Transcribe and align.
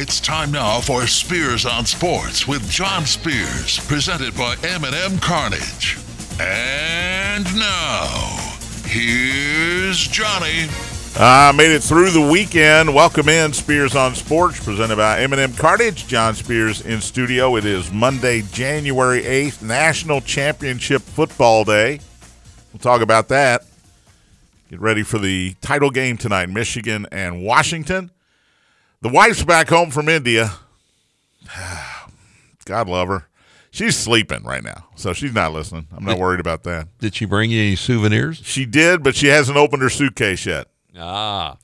It's 0.00 0.18
time 0.18 0.50
now 0.50 0.80
for 0.80 1.06
Spears 1.06 1.66
on 1.66 1.84
Sports 1.84 2.48
with 2.48 2.66
John 2.70 3.04
Spears, 3.04 3.78
presented 3.86 4.34
by 4.34 4.56
M&M 4.62 5.18
Cartage. 5.18 5.98
And 6.40 7.44
now, 7.54 8.06
here's 8.86 9.98
Johnny. 10.08 10.68
I 11.18 11.50
uh, 11.50 11.52
made 11.52 11.70
it 11.70 11.82
through 11.82 12.12
the 12.12 12.30
weekend. 12.32 12.94
Welcome 12.94 13.28
in 13.28 13.52
Spears 13.52 13.94
on 13.94 14.14
Sports, 14.14 14.64
presented 14.64 14.96
by 14.96 15.20
M&M 15.20 15.52
Cartage. 15.52 16.06
John 16.06 16.34
Spears 16.34 16.80
in 16.80 17.02
studio. 17.02 17.56
It 17.56 17.66
is 17.66 17.92
Monday, 17.92 18.40
January 18.40 19.20
8th, 19.20 19.60
National 19.60 20.22
Championship 20.22 21.02
Football 21.02 21.64
Day. 21.64 22.00
We'll 22.72 22.80
talk 22.80 23.02
about 23.02 23.28
that. 23.28 23.66
Get 24.70 24.80
ready 24.80 25.02
for 25.02 25.18
the 25.18 25.56
title 25.60 25.90
game 25.90 26.16
tonight, 26.16 26.48
Michigan 26.48 27.06
and 27.12 27.44
Washington. 27.44 28.10
The 29.02 29.08
wife's 29.08 29.42
back 29.44 29.68
home 29.68 29.90
from 29.90 30.08
India. 30.08 30.52
God 32.64 32.88
love 32.88 33.08
her. 33.08 33.26
She's 33.70 33.96
sleeping 33.96 34.42
right 34.42 34.62
now, 34.64 34.88
so 34.96 35.12
she's 35.12 35.32
not 35.32 35.52
listening. 35.52 35.86
I'm 35.96 36.04
not 36.04 36.14
Did- 36.14 36.20
worried 36.20 36.40
about 36.40 36.64
that. 36.64 36.88
Did 36.98 37.14
she 37.14 37.24
bring 37.24 37.50
you 37.50 37.60
any 37.60 37.76
souvenirs? 37.76 38.40
She 38.44 38.66
did, 38.66 39.02
but 39.02 39.14
she 39.14 39.28
hasn't 39.28 39.56
opened 39.56 39.82
her 39.82 39.88
suitcase 39.88 40.44
yet. 40.44 40.66
Ah, 40.98 41.56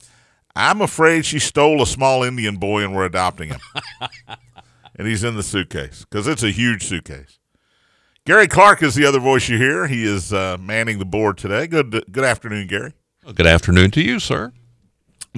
I'm 0.55 0.81
afraid 0.81 1.27
she 1.27 1.39
stole 1.41 1.83
a 1.83 1.87
small 1.87 2.23
Indian 2.23 2.57
boy 2.57 2.83
and 2.85 2.95
we're 2.95 3.05
adopting 3.05 3.49
him. 3.49 3.61
and 4.97 5.07
he's 5.09 5.25
in 5.25 5.35
the 5.35 5.43
suitcase 5.43 6.07
because 6.09 6.27
it's 6.29 6.45
a 6.45 6.51
huge 6.51 6.85
suitcase. 6.85 7.39
Gary 8.25 8.49
Clark 8.49 8.83
is 8.83 8.95
the 8.95 9.05
other 9.05 9.21
voice 9.21 9.49
you 9.49 9.59
hear. 9.59 9.87
He 9.89 10.05
is 10.05 10.33
uh, 10.33 10.57
manning 10.61 10.99
the 10.99 11.05
board 11.05 11.37
today. 11.39 11.67
Good 11.67 12.05
good 12.11 12.25
afternoon, 12.25 12.69
Gary. 12.69 12.93
well, 13.25 13.35
good 13.35 13.47
afternoon 13.47 13.91
to 13.93 14.03
you, 14.03 14.19
sir. 14.21 14.53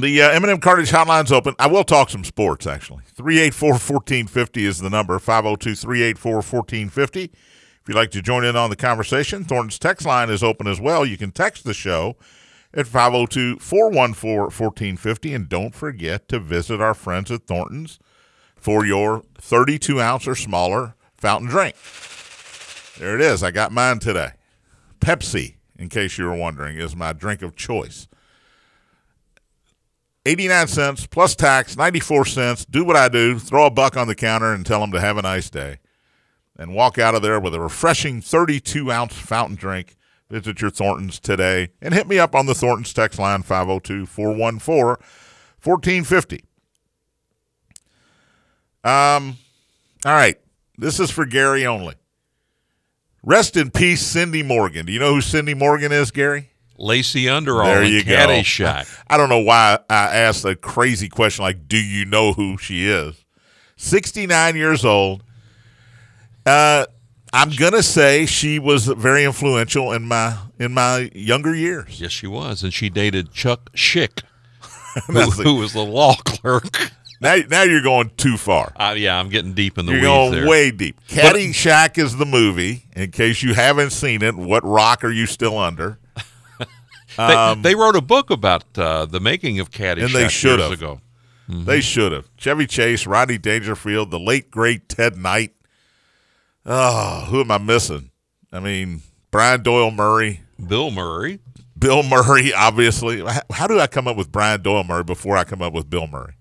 The 0.00 0.22
uh, 0.22 0.30
M&M 0.30 0.60
Cartage 0.60 0.90
hotline's 0.90 1.32
open. 1.32 1.56
I 1.58 1.66
will 1.66 1.82
talk 1.82 2.10
some 2.10 2.22
sports, 2.22 2.68
actually. 2.68 3.02
384-1450 3.16 4.56
is 4.58 4.78
the 4.78 4.90
number, 4.90 5.18
502-384-1450. 5.18 7.24
If 7.24 7.32
you'd 7.88 7.96
like 7.96 8.12
to 8.12 8.22
join 8.22 8.44
in 8.44 8.54
on 8.54 8.70
the 8.70 8.76
conversation, 8.76 9.44
Thornton's 9.44 9.80
text 9.80 10.06
line 10.06 10.30
is 10.30 10.44
open 10.44 10.68
as 10.68 10.80
well. 10.80 11.04
You 11.04 11.18
can 11.18 11.32
text 11.32 11.64
the 11.64 11.74
show 11.74 12.14
at 12.72 12.86
502-414-1450. 12.86 15.34
And 15.34 15.48
don't 15.48 15.74
forget 15.74 16.28
to 16.28 16.38
visit 16.38 16.80
our 16.80 16.94
friends 16.94 17.32
at 17.32 17.48
Thornton's 17.48 17.98
for 18.54 18.86
your 18.86 19.24
32-ounce 19.40 20.28
or 20.28 20.36
smaller 20.36 20.94
fountain 21.16 21.48
drink. 21.48 21.74
There 22.98 23.16
it 23.16 23.20
is. 23.20 23.42
I 23.42 23.50
got 23.50 23.72
mine 23.72 23.98
today. 23.98 24.34
Pepsi, 25.00 25.56
in 25.76 25.88
case 25.88 26.18
you 26.18 26.26
were 26.26 26.36
wondering, 26.36 26.76
is 26.76 26.94
my 26.94 27.12
drink 27.12 27.42
of 27.42 27.56
choice. 27.56 28.06
89 30.28 30.68
cents 30.68 31.06
plus 31.06 31.34
tax, 31.34 31.74
94 31.76 32.26
cents. 32.26 32.64
Do 32.66 32.84
what 32.84 32.96
I 32.96 33.08
do, 33.08 33.38
throw 33.38 33.66
a 33.66 33.70
buck 33.70 33.96
on 33.96 34.08
the 34.08 34.14
counter 34.14 34.52
and 34.52 34.64
tell 34.64 34.80
them 34.80 34.92
to 34.92 35.00
have 35.00 35.16
a 35.16 35.22
nice 35.22 35.48
day. 35.48 35.78
And 36.58 36.74
walk 36.74 36.98
out 36.98 37.14
of 37.14 37.22
there 37.22 37.40
with 37.40 37.54
a 37.54 37.60
refreshing 37.60 38.20
32 38.20 38.92
ounce 38.92 39.14
fountain 39.14 39.56
drink. 39.56 39.96
Visit 40.28 40.60
your 40.60 40.70
Thornton's 40.70 41.18
today 41.18 41.70
and 41.80 41.94
hit 41.94 42.06
me 42.06 42.18
up 42.18 42.34
on 42.34 42.44
the 42.44 42.54
Thornton's 42.54 42.92
text 42.92 43.18
line 43.18 43.42
502 43.42 44.04
414 44.04 45.02
1450. 45.62 46.44
Um, 48.84 49.38
all 50.04 50.12
right. 50.12 50.38
This 50.76 51.00
is 51.00 51.10
for 51.10 51.24
Gary 51.24 51.66
only. 51.66 51.94
Rest 53.22 53.56
in 53.56 53.70
peace, 53.70 54.02
Cindy 54.02 54.42
Morgan. 54.42 54.84
Do 54.86 54.92
you 54.92 55.00
know 55.00 55.14
who 55.14 55.20
Cindy 55.22 55.54
Morgan 55.54 55.90
is, 55.90 56.10
Gary? 56.10 56.50
Lacey 56.78 57.28
Underall 57.28 57.64
There 57.64 57.84
you 57.84 58.04
go. 58.04 58.12
Caddyshack. 58.12 58.88
I 59.08 59.16
don't 59.16 59.28
know 59.28 59.40
why 59.40 59.78
I 59.90 60.06
asked 60.16 60.44
a 60.44 60.54
crazy 60.56 61.08
question 61.08 61.42
like, 61.44 61.68
"Do 61.68 61.76
you 61.78 62.04
know 62.04 62.32
who 62.32 62.56
she 62.56 62.86
is?" 62.88 63.24
Sixty-nine 63.76 64.56
years 64.56 64.84
old. 64.84 65.22
Uh, 66.46 66.86
I'm 67.32 67.50
gonna 67.50 67.82
say 67.82 68.24
she 68.26 68.58
was 68.58 68.86
very 68.86 69.24
influential 69.24 69.92
in 69.92 70.06
my 70.06 70.38
in 70.58 70.72
my 70.72 71.10
younger 71.14 71.54
years. 71.54 72.00
yes, 72.00 72.10
she 72.12 72.26
was, 72.26 72.62
and 72.62 72.72
she 72.72 72.88
dated 72.88 73.32
Chuck 73.32 73.70
Schick, 73.74 74.22
who, 75.06 75.30
who 75.30 75.54
was 75.56 75.72
the 75.74 75.84
law 75.84 76.14
clerk. 76.24 76.92
Now, 77.20 77.36
now 77.50 77.62
you're 77.64 77.82
going 77.82 78.12
too 78.16 78.36
far. 78.36 78.72
Uh, 78.76 78.94
yeah, 78.96 79.18
I'm 79.18 79.28
getting 79.28 79.52
deep 79.52 79.76
in 79.76 79.86
the 79.86 79.92
You're 79.92 80.02
going 80.02 80.30
there. 80.30 80.48
way 80.48 80.70
deep. 80.70 81.00
Caddyshack 81.08 81.98
is 81.98 82.16
the 82.16 82.24
movie. 82.24 82.84
In 82.94 83.10
case 83.10 83.42
you 83.42 83.54
haven't 83.54 83.90
seen 83.90 84.22
it, 84.22 84.36
what 84.36 84.64
rock 84.64 85.02
are 85.02 85.10
you 85.10 85.26
still 85.26 85.58
under? 85.58 85.98
They, 87.18 87.70
they 87.70 87.74
wrote 87.74 87.96
a 87.96 88.00
book 88.00 88.30
about 88.30 88.64
uh, 88.78 89.04
the 89.06 89.20
making 89.20 89.58
of 89.60 89.70
Caddyshack 89.70 89.98
um, 89.98 90.04
And 90.06 90.14
they 90.14 90.28
should 90.28 90.58
years 90.60 90.70
have. 90.70 90.72
ago. 90.78 91.00
They 91.50 91.80
should 91.80 92.12
have. 92.12 92.28
Chevy 92.36 92.66
Chase, 92.66 93.06
Rodney 93.06 93.38
Dangerfield, 93.38 94.10
the 94.10 94.18
late 94.20 94.50
great 94.50 94.88
Ted 94.88 95.16
Knight. 95.16 95.52
Oh, 96.66 97.24
who 97.30 97.40
am 97.40 97.50
I 97.50 97.58
missing? 97.58 98.10
I 98.52 98.60
mean, 98.60 99.02
Brian 99.30 99.62
Doyle 99.62 99.90
Murray, 99.90 100.42
Bill 100.64 100.90
Murray. 100.90 101.40
Bill 101.78 102.02
Murray, 102.02 102.52
obviously. 102.52 103.20
How- 103.24 103.40
How 103.52 103.66
do 103.66 103.78
I 103.80 103.86
come 103.86 104.06
up 104.08 104.16
with 104.16 104.30
Brian 104.32 104.62
Doyle 104.62 104.84
Murray 104.84 105.04
before 105.04 105.36
I 105.36 105.44
come 105.44 105.62
up 105.62 105.72
with 105.72 105.88
Bill 105.88 106.06
Murray? 106.06 106.34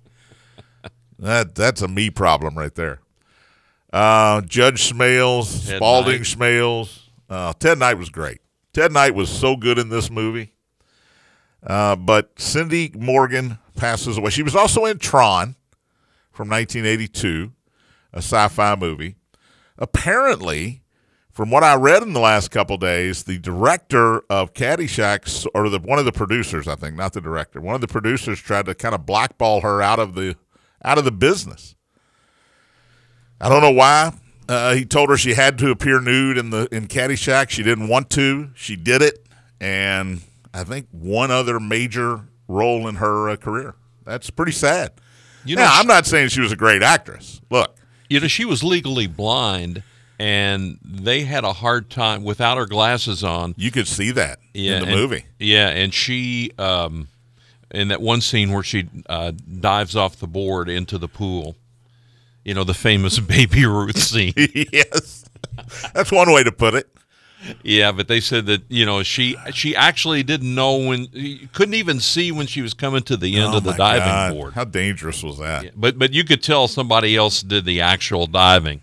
That 1.20 1.56
that's 1.56 1.82
a 1.82 1.88
me 1.88 2.10
problem 2.10 2.58
right 2.58 2.74
there. 2.76 3.00
Uh, 3.92 4.42
Judge 4.42 4.92
Smails, 4.92 5.66
Ted 5.68 5.78
Spalding 5.78 6.18
Knight. 6.18 6.22
Smails. 6.28 7.00
Uh, 7.30 7.54
Ted 7.54 7.80
Knight 7.80 7.98
was 7.98 8.10
great. 8.10 8.40
Ted 8.74 8.92
Knight 8.92 9.16
was 9.16 9.30
so 9.30 9.56
good 9.56 9.78
in 9.80 9.90
this 9.90 10.12
movie. 10.12 10.52
Uh, 11.68 11.98
but 11.98 12.40
Cindy 12.40 12.92
Morgan 12.98 13.60
passes 13.76 14.18
away. 14.18 14.30
She 14.30 14.42
was 14.42 14.56
also 14.56 14.86
in 14.86 14.98
Tron 15.00 15.56
from 16.32 16.50
1982, 16.50 17.52
a 18.14 18.18
sci-fi 18.18 18.76
movie. 18.76 19.16
Apparently, 19.78 20.82
from 21.30 21.52
what 21.52 21.64
I 21.64 21.76
read 21.76 22.02
in 22.04 22.14
the 22.14 22.22
last 22.22 22.50
couple 22.50 22.78
days, 22.78 23.24
the 23.24 23.38
director 23.38 24.22
of 24.30 24.54
Caddyshack, 24.54 25.46
or 25.54 25.70
the 25.70 25.80
one 25.80 26.00
of 26.00 26.06
the 26.06 26.12
producers, 26.12 26.68
I 26.68 26.76
think, 26.76 26.96
not 26.96 27.14
the 27.14 27.22
director, 27.22 27.60
one 27.60 27.76
of 27.76 27.82
the 27.82 27.88
producers 27.88 28.40
tried 28.40 28.66
to 28.66 28.74
kind 28.74 28.96
of 28.96 29.06
blackball 29.06 29.62
her 29.62 29.82
out 29.82 30.00
of 30.00 30.16
the 30.16 30.36
out 30.84 30.98
of 30.98 31.04
the 31.04 31.12
business. 31.12 31.76
I 33.42 33.50
don't 33.50 33.62
know 33.62 33.72
why. 33.72 34.14
Uh, 34.50 34.74
he 34.74 34.86
told 34.86 35.10
her 35.10 35.18
she 35.18 35.34
had 35.34 35.58
to 35.60 35.70
appear 35.70 36.00
nude 36.00 36.38
in 36.38 36.50
the 36.50 36.68
in 36.72 36.88
Caddyshack. 36.88 37.50
She 37.50 37.62
didn't 37.62 37.90
want 37.90 38.10
to. 38.12 38.52
She 38.56 38.76
did 38.76 39.02
it, 39.02 39.28
and 39.60 40.22
I 40.58 40.64
think 40.64 40.88
one 40.92 41.30
other 41.32 41.60
major 41.60 42.22
role 42.48 42.88
in 42.88 42.96
her 42.96 43.30
uh, 43.30 43.36
career. 43.36 43.76
That's 44.06 44.30
pretty 44.30 44.52
sad. 44.54 44.92
You 45.46 45.56
know, 45.56 45.64
now, 45.64 45.72
I'm 45.74 45.88
not 45.88 46.06
saying 46.06 46.30
she 46.30 46.42
was 46.42 46.52
a 46.52 46.56
great 46.56 46.82
actress. 46.82 47.42
Look, 47.50 47.76
You 48.10 48.20
know, 48.20 48.28
she 48.28 48.44
was 48.46 48.64
legally 48.64 49.08
blind, 49.08 49.84
and 50.20 50.80
they 50.84 51.24
had 51.24 51.44
a 51.44 51.54
hard 51.54 51.90
time 51.90 52.24
without 52.24 52.58
her 52.58 52.66
glasses 52.66 53.24
on. 53.24 53.54
you 53.58 53.70
could 53.72 53.88
see 53.88 54.12
that 54.12 54.40
Yeah, 54.54 54.78
in 54.78 54.82
the 54.84 54.88
and- 54.92 54.96
movie. 55.00 55.26
Yeah, 55.40 55.70
and 55.70 55.94
she, 55.94 56.52
um, 56.58 57.08
in 57.72 57.90
that 57.90 58.02
one 58.02 58.22
scene 58.22 58.52
where 58.52 58.64
she 58.64 58.90
uh, 59.08 59.32
dives 59.60 59.96
off 59.96 60.16
the 60.18 60.28
board 60.28 60.70
into 60.70 60.98
the 60.98 61.08
pool, 61.08 61.56
you 62.44 62.54
know, 62.54 62.64
the 62.64 62.74
famous 62.74 63.20
Baby 63.36 63.66
Ruth 63.66 63.98
scene. 64.00 64.34
yes, 64.74 65.26
that's 65.94 66.12
one 66.12 66.32
way 66.34 66.44
to 66.44 66.52
put 66.52 66.74
it. 66.74 66.90
Yeah, 67.64 67.92
but 67.92 68.08
they 68.08 68.20
said 68.20 68.46
that 68.48 68.64
you 68.70 68.86
know 68.86 69.04
she 69.04 69.36
she 69.54 69.76
actually 69.76 70.24
didn't 70.24 70.54
know 70.54 70.78
when 70.78 71.08
couldn't 71.54 71.74
even 71.76 72.00
see 72.00 72.32
when 72.32 72.48
she 72.48 72.62
was 72.62 72.74
coming 72.74 73.04
to 73.04 73.18
the 73.18 73.36
end 73.38 73.54
Oh 73.54 73.58
of 73.58 73.64
the 73.64 73.74
diving 73.74 74.04
God. 74.08 74.34
board. 74.34 74.54
How 74.54 74.64
dangerous 74.64 75.24
was 75.24 75.38
that? 75.40 75.64
Yeah, 75.64 75.70
but 75.76 75.98
but 76.00 76.14
you 76.14 76.24
could 76.24 76.42
tell 76.44 76.68
somebody 76.68 77.16
else 77.16 77.42
did 77.42 77.66
the 77.66 77.82
actual 77.82 78.28
diving. 78.28 78.82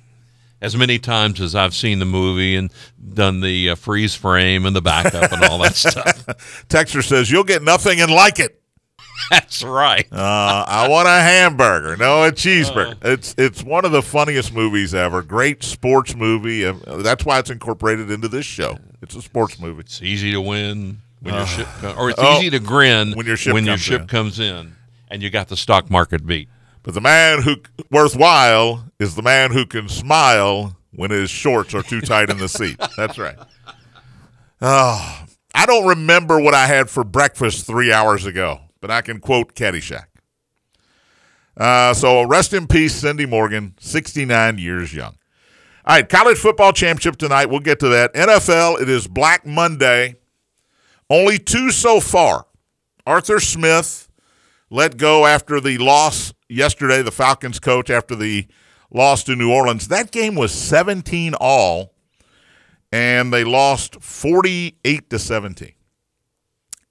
As 0.61 0.75
many 0.77 0.99
times 0.99 1.43
as 1.43 1.55
I've 1.55 1.75
seen 1.75 1.99
the 1.99 2.07
movie 2.07 2.57
and 2.57 2.73
done 3.13 3.41
the 3.41 3.71
uh, 3.71 3.75
freeze 3.75 4.15
frame 4.15 4.65
and 4.65 4.75
the 4.75 4.81
backup 4.81 5.31
and 5.31 5.45
all 5.45 5.59
that 5.59 5.75
stuff. 5.75 6.27
Texter 6.69 7.05
says 7.05 7.31
you'll 7.31 7.45
get 7.45 7.63
nothing 7.63 8.01
and 8.01 8.11
like 8.11 8.39
it. 8.39 8.59
That's 9.31 9.63
right. 9.63 10.07
Uh, 10.13 10.65
I 10.67 10.89
want 10.89 11.07
a 11.09 11.13
hamburger, 11.13 11.97
no 11.97 12.25
a 12.25 12.33
cheeseburger. 12.33 12.95
Uh. 12.95 13.11
it's 13.11 13.35
it's 13.39 13.63
one 13.63 13.85
of 13.85 13.93
the 13.93 14.03
funniest 14.03 14.53
movies 14.53 14.95
ever. 14.95 15.23
Great 15.23 15.63
sports 15.63 16.15
movie. 16.15 16.65
Uh, 16.67 16.75
That's 16.99 17.25
why 17.25 17.39
it's 17.39 17.51
incorporated 17.51 18.11
into 18.11 18.29
this 18.29 18.47
show. 18.47 18.77
It's 19.03 19.15
a 19.15 19.23
sports 19.23 19.59
movie. 19.61 19.81
It's 19.81 20.03
easy 20.03 20.33
to 20.33 20.41
win 20.41 20.99
when 21.21 21.35
your 21.35 21.47
ship, 21.47 21.69
or 21.97 22.11
it's 22.11 22.19
Oh, 22.23 22.39
easy 22.39 22.51
to 22.51 22.59
grin 22.61 23.13
when 23.13 23.27
your 23.27 23.37
ship 23.37 23.55
when 23.55 23.65
your 23.65 23.75
comes 23.75 23.83
ship 23.83 24.01
in. 24.03 24.07
comes 24.09 24.41
in, 24.41 24.75
and 25.11 25.23
you 25.23 25.31
got 25.31 25.49
the 25.49 25.57
stock 25.57 25.91
market 25.91 26.27
beat. 26.27 26.49
But 26.83 26.95
the 26.95 27.01
man 27.01 27.43
who 27.43 27.57
worthwhile 27.91 28.85
is 28.99 29.15
the 29.15 29.23
man 29.23 29.53
who 29.53 29.65
can 29.65 29.89
smile 29.89 30.77
when 30.95 31.11
his 31.11 31.31
shorts 31.31 31.75
are 31.75 31.83
too 31.83 32.01
tight 32.03 32.29
in 32.31 32.39
the 32.39 32.49
seat. 32.49 32.79
That's 32.97 33.19
right. 33.19 33.37
Oh, 34.61 35.25
I 35.55 35.67
don't 35.67 35.87
remember 35.87 36.39
what 36.41 36.55
I 36.55 36.67
had 36.67 36.91
for 36.91 37.05
breakfast 37.05 37.67
three 37.67 37.93
hours 37.93 38.27
ago, 38.27 38.61
but 38.85 38.91
I 38.91 39.01
can 39.01 39.19
quote 39.19 39.55
Caddyshack. 39.55 40.09
Uh, 41.57 41.95
so 41.95 42.21
rest 42.25 42.53
in 42.53 42.67
peace, 42.67 42.95
Cindy 42.95 43.25
Morgan, 43.25 43.73
69 43.81 44.59
years 44.59 44.93
young. 44.93 45.17
All 45.87 45.97
right, 45.97 46.07
college 46.07 46.37
football 46.37 46.75
championship 46.75 47.17
tonight. 47.17 47.47
We'll 47.47 47.61
get 47.61 47.81
to 47.81 47.89
that. 47.89 48.13
NFL, 48.13 48.83
it 48.83 48.91
is 48.91 49.09
Black 49.09 49.47
Monday. 49.47 50.17
Only 51.09 51.39
two 51.39 51.71
so 51.71 51.99
far. 51.99 52.45
Arthur 53.07 53.41
Smith 53.41 54.11
let 54.69 54.99
go 54.99 55.25
after 55.25 55.61
the 55.63 55.79
loss 55.79 56.35
yesterday, 56.51 57.01
the 57.01 57.11
Falcons 57.11 57.59
coach 57.59 57.89
after 57.89 58.15
the 58.15 58.47
loss 58.91 59.25
to 59.25 59.35
New 59.35 59.51
Orleans. 59.51 59.89
That 59.89 60.11
game 60.11 60.35
was 60.35 60.53
17 60.53 61.33
all 61.41 61.95
and 62.93 63.33
they 63.33 63.45
lost 63.45 64.03
48 64.03 65.09
to 65.09 65.19
17. 65.19 65.73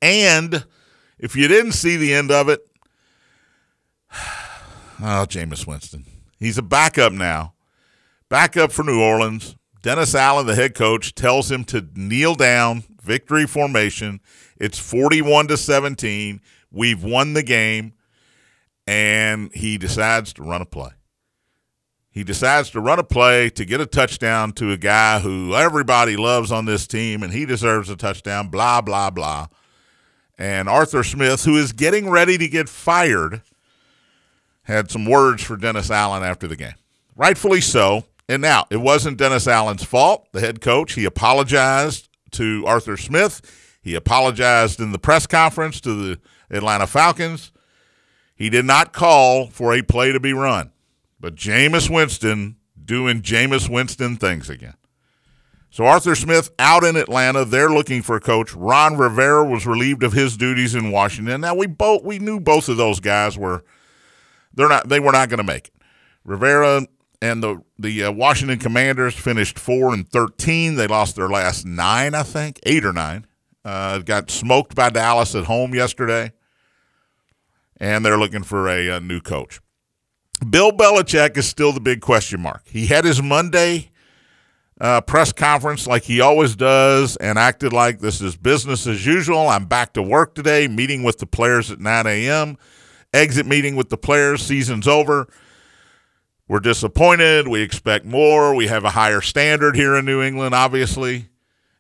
And 0.01 0.65
if 1.23 1.37
you 1.37 1.47
didn't 1.47 1.71
see 1.71 1.95
the 1.95 2.13
end 2.13 2.31
of 2.31 2.49
it, 2.49 2.67
oh, 4.11 5.25
Jameis 5.25 5.65
Winston. 5.65 6.05
He's 6.37 6.57
a 6.57 6.61
backup 6.61 7.13
now. 7.13 7.53
Backup 8.27 8.73
for 8.73 8.83
New 8.83 9.01
Orleans. 9.01 9.55
Dennis 9.81 10.13
Allen, 10.15 10.47
the 10.47 10.55
head 10.55 10.75
coach, 10.75 11.15
tells 11.15 11.49
him 11.49 11.63
to 11.65 11.87
kneel 11.95 12.35
down, 12.35 12.83
victory 13.01 13.47
formation. 13.47 14.19
It's 14.57 14.77
41 14.77 15.47
to 15.47 15.57
17. 15.57 16.41
We've 16.71 17.01
won 17.01 17.33
the 17.33 17.43
game. 17.43 17.93
And 18.85 19.49
he 19.53 19.77
decides 19.77 20.33
to 20.33 20.43
run 20.43 20.61
a 20.61 20.65
play. 20.65 20.91
He 22.11 22.25
decides 22.25 22.69
to 22.71 22.81
run 22.81 22.99
a 22.99 23.03
play 23.03 23.49
to 23.51 23.63
get 23.63 23.79
a 23.79 23.85
touchdown 23.85 24.51
to 24.53 24.73
a 24.73 24.77
guy 24.77 25.19
who 25.19 25.55
everybody 25.55 26.17
loves 26.17 26.51
on 26.51 26.65
this 26.65 26.85
team, 26.85 27.23
and 27.23 27.31
he 27.31 27.45
deserves 27.45 27.89
a 27.89 27.95
touchdown, 27.95 28.49
blah, 28.49 28.81
blah, 28.81 29.09
blah. 29.09 29.47
And 30.37 30.67
Arthur 30.67 31.03
Smith, 31.03 31.45
who 31.45 31.57
is 31.57 31.73
getting 31.73 32.09
ready 32.09 32.37
to 32.37 32.47
get 32.47 32.67
fired, 32.67 33.41
had 34.63 34.89
some 34.89 35.05
words 35.05 35.43
for 35.43 35.55
Dennis 35.55 35.91
Allen 35.91 36.23
after 36.23 36.47
the 36.47 36.55
game. 36.55 36.75
Rightfully 37.15 37.61
so. 37.61 38.05
And 38.27 38.41
now, 38.41 38.65
it 38.69 38.77
wasn't 38.77 39.17
Dennis 39.17 39.47
Allen's 39.47 39.83
fault, 39.83 40.27
the 40.31 40.39
head 40.39 40.61
coach. 40.61 40.93
He 40.93 41.05
apologized 41.05 42.09
to 42.31 42.63
Arthur 42.65 42.97
Smith. 42.97 43.41
He 43.81 43.95
apologized 43.95 44.79
in 44.79 44.91
the 44.91 44.99
press 44.99 45.27
conference 45.27 45.81
to 45.81 45.93
the 45.93 46.19
Atlanta 46.49 46.87
Falcons. 46.87 47.51
He 48.35 48.49
did 48.49 48.65
not 48.65 48.93
call 48.93 49.47
for 49.47 49.73
a 49.73 49.81
play 49.81 50.11
to 50.11 50.19
be 50.19 50.33
run, 50.33 50.71
but 51.19 51.35
Jameis 51.35 51.89
Winston 51.89 52.55
doing 52.83 53.21
Jameis 53.21 53.69
Winston 53.69 54.15
things 54.15 54.49
again. 54.49 54.75
So 55.73 55.87
Arthur 55.87 56.13
Smith 56.13 56.51
out 56.59 56.83
in 56.83 56.95
Atlanta, 56.95 57.45
they're 57.45 57.71
looking 57.71 58.03
for 58.03 58.15
a 58.15 58.19
coach. 58.19 58.53
Ron 58.53 58.95
Rivera 58.95 59.43
was 59.43 59.65
relieved 59.65 60.03
of 60.03 60.13
his 60.13 60.37
duties 60.37 60.75
in 60.75 60.91
Washington. 60.91 61.41
Now 61.41 61.55
we 61.55 61.65
both 61.65 62.03
we 62.03 62.19
knew 62.19 62.39
both 62.39 62.69
of 62.69 62.77
those 62.77 62.99
guys 62.99 63.39
were 63.39 63.63
they're 64.53 64.69
not 64.69 64.87
they 64.87 64.99
were 64.99 65.11
not 65.11 65.29
going 65.29 65.39
to 65.39 65.43
make 65.43 65.69
it. 65.69 65.73
Rivera 66.23 66.85
and 67.23 67.41
the 67.41 67.63
the 67.79 68.03
uh, 68.03 68.11
Washington 68.11 68.59
Commanders 68.59 69.15
finished 69.15 69.57
four 69.57 69.95
and 69.95 70.07
thirteen. 70.07 70.75
They 70.75 70.85
lost 70.85 71.15
their 71.15 71.27
last 71.27 71.65
nine, 71.65 72.13
I 72.13 72.21
think, 72.21 72.59
eight 72.67 72.85
or 72.85 72.93
nine. 72.93 73.25
Uh, 73.65 73.97
got 73.97 74.29
smoked 74.29 74.75
by 74.75 74.91
Dallas 74.91 75.33
at 75.33 75.45
home 75.45 75.73
yesterday, 75.73 76.33
and 77.77 78.05
they're 78.05 78.19
looking 78.19 78.43
for 78.43 78.69
a, 78.69 78.89
a 78.89 78.99
new 78.99 79.21
coach. 79.21 79.59
Bill 80.47 80.71
Belichick 80.71 81.35
is 81.35 81.47
still 81.47 81.71
the 81.71 81.81
big 81.81 81.99
question 81.99 82.41
mark. 82.41 82.61
He 82.67 82.85
had 82.85 83.05
his 83.05 83.23
Monday 83.23 83.89
uh, 84.83 84.99
press 84.99 85.31
conference 85.31 85.87
like 85.87 86.03
he 86.03 86.19
always 86.19 86.57
does 86.57 87.15
and 87.15 87.39
acted 87.39 87.71
like 87.71 87.99
this 87.99 88.19
is 88.19 88.35
business 88.35 88.85
as 88.85 89.05
usual. 89.05 89.47
I'm 89.47 89.65
back 89.65 89.93
to 89.93 90.03
work 90.03 90.35
today, 90.35 90.67
meeting 90.67 91.03
with 91.03 91.19
the 91.19 91.25
players 91.25 91.71
at 91.71 91.79
9 91.79 92.05
a.m., 92.05 92.57
exit 93.13 93.45
meeting 93.45 93.77
with 93.77 93.87
the 93.87 93.97
players, 93.97 94.41
season's 94.41 94.85
over. 94.85 95.29
We're 96.49 96.59
disappointed. 96.59 97.47
We 97.47 97.61
expect 97.61 98.03
more. 98.03 98.53
We 98.53 98.67
have 98.67 98.83
a 98.83 98.89
higher 98.89 99.21
standard 99.21 99.77
here 99.77 99.95
in 99.95 100.03
New 100.03 100.21
England, 100.21 100.53
obviously. 100.53 101.29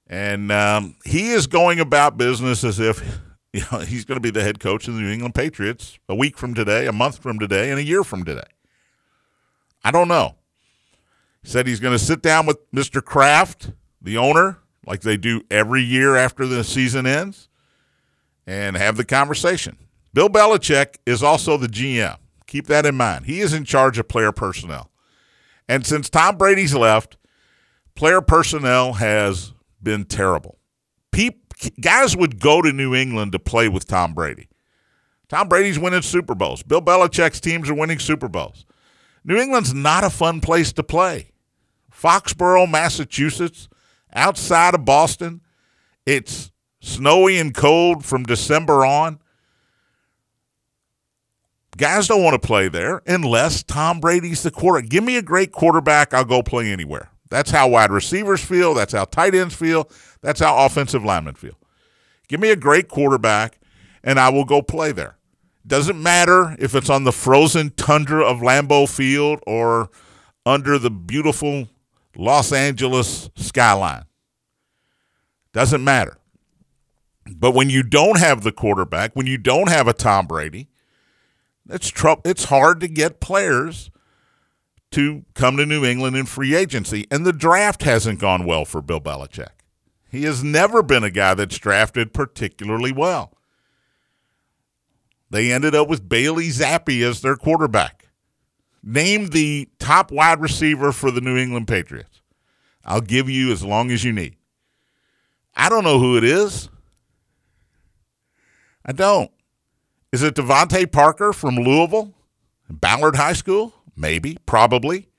And 0.07 0.49
um, 0.49 0.95
he 1.03 1.31
is 1.31 1.47
going 1.47 1.81
about 1.81 2.17
business 2.17 2.63
as 2.63 2.79
if 2.79 3.03
you 3.53 3.63
know, 3.69 3.79
he's 3.79 4.05
going 4.05 4.15
to 4.15 4.21
be 4.21 4.31
the 4.31 4.43
head 4.43 4.61
coach 4.61 4.87
of 4.87 4.95
the 4.95 5.01
New 5.01 5.11
England 5.11 5.35
Patriots 5.35 5.99
a 6.07 6.15
week 6.15 6.37
from 6.37 6.53
today, 6.53 6.87
a 6.87 6.93
month 6.93 7.17
from 7.17 7.37
today, 7.37 7.69
and 7.69 7.79
a 7.79 7.83
year 7.83 8.05
from 8.05 8.23
today. 8.23 8.47
I 9.83 9.91
don't 9.91 10.07
know. 10.07 10.35
Said 11.43 11.67
he's 11.67 11.79
going 11.79 11.97
to 11.97 12.03
sit 12.03 12.21
down 12.21 12.45
with 12.45 12.71
Mr. 12.71 13.03
Kraft, 13.03 13.71
the 14.01 14.17
owner, 14.17 14.59
like 14.85 15.01
they 15.01 15.17
do 15.17 15.41
every 15.51 15.83
year 15.83 16.15
after 16.15 16.45
the 16.45 16.63
season 16.63 17.05
ends, 17.05 17.49
and 18.47 18.75
have 18.75 18.97
the 18.97 19.05
conversation. 19.05 19.77
Bill 20.13 20.29
Belichick 20.29 20.95
is 21.05 21.23
also 21.23 21.57
the 21.57 21.67
GM. 21.67 22.17
Keep 22.47 22.67
that 22.67 22.85
in 22.85 22.95
mind. 22.95 23.25
He 23.25 23.39
is 23.39 23.53
in 23.53 23.65
charge 23.65 23.97
of 23.97 24.07
player 24.07 24.31
personnel. 24.31 24.91
And 25.67 25.85
since 25.85 26.09
Tom 26.09 26.37
Brady's 26.37 26.75
left, 26.75 27.17
player 27.95 28.21
personnel 28.21 28.93
has 28.93 29.53
been 29.81 30.05
terrible. 30.05 30.59
People, 31.11 31.41
guys 31.81 32.15
would 32.15 32.39
go 32.39 32.61
to 32.61 32.71
New 32.71 32.93
England 32.93 33.31
to 33.31 33.39
play 33.39 33.69
with 33.69 33.87
Tom 33.87 34.13
Brady. 34.13 34.49
Tom 35.29 35.47
Brady's 35.47 35.79
winning 35.79 36.01
Super 36.01 36.35
Bowls. 36.35 36.63
Bill 36.63 36.81
Belichick's 36.81 37.39
teams 37.39 37.69
are 37.69 37.73
winning 37.73 37.99
Super 37.99 38.27
Bowls. 38.27 38.65
New 39.23 39.37
England's 39.37 39.73
not 39.73 40.03
a 40.03 40.09
fun 40.09 40.41
place 40.41 40.71
to 40.73 40.83
play. 40.83 41.31
Foxborough, 41.93 42.69
Massachusetts, 42.69 43.69
outside 44.13 44.73
of 44.73 44.85
Boston, 44.85 45.41
it's 46.05 46.51
snowy 46.81 47.37
and 47.37 47.53
cold 47.53 48.03
from 48.03 48.23
December 48.23 48.85
on. 48.85 49.19
Guys 51.77 52.07
don't 52.07 52.23
want 52.23 52.39
to 52.39 52.45
play 52.45 52.67
there 52.67 53.01
unless 53.07 53.63
Tom 53.63 53.99
Brady's 53.99 54.43
the 54.43 54.51
quarterback. 54.51 54.89
Give 54.89 55.03
me 55.03 55.17
a 55.17 55.21
great 55.21 55.51
quarterback, 55.51 56.13
I'll 56.13 56.25
go 56.25 56.43
play 56.43 56.71
anywhere. 56.71 57.09
That's 57.29 57.49
how 57.49 57.67
wide 57.67 57.91
receivers 57.91 58.45
feel. 58.45 58.75
That's 58.75 58.93
how 58.93 59.05
tight 59.05 59.33
ends 59.33 59.55
feel. 59.55 59.89
That's 60.21 60.39
how 60.39 60.65
offensive 60.65 61.03
linemen 61.03 61.33
feel. 61.33 61.57
Give 62.27 62.39
me 62.39 62.51
a 62.51 62.55
great 62.55 62.89
quarterback, 62.89 63.59
and 64.03 64.19
I 64.19 64.29
will 64.29 64.45
go 64.45 64.61
play 64.61 64.91
there. 64.91 65.17
Doesn't 65.65 66.01
matter 66.01 66.55
if 66.59 66.75
it's 66.75 66.91
on 66.91 67.05
the 67.05 67.11
frozen 67.11 67.71
tundra 67.71 68.23
of 68.23 68.41
Lambeau 68.41 68.87
Field 68.87 69.39
or 69.47 69.89
under 70.45 70.77
the 70.77 70.91
beautiful 70.91 71.69
Los 72.15 72.51
Angeles 72.51 73.29
skyline. 73.35 74.05
Doesn't 75.51 75.83
matter. 75.83 76.17
But 77.25 77.51
when 77.51 77.69
you 77.69 77.83
don't 77.83 78.19
have 78.19 78.43
the 78.43 78.51
quarterback, 78.51 79.13
when 79.13 79.27
you 79.27 79.37
don't 79.37 79.69
have 79.69 79.87
a 79.87 79.93
Tom 79.93 80.27
Brady, 80.27 80.67
it's 81.69 81.89
tr- 81.89 82.21
it's 82.25 82.45
hard 82.45 82.79
to 82.81 82.87
get 82.87 83.19
players 83.19 83.89
to 84.91 85.23
come 85.33 85.57
to 85.57 85.65
New 85.65 85.85
England 85.85 86.15
in 86.15 86.25
free 86.25 86.53
agency. 86.53 87.07
And 87.09 87.25
the 87.25 87.33
draft 87.33 87.83
hasn't 87.83 88.19
gone 88.19 88.45
well 88.45 88.65
for 88.65 88.81
Bill 88.81 89.01
Belichick. 89.01 89.49
He 90.09 90.23
has 90.23 90.43
never 90.43 90.83
been 90.83 91.03
a 91.03 91.09
guy 91.09 91.33
that's 91.33 91.57
drafted 91.57 92.13
particularly 92.13 92.91
well. 92.91 93.33
They 95.31 95.51
ended 95.51 95.73
up 95.73 95.87
with 95.87 96.07
Bailey 96.07 96.49
Zappe 96.49 97.01
as 97.01 97.21
their 97.21 97.35
quarterback. 97.35 98.09
Name 98.83 99.29
the 99.29 99.69
top 99.79 100.11
wide 100.11 100.39
receiver 100.41 100.91
for 100.91 101.09
the 101.09 101.21
New 101.21 101.37
England 101.37 101.67
Patriots. 101.67 102.12
I'll 102.85 103.01
give 103.01 103.29
you 103.29 103.51
as 103.51 103.63
long 103.63 103.91
as 103.91 104.03
you 104.03 104.11
need. 104.11 104.35
I 105.55 105.69
don't 105.69 105.83
know 105.83 105.99
who 105.99 106.17
it 106.17 106.23
is. 106.23 106.69
I 108.85 108.91
don't. 108.91 109.31
Is 110.11 110.21
it 110.23 110.35
DeVante 110.35 110.91
Parker 110.91 111.31
from 111.33 111.55
Louisville? 111.55 112.13
Ballard 112.69 113.15
High 113.15 113.33
School? 113.33 113.73
Maybe, 113.95 114.37
probably. 114.45 115.09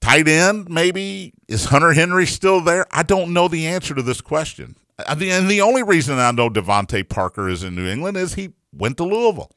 Tight 0.00 0.28
end, 0.28 0.68
maybe. 0.70 1.34
Is 1.46 1.66
Hunter 1.66 1.92
Henry 1.92 2.26
still 2.26 2.60
there? 2.60 2.86
I 2.90 3.02
don't 3.02 3.32
know 3.32 3.48
the 3.48 3.66
answer 3.66 3.94
to 3.94 4.02
this 4.02 4.20
question. 4.20 4.76
And 5.06 5.20
the 5.20 5.60
only 5.60 5.82
reason 5.82 6.18
I 6.18 6.30
know 6.30 6.48
DeVante 6.48 7.08
Parker 7.08 7.48
is 7.48 7.62
in 7.62 7.74
New 7.74 7.86
England 7.86 8.16
is 8.16 8.34
he 8.34 8.52
went 8.72 8.96
to 8.98 9.04
Louisville. 9.04 9.50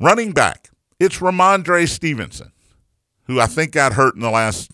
Running 0.00 0.32
back, 0.32 0.70
it's 0.98 1.18
Rhamondre 1.18 1.88
Stevenson, 1.88 2.52
who 3.30 3.40
I 3.40 3.46
think 3.46 3.72
got 3.72 3.92
hurt 3.92 4.14
in 4.14 4.20
the 4.20 4.30
last 4.30 4.70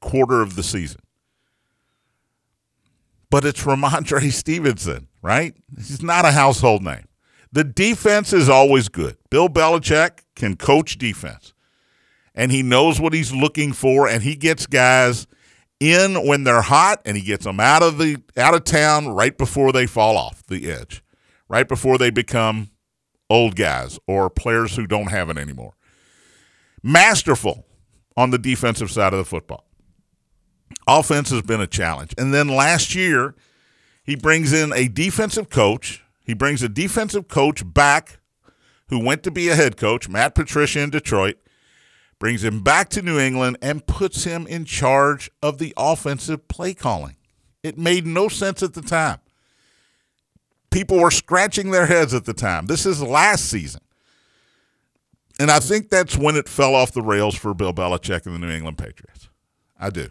quarter 0.00 0.40
of 0.40 0.56
the 0.56 0.62
season 0.62 1.00
but 3.34 3.44
it's 3.44 3.64
Rhamondre 3.64 4.32
Stevenson, 4.32 5.08
right? 5.20 5.56
He's 5.76 6.04
not 6.04 6.24
a 6.24 6.30
household 6.30 6.84
name. 6.84 7.06
The 7.50 7.64
defense 7.64 8.32
is 8.32 8.48
always 8.48 8.88
good. 8.88 9.16
Bill 9.28 9.48
Belichick 9.48 10.20
can 10.36 10.54
coach 10.54 10.98
defense, 10.98 11.52
and 12.32 12.52
he 12.52 12.62
knows 12.62 13.00
what 13.00 13.12
he's 13.12 13.32
looking 13.32 13.72
for, 13.72 14.06
and 14.06 14.22
he 14.22 14.36
gets 14.36 14.66
guys 14.66 15.26
in 15.80 16.28
when 16.28 16.44
they're 16.44 16.62
hot, 16.62 17.02
and 17.04 17.16
he 17.16 17.24
gets 17.24 17.44
them 17.44 17.58
out 17.58 17.82
of 17.82 17.98
the 17.98 18.22
out 18.36 18.54
of 18.54 18.62
town 18.62 19.08
right 19.08 19.36
before 19.36 19.72
they 19.72 19.86
fall 19.86 20.16
off 20.16 20.44
the 20.46 20.70
edge, 20.70 21.02
right 21.48 21.66
before 21.66 21.98
they 21.98 22.10
become 22.10 22.70
old 23.28 23.56
guys 23.56 23.98
or 24.06 24.30
players 24.30 24.76
who 24.76 24.86
don't 24.86 25.10
have 25.10 25.28
it 25.28 25.38
anymore. 25.38 25.74
Masterful 26.86 27.66
on 28.14 28.30
the 28.30 28.38
defensive 28.38 28.90
side 28.90 29.12
of 29.14 29.18
the 29.18 29.24
football. 29.24 29.64
Offense 30.86 31.30
has 31.30 31.42
been 31.42 31.62
a 31.62 31.66
challenge. 31.66 32.14
And 32.18 32.34
then 32.34 32.46
last 32.48 32.94
year, 32.94 33.34
he 34.04 34.16
brings 34.16 34.52
in 34.52 34.70
a 34.74 34.86
defensive 34.88 35.48
coach. 35.48 36.04
He 36.24 36.34
brings 36.34 36.62
a 36.62 36.68
defensive 36.68 37.26
coach 37.26 37.62
back 37.72 38.20
who 38.88 39.02
went 39.02 39.22
to 39.22 39.30
be 39.30 39.48
a 39.48 39.54
head 39.56 39.78
coach, 39.78 40.10
Matt 40.10 40.34
Patricia 40.34 40.80
in 40.80 40.90
Detroit, 40.90 41.36
brings 42.18 42.44
him 42.44 42.62
back 42.62 42.90
to 42.90 43.00
New 43.02 43.18
England 43.18 43.56
and 43.62 43.86
puts 43.86 44.24
him 44.24 44.46
in 44.46 44.66
charge 44.66 45.30
of 45.42 45.56
the 45.56 45.72
offensive 45.78 46.46
play 46.48 46.74
calling. 46.74 47.16
It 47.62 47.78
made 47.78 48.06
no 48.06 48.28
sense 48.28 48.62
at 48.62 48.74
the 48.74 48.82
time. 48.82 49.20
people 50.70 50.98
were 50.98 51.10
scratching 51.10 51.70
their 51.70 51.86
heads 51.86 52.12
at 52.12 52.24
the 52.24 52.34
time. 52.34 52.66
This 52.66 52.84
is 52.84 53.00
last 53.00 53.44
season. 53.46 53.80
And 55.38 55.50
I 55.50 55.58
think 55.58 55.90
that's 55.90 56.16
when 56.16 56.36
it 56.36 56.48
fell 56.48 56.74
off 56.74 56.92
the 56.92 57.02
rails 57.02 57.34
for 57.34 57.54
Bill 57.54 57.72
Belichick 57.72 58.26
and 58.26 58.34
the 58.34 58.38
New 58.38 58.50
England 58.50 58.78
Patriots. 58.78 59.28
I 59.78 59.90
do. 59.90 60.10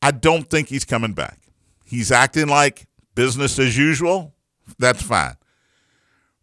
I 0.00 0.10
don't 0.10 0.48
think 0.48 0.68
he's 0.68 0.84
coming 0.84 1.12
back. 1.12 1.38
He's 1.84 2.12
acting 2.12 2.46
like 2.46 2.86
business 3.14 3.58
as 3.58 3.76
usual. 3.76 4.34
That's 4.78 5.02
fine. 5.02 5.36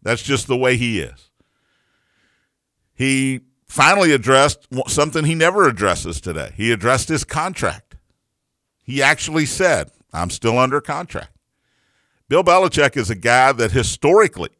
That's 0.02 0.22
just 0.22 0.46
the 0.46 0.56
way 0.56 0.76
he 0.76 1.00
is. 1.00 1.30
He 2.94 3.40
finally 3.66 4.12
addressed 4.12 4.66
something 4.88 5.24
he 5.24 5.34
never 5.34 5.66
addresses 5.66 6.20
today. 6.20 6.52
He 6.56 6.70
addressed 6.72 7.08
his 7.08 7.24
contract. 7.24 7.96
He 8.84 9.02
actually 9.02 9.46
said, 9.46 9.90
I'm 10.12 10.30
still 10.30 10.58
under 10.58 10.80
contract. 10.80 11.30
Bill 12.28 12.44
Belichick 12.44 12.96
is 12.96 13.10
a 13.10 13.14
guy 13.14 13.52
that 13.52 13.72
historically 13.72 14.50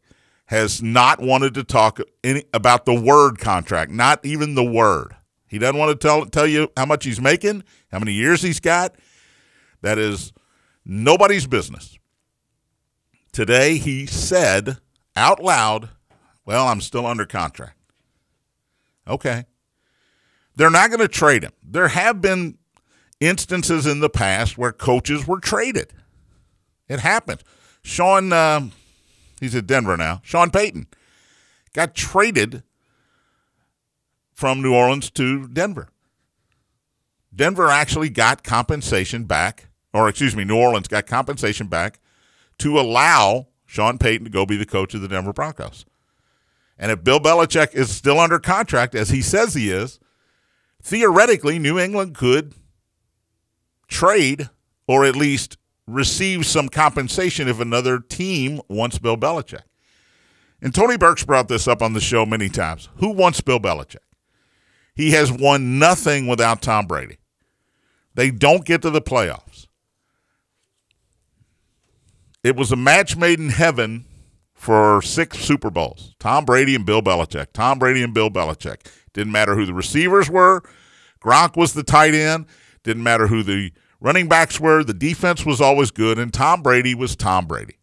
has 0.45 0.81
not 0.81 1.21
wanted 1.21 1.53
to 1.55 1.63
talk 1.63 1.99
any, 2.23 2.43
about 2.53 2.85
the 2.85 2.93
word 2.93 3.39
contract, 3.39 3.91
not 3.91 4.23
even 4.25 4.55
the 4.55 4.63
word. 4.63 5.15
He 5.47 5.59
doesn't 5.59 5.77
want 5.77 5.91
to 5.91 6.07
tell 6.07 6.25
tell 6.25 6.47
you 6.47 6.69
how 6.75 6.85
much 6.85 7.05
he's 7.05 7.21
making, 7.21 7.63
how 7.91 7.99
many 7.99 8.13
years 8.13 8.41
he's 8.41 8.59
got. 8.59 8.95
That 9.81 9.97
is 9.97 10.33
nobody's 10.83 11.45
business. 11.45 11.97
Today 13.31 13.77
he 13.77 14.05
said 14.05 14.77
out 15.15 15.43
loud, 15.43 15.89
"Well, 16.45 16.67
I'm 16.67 16.81
still 16.81 17.05
under 17.05 17.25
contract." 17.25 17.77
Okay. 19.07 19.45
They're 20.55 20.69
not 20.69 20.89
going 20.89 20.99
to 20.99 21.07
trade 21.07 21.43
him. 21.43 21.51
There 21.63 21.89
have 21.89 22.21
been 22.21 22.57
instances 23.19 23.85
in 23.85 23.99
the 23.99 24.09
past 24.09 24.57
where 24.57 24.71
coaches 24.71 25.27
were 25.27 25.39
traded. 25.39 25.93
It 26.87 26.99
happened. 26.99 27.43
Sean, 27.83 28.31
uh, 28.31 28.69
he's 29.43 29.55
at 29.55 29.67
Denver 29.67 29.97
now. 29.97 30.21
Sean 30.23 30.51
Payton 30.51 30.87
got 31.73 31.95
traded 31.95 32.63
from 34.33 34.61
New 34.61 34.73
Orleans 34.73 35.09
to 35.11 35.47
Denver. 35.47 35.89
Denver 37.35 37.67
actually 37.67 38.09
got 38.09 38.43
compensation 38.43 39.23
back, 39.23 39.69
or 39.93 40.07
excuse 40.07 40.35
me, 40.35 40.43
New 40.43 40.57
Orleans 40.57 40.87
got 40.87 41.07
compensation 41.07 41.67
back 41.67 41.99
to 42.59 42.79
allow 42.79 43.47
Sean 43.65 43.97
Payton 43.97 44.25
to 44.25 44.29
go 44.29 44.45
be 44.45 44.57
the 44.57 44.65
coach 44.65 44.93
of 44.93 45.01
the 45.01 45.07
Denver 45.07 45.33
Broncos. 45.33 45.85
And 46.77 46.91
if 46.91 47.03
Bill 47.03 47.19
Belichick 47.19 47.73
is 47.73 47.89
still 47.89 48.19
under 48.19 48.39
contract, 48.39 48.95
as 48.95 49.09
he 49.09 49.21
says 49.21 49.53
he 49.53 49.71
is, 49.71 49.99
theoretically, 50.81 51.57
New 51.59 51.79
England 51.79 52.15
could 52.15 52.53
trade 53.87 54.49
or 54.87 55.05
at 55.05 55.15
least 55.15 55.57
receive 55.87 56.45
some 56.45 56.69
compensation 56.69 57.47
if 57.47 57.59
another 57.59 57.99
team 57.99 58.61
wants 58.69 58.99
Bill 58.99 59.17
Belichick. 59.17 59.63
And 60.61 60.73
Tony 60.73 60.97
Burks 60.97 61.25
brought 61.25 61.49
this 61.49 61.67
up 61.67 61.81
on 61.81 61.93
the 61.93 61.99
show 61.99 62.25
many 62.25 62.47
times. 62.47 62.87
Who 62.97 63.09
wants 63.09 63.41
Bill 63.41 63.59
Belichick? 63.59 63.97
He 64.95 65.11
has 65.11 65.31
won 65.31 65.79
nothing 65.79 66.27
without 66.27 66.61
Tom 66.61 66.85
Brady. 66.85 67.17
They 68.15 68.31
don't 68.31 68.63
get 68.63 68.81
to 68.83 68.89
the 68.89 69.01
playoffs. 69.01 69.67
It 72.43 72.55
was 72.55 72.71
a 72.71 72.77
match 72.77 73.17
made 73.17 73.39
in 73.39 73.49
heaven 73.49 74.05
for 74.53 75.01
six 75.01 75.39
Super 75.39 75.69
Bowls. 75.69 76.15
Tom 76.19 76.45
Brady 76.45 76.75
and 76.75 76.85
Bill 76.85 77.01
Belichick. 77.01 77.47
Tom 77.53 77.79
Brady 77.79 78.03
and 78.03 78.13
Bill 78.13 78.29
Belichick. 78.29 78.85
Didn't 79.13 79.33
matter 79.33 79.55
who 79.55 79.65
the 79.65 79.73
receivers 79.73 80.29
were. 80.29 80.61
Gronk 81.21 81.57
was 81.57 81.73
the 81.73 81.83
tight 81.83 82.13
end. 82.13 82.45
Didn't 82.83 83.03
matter 83.03 83.27
who 83.27 83.43
the 83.43 83.71
running 84.03 84.27
backs 84.27 84.59
were. 84.59 84.83
The 84.83 84.93
defense 84.93 85.43
was 85.43 85.59
always 85.59 85.89
good, 85.89 86.19
and 86.19 86.31
Tom 86.31 86.61
Brady 86.61 86.93
was 86.93 87.15
Tom 87.15 87.47
Brady. 87.47 87.77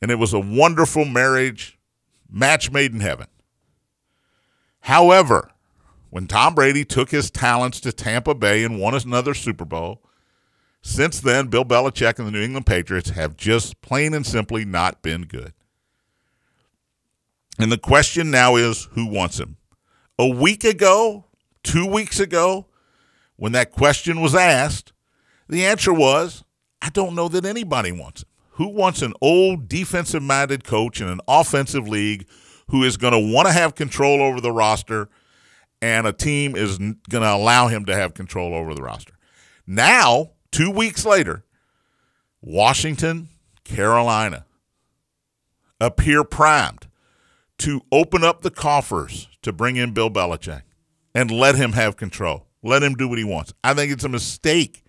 And 0.00 0.10
it 0.10 0.14
was 0.14 0.32
a 0.32 0.38
wonderful 0.38 1.04
marriage, 1.04 1.76
match 2.30 2.70
made 2.70 2.94
in 2.94 3.00
heaven. 3.00 3.26
However, 4.82 5.50
when 6.08 6.28
Tom 6.28 6.54
Brady 6.54 6.84
took 6.84 7.10
his 7.10 7.30
talents 7.30 7.80
to 7.80 7.92
Tampa 7.92 8.34
Bay 8.34 8.62
and 8.62 8.80
won 8.80 8.94
another 8.94 9.34
Super 9.34 9.64
Bowl, 9.64 10.02
since 10.80 11.20
then, 11.20 11.48
Bill 11.48 11.64
Belichick 11.64 12.18
and 12.18 12.28
the 12.28 12.32
New 12.32 12.40
England 12.40 12.64
Patriots 12.64 13.10
have 13.10 13.36
just 13.36 13.82
plain 13.82 14.14
and 14.14 14.24
simply 14.24 14.64
not 14.64 15.02
been 15.02 15.22
good. 15.22 15.52
And 17.58 17.72
the 17.72 17.76
question 17.76 18.30
now 18.30 18.54
is 18.54 18.84
who 18.92 19.06
wants 19.06 19.40
him? 19.40 19.56
A 20.16 20.28
week 20.28 20.62
ago, 20.62 21.24
two 21.64 21.84
weeks 21.84 22.20
ago, 22.20 22.67
when 23.38 23.52
that 23.52 23.70
question 23.70 24.20
was 24.20 24.34
asked, 24.34 24.92
the 25.48 25.64
answer 25.64 25.92
was, 25.92 26.44
I 26.82 26.90
don't 26.90 27.14
know 27.14 27.28
that 27.28 27.44
anybody 27.44 27.92
wants 27.92 28.22
him. 28.22 28.28
Who 28.52 28.68
wants 28.68 29.00
an 29.00 29.14
old 29.20 29.68
defensive 29.68 30.22
minded 30.22 30.64
coach 30.64 31.00
in 31.00 31.06
an 31.06 31.20
offensive 31.28 31.88
league 31.88 32.26
who 32.70 32.82
is 32.82 32.96
going 32.96 33.12
to 33.12 33.32
want 33.32 33.46
to 33.46 33.52
have 33.52 33.76
control 33.76 34.20
over 34.20 34.40
the 34.40 34.52
roster 34.52 35.08
and 35.80 36.06
a 36.08 36.12
team 36.12 36.56
is 36.56 36.78
going 36.78 36.98
to 37.22 37.32
allow 37.32 37.68
him 37.68 37.84
to 37.84 37.94
have 37.94 38.14
control 38.14 38.52
over 38.54 38.74
the 38.74 38.82
roster? 38.82 39.14
Now, 39.64 40.32
two 40.50 40.72
weeks 40.72 41.06
later, 41.06 41.44
Washington, 42.42 43.28
Carolina 43.62 44.46
appear 45.80 46.24
primed 46.24 46.88
to 47.58 47.82
open 47.92 48.24
up 48.24 48.42
the 48.42 48.50
coffers 48.50 49.28
to 49.42 49.52
bring 49.52 49.76
in 49.76 49.92
Bill 49.92 50.10
Belichick 50.10 50.62
and 51.14 51.30
let 51.30 51.54
him 51.54 51.72
have 51.72 51.96
control. 51.96 52.47
Let 52.62 52.82
him 52.82 52.94
do 52.94 53.08
what 53.08 53.18
he 53.18 53.24
wants. 53.24 53.52
I 53.62 53.74
think 53.74 53.92
it's 53.92 54.04
a 54.04 54.08
mistake 54.08 54.82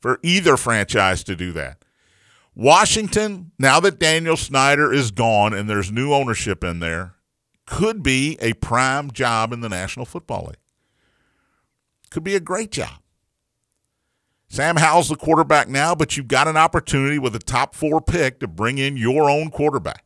for 0.00 0.18
either 0.22 0.56
franchise 0.56 1.24
to 1.24 1.36
do 1.36 1.52
that. 1.52 1.84
Washington, 2.54 3.52
now 3.58 3.80
that 3.80 3.98
Daniel 3.98 4.36
Snyder 4.36 4.92
is 4.92 5.10
gone 5.10 5.52
and 5.52 5.68
there's 5.68 5.92
new 5.92 6.12
ownership 6.12 6.64
in 6.64 6.80
there, 6.80 7.14
could 7.66 8.02
be 8.02 8.38
a 8.40 8.54
prime 8.54 9.10
job 9.10 9.52
in 9.52 9.60
the 9.60 9.68
National 9.68 10.06
Football 10.06 10.46
League. 10.46 10.56
Could 12.10 12.24
be 12.24 12.34
a 12.34 12.40
great 12.40 12.70
job. 12.70 13.00
Sam 14.48 14.76
Howell's 14.76 15.08
the 15.08 15.16
quarterback 15.16 15.68
now, 15.68 15.94
but 15.94 16.16
you've 16.16 16.28
got 16.28 16.48
an 16.48 16.56
opportunity 16.56 17.18
with 17.18 17.34
a 17.34 17.40
top 17.40 17.74
four 17.74 18.00
pick 18.00 18.38
to 18.40 18.48
bring 18.48 18.78
in 18.78 18.96
your 18.96 19.28
own 19.28 19.50
quarterback. 19.50 20.04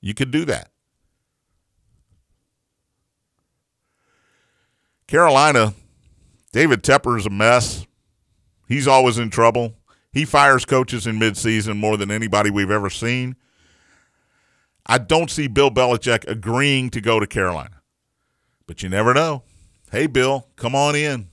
You 0.00 0.14
could 0.14 0.30
do 0.30 0.44
that. 0.46 0.70
Carolina, 5.06 5.74
David 6.52 6.82
Tepper 6.82 7.16
is 7.16 7.26
a 7.26 7.30
mess. 7.30 7.86
He's 8.66 8.88
always 8.88 9.18
in 9.18 9.30
trouble. 9.30 9.74
He 10.12 10.24
fires 10.24 10.64
coaches 10.64 11.06
in 11.06 11.18
midseason 11.18 11.76
more 11.76 11.96
than 11.96 12.10
anybody 12.10 12.50
we've 12.50 12.70
ever 12.70 12.90
seen. 12.90 13.36
I 14.84 14.98
don't 14.98 15.30
see 15.30 15.46
Bill 15.46 15.70
Belichick 15.70 16.26
agreeing 16.26 16.90
to 16.90 17.00
go 17.00 17.20
to 17.20 17.26
Carolina. 17.26 17.82
But 18.66 18.82
you 18.82 18.88
never 18.88 19.14
know. 19.14 19.44
Hey, 19.92 20.06
Bill, 20.06 20.48
come 20.56 20.74
on 20.74 20.96
in. 20.96 21.28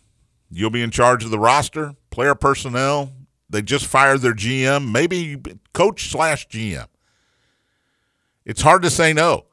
You'll 0.51 0.69
be 0.69 0.83
in 0.83 0.91
charge 0.91 1.23
of 1.23 1.31
the 1.31 1.39
roster, 1.39 1.95
player 2.11 2.35
personnel. 2.35 3.11
They 3.49 3.63
just 3.63 3.87
fired 3.87 4.21
their 4.21 4.35
GM, 4.35 4.91
maybe 4.91 5.41
coach 5.73 6.11
slash 6.11 6.47
GM. 6.47 6.87
It's 8.45 8.61
hard 8.61 8.83
to 8.83 8.89
say 8.91 9.13
no. 9.13 9.45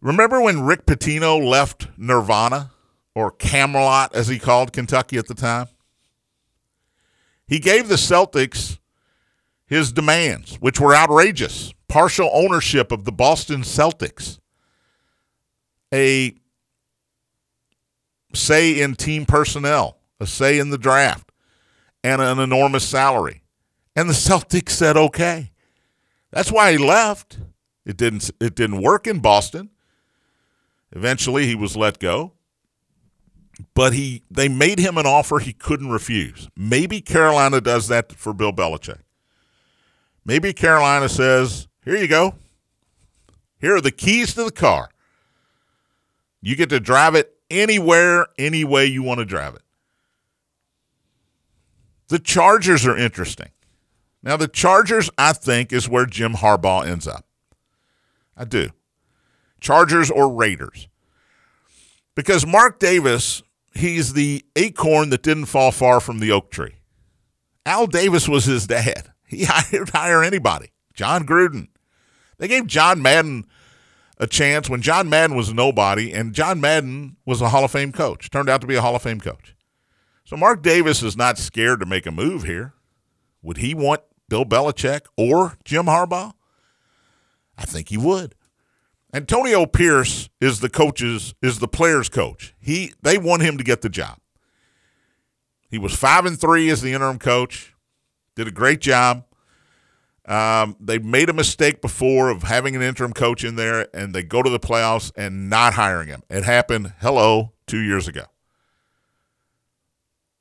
Remember 0.00 0.40
when 0.40 0.62
Rick 0.62 0.86
Pitino 0.86 1.44
left 1.44 1.88
Nirvana? 1.96 2.70
Or 3.14 3.30
Camelot, 3.30 4.14
as 4.14 4.28
he 4.28 4.38
called 4.38 4.72
Kentucky 4.72 5.18
at 5.18 5.26
the 5.26 5.34
time. 5.34 5.66
He 7.46 7.58
gave 7.58 7.88
the 7.88 7.96
Celtics 7.96 8.78
his 9.66 9.92
demands, 9.92 10.56
which 10.56 10.80
were 10.80 10.94
outrageous 10.94 11.72
partial 11.88 12.30
ownership 12.32 12.90
of 12.90 13.04
the 13.04 13.12
Boston 13.12 13.60
Celtics, 13.60 14.38
a 15.92 16.34
say 18.32 18.80
in 18.80 18.94
team 18.94 19.26
personnel, 19.26 19.98
a 20.18 20.26
say 20.26 20.58
in 20.58 20.70
the 20.70 20.78
draft, 20.78 21.30
and 22.02 22.22
an 22.22 22.38
enormous 22.38 22.88
salary. 22.88 23.42
And 23.94 24.08
the 24.08 24.14
Celtics 24.28 24.70
said 24.70 24.96
okay. 24.96 25.50
That's 26.30 26.50
why 26.50 26.72
he 26.72 26.78
left. 26.78 27.38
It 27.84 27.98
didn't 27.98 28.30
it 28.40 28.54
didn't 28.54 28.80
work 28.80 29.06
in 29.06 29.20
Boston. 29.20 29.68
Eventually 30.92 31.46
he 31.46 31.54
was 31.54 31.76
let 31.76 31.98
go 31.98 32.32
but 33.74 33.92
he 33.92 34.22
they 34.30 34.48
made 34.48 34.78
him 34.78 34.96
an 34.98 35.06
offer 35.06 35.38
he 35.38 35.52
couldn't 35.52 35.90
refuse. 35.90 36.48
Maybe 36.56 37.00
Carolina 37.00 37.60
does 37.60 37.88
that 37.88 38.12
for 38.12 38.32
Bill 38.32 38.52
Belichick. 38.52 39.00
Maybe 40.24 40.52
Carolina 40.52 41.08
says, 41.08 41.68
"Here 41.84 41.96
you 41.96 42.08
go. 42.08 42.34
Here 43.60 43.76
are 43.76 43.80
the 43.80 43.90
keys 43.90 44.34
to 44.34 44.44
the 44.44 44.52
car. 44.52 44.88
You 46.40 46.56
get 46.56 46.70
to 46.70 46.80
drive 46.80 47.14
it 47.14 47.36
anywhere, 47.50 48.26
any 48.38 48.64
way 48.64 48.86
you 48.86 49.02
want 49.02 49.18
to 49.18 49.24
drive 49.24 49.54
it." 49.54 49.62
The 52.08 52.18
Chargers 52.18 52.86
are 52.86 52.96
interesting. 52.96 53.50
Now, 54.22 54.36
the 54.36 54.48
Chargers, 54.48 55.10
I 55.18 55.32
think, 55.32 55.72
is 55.72 55.88
where 55.88 56.06
Jim 56.06 56.34
Harbaugh 56.34 56.86
ends 56.86 57.08
up. 57.08 57.26
I 58.36 58.44
do. 58.44 58.70
Chargers 59.60 60.10
or 60.10 60.32
Raiders. 60.32 60.88
Because 62.14 62.46
Mark 62.46 62.78
Davis, 62.78 63.42
he's 63.74 64.12
the 64.12 64.44
acorn 64.56 65.10
that 65.10 65.22
didn't 65.22 65.46
fall 65.46 65.72
far 65.72 66.00
from 66.00 66.18
the 66.18 66.32
oak 66.32 66.50
tree. 66.50 66.74
Al 67.64 67.86
Davis 67.86 68.28
was 68.28 68.44
his 68.44 68.66
dad. 68.66 69.08
He 69.32 69.44
hired 69.44 69.88
hire 69.88 70.22
anybody. 70.22 70.72
Jon 70.92 71.24
Gruden. 71.24 71.68
They 72.36 72.48
gave 72.48 72.66
John 72.66 73.00
Madden 73.00 73.46
a 74.18 74.26
chance 74.26 74.68
when 74.68 74.82
John 74.82 75.08
Madden 75.08 75.34
was 75.34 75.54
nobody, 75.54 76.12
and 76.12 76.34
John 76.34 76.60
Madden 76.60 77.16
was 77.24 77.40
a 77.40 77.48
Hall 77.48 77.64
of 77.64 77.70
Fame 77.70 77.92
coach. 77.92 78.28
Turned 78.28 78.50
out 78.50 78.60
to 78.60 78.66
be 78.66 78.74
a 78.74 78.82
Hall 78.82 78.94
of 78.94 79.00
Fame 79.00 79.20
coach. 79.20 79.56
So 80.26 80.36
Mark 80.36 80.62
Davis 80.62 81.02
is 81.02 81.16
not 81.16 81.38
scared 81.38 81.80
to 81.80 81.86
make 81.86 82.04
a 82.04 82.10
move 82.10 82.44
here. 82.44 82.74
Would 83.42 83.56
he 83.56 83.74
want 83.74 84.02
Bill 84.28 84.44
Belichick 84.44 85.06
or 85.16 85.56
Jim 85.64 85.86
Harbaugh? 85.86 86.34
I 87.56 87.64
think 87.64 87.88
he 87.88 87.96
would. 87.96 88.34
Antonio 89.14 89.66
Pierce 89.66 90.30
is 90.40 90.60
the 90.60 90.70
coach's 90.70 91.34
is 91.42 91.58
the 91.58 91.68
player's 91.68 92.08
coach. 92.08 92.54
He 92.58 92.92
they 93.02 93.18
want 93.18 93.42
him 93.42 93.58
to 93.58 93.64
get 93.64 93.82
the 93.82 93.88
job. 93.88 94.18
He 95.70 95.78
was 95.78 95.94
five 95.94 96.24
and 96.26 96.40
three 96.40 96.70
as 96.70 96.82
the 96.82 96.92
interim 96.92 97.18
coach. 97.18 97.74
Did 98.36 98.48
a 98.48 98.52
great 98.52 98.80
job. 98.80 99.24
Um, 100.24 100.76
they 100.78 100.98
made 100.98 101.28
a 101.28 101.32
mistake 101.32 101.82
before 101.82 102.30
of 102.30 102.44
having 102.44 102.76
an 102.76 102.82
interim 102.82 103.12
coach 103.12 103.42
in 103.42 103.56
there, 103.56 103.88
and 103.92 104.14
they 104.14 104.22
go 104.22 104.42
to 104.42 104.48
the 104.48 104.60
playoffs 104.60 105.10
and 105.16 105.50
not 105.50 105.74
hiring 105.74 106.08
him. 106.08 106.22
It 106.30 106.44
happened, 106.44 106.92
hello, 107.00 107.52
two 107.66 107.80
years 107.80 108.06
ago. 108.06 108.24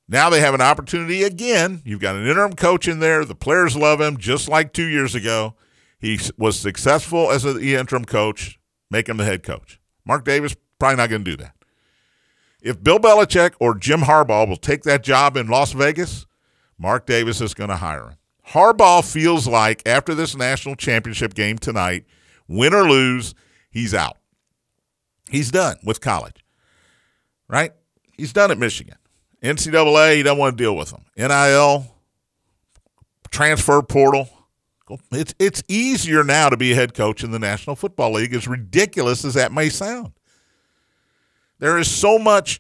Now 0.08 0.30
they 0.30 0.42
have 0.42 0.54
an 0.54 0.62
opportunity 0.62 1.24
again. 1.24 1.82
You've 1.84 2.02
got 2.02 2.16
an 2.16 2.28
interim 2.28 2.54
coach 2.54 2.88
in 2.88 3.00
there. 3.00 3.26
The 3.26 3.34
players 3.34 3.76
love 3.76 4.00
him, 4.00 4.18
just 4.18 4.48
like 4.48 4.72
two 4.72 4.86
years 4.86 5.16
ago. 5.16 5.56
He 5.98 6.20
was 6.38 6.60
successful 6.60 7.32
as 7.32 7.46
an 7.46 7.62
interim 7.62 8.06
coach, 8.06 8.60
make 8.92 9.10
him 9.10 9.18
the 9.18 9.26
head 9.26 9.42
coach. 9.42 9.80
Mark 10.06 10.26
Davis 10.26 10.56
probably 10.78 10.98
not 10.98 11.10
going 11.10 11.24
to 11.24 11.32
do 11.32 11.38
that. 11.38 11.56
If 12.62 12.84
Bill 12.84 13.00
Belichick 13.00 13.54
or 13.60 13.74
Jim 13.74 14.02
Harbaugh 14.02 14.48
will 14.48 14.58
take 14.58 14.84
that 14.84 15.04
job 15.04 15.36
in 15.36 15.48
Las 15.48 15.72
Vegas, 15.72 16.28
Mark 16.78 17.08
Davis 17.08 17.42
is 17.42 17.56
going 17.56 17.70
to 17.70 17.78
hire 17.78 18.10
him. 18.10 18.18
Harbaugh 18.50 19.04
feels 19.10 19.48
like 19.48 19.82
after 19.88 20.14
this 20.14 20.36
national 20.36 20.76
championship 20.76 21.34
game 21.34 21.58
tonight, 21.58 22.06
win 22.48 22.74
or 22.74 22.84
lose, 22.84 23.34
he's 23.72 23.94
out. 23.94 24.18
He's 25.30 25.50
done 25.50 25.78
with 25.84 26.02
college, 26.02 26.44
right? 27.48 27.72
He's 28.18 28.34
done 28.34 28.52
at 28.52 28.58
Michigan. 28.58 28.98
NCAA, 29.42 30.18
he 30.18 30.24
doesn't 30.24 30.38
want 30.38 30.58
to 30.58 30.64
deal 30.64 30.76
with 30.76 30.92
them. 30.92 31.06
NIL, 31.18 31.96
transfer 33.32 33.82
portal. 33.82 34.30
It's 35.12 35.34
it's 35.40 35.64
easier 35.68 36.24
now 36.24 36.50
to 36.50 36.58
be 36.58 36.72
a 36.72 36.76
head 36.76 36.94
coach 36.94 37.24
in 37.24 37.32
the 37.32 37.40
National 37.40 37.76
Football 37.76 38.14
League, 38.14 38.34
as 38.34 38.48
ridiculous 38.48 39.24
as 39.24 39.36
that 39.36 39.52
may 39.52 39.70
sound. 39.70 40.14
There 41.60 41.78
is 41.78 41.90
so 41.90 42.18
much 42.18 42.60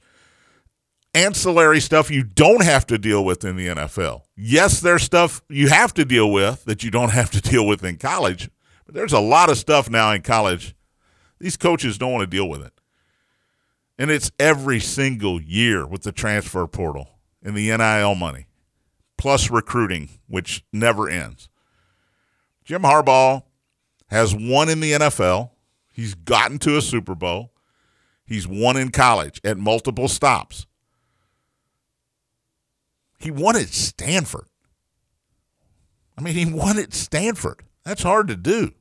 ancillary 1.13 1.79
stuff 1.79 2.09
you 2.09 2.23
don't 2.23 2.63
have 2.63 2.85
to 2.87 2.97
deal 2.97 3.25
with 3.25 3.43
in 3.43 3.55
the 3.55 3.67
NFL. 3.67 4.21
Yes, 4.35 4.79
there's 4.79 5.03
stuff 5.03 5.41
you 5.49 5.69
have 5.69 5.93
to 5.95 6.05
deal 6.05 6.31
with 6.31 6.65
that 6.65 6.83
you 6.83 6.91
don't 6.91 7.09
have 7.13 7.31
to 7.31 7.41
deal 7.41 7.65
with 7.67 7.83
in 7.83 7.97
college, 7.97 8.49
but 8.85 8.95
there's 8.95 9.13
a 9.13 9.19
lot 9.19 9.49
of 9.49 9.57
stuff 9.57 9.89
now 9.89 10.11
in 10.11 10.21
college. 10.21 10.75
These 11.39 11.57
coaches 11.57 11.97
don't 11.97 12.11
want 12.11 12.21
to 12.21 12.37
deal 12.37 12.47
with 12.47 12.61
it. 12.63 12.73
And 13.97 14.09
it's 14.09 14.31
every 14.39 14.79
single 14.79 15.41
year 15.41 15.85
with 15.85 16.03
the 16.03 16.11
transfer 16.11 16.65
portal 16.67 17.09
and 17.43 17.55
the 17.55 17.75
NIL 17.75 18.15
money, 18.15 18.47
plus 19.17 19.49
recruiting, 19.51 20.09
which 20.27 20.63
never 20.71 21.09
ends. 21.09 21.49
Jim 22.71 22.83
Harbaugh 22.83 23.43
has 24.07 24.33
won 24.33 24.69
in 24.69 24.79
the 24.79 24.93
NFL. 24.93 25.49
He's 25.91 26.13
gotten 26.13 26.57
to 26.59 26.77
a 26.77 26.81
Super 26.81 27.15
Bowl. 27.15 27.51
He's 28.25 28.47
won 28.47 28.77
in 28.77 28.91
college 28.91 29.41
at 29.43 29.57
multiple 29.57 30.07
stops. 30.07 30.67
He 33.19 33.29
won 33.29 33.57
at 33.57 33.67
Stanford. 33.67 34.45
I 36.17 36.21
mean, 36.21 36.33
he 36.33 36.45
won 36.45 36.79
at 36.79 36.93
Stanford. 36.93 37.63
That's 37.83 38.03
hard 38.03 38.29
to 38.29 38.37
do. 38.37 38.71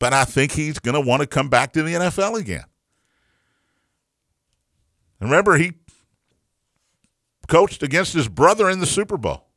But 0.00 0.12
I 0.12 0.24
think 0.24 0.50
he's 0.50 0.80
going 0.80 1.00
to 1.00 1.08
want 1.08 1.20
to 1.20 1.28
come 1.28 1.48
back 1.48 1.74
to 1.74 1.84
the 1.84 1.94
NFL 1.94 2.40
again. 2.40 2.64
And 5.20 5.30
remember, 5.30 5.56
he 5.58 5.74
coached 7.46 7.84
against 7.84 8.14
his 8.14 8.26
brother 8.26 8.68
in 8.68 8.80
the 8.80 8.86
Super 8.86 9.16
Bowl. 9.16 9.47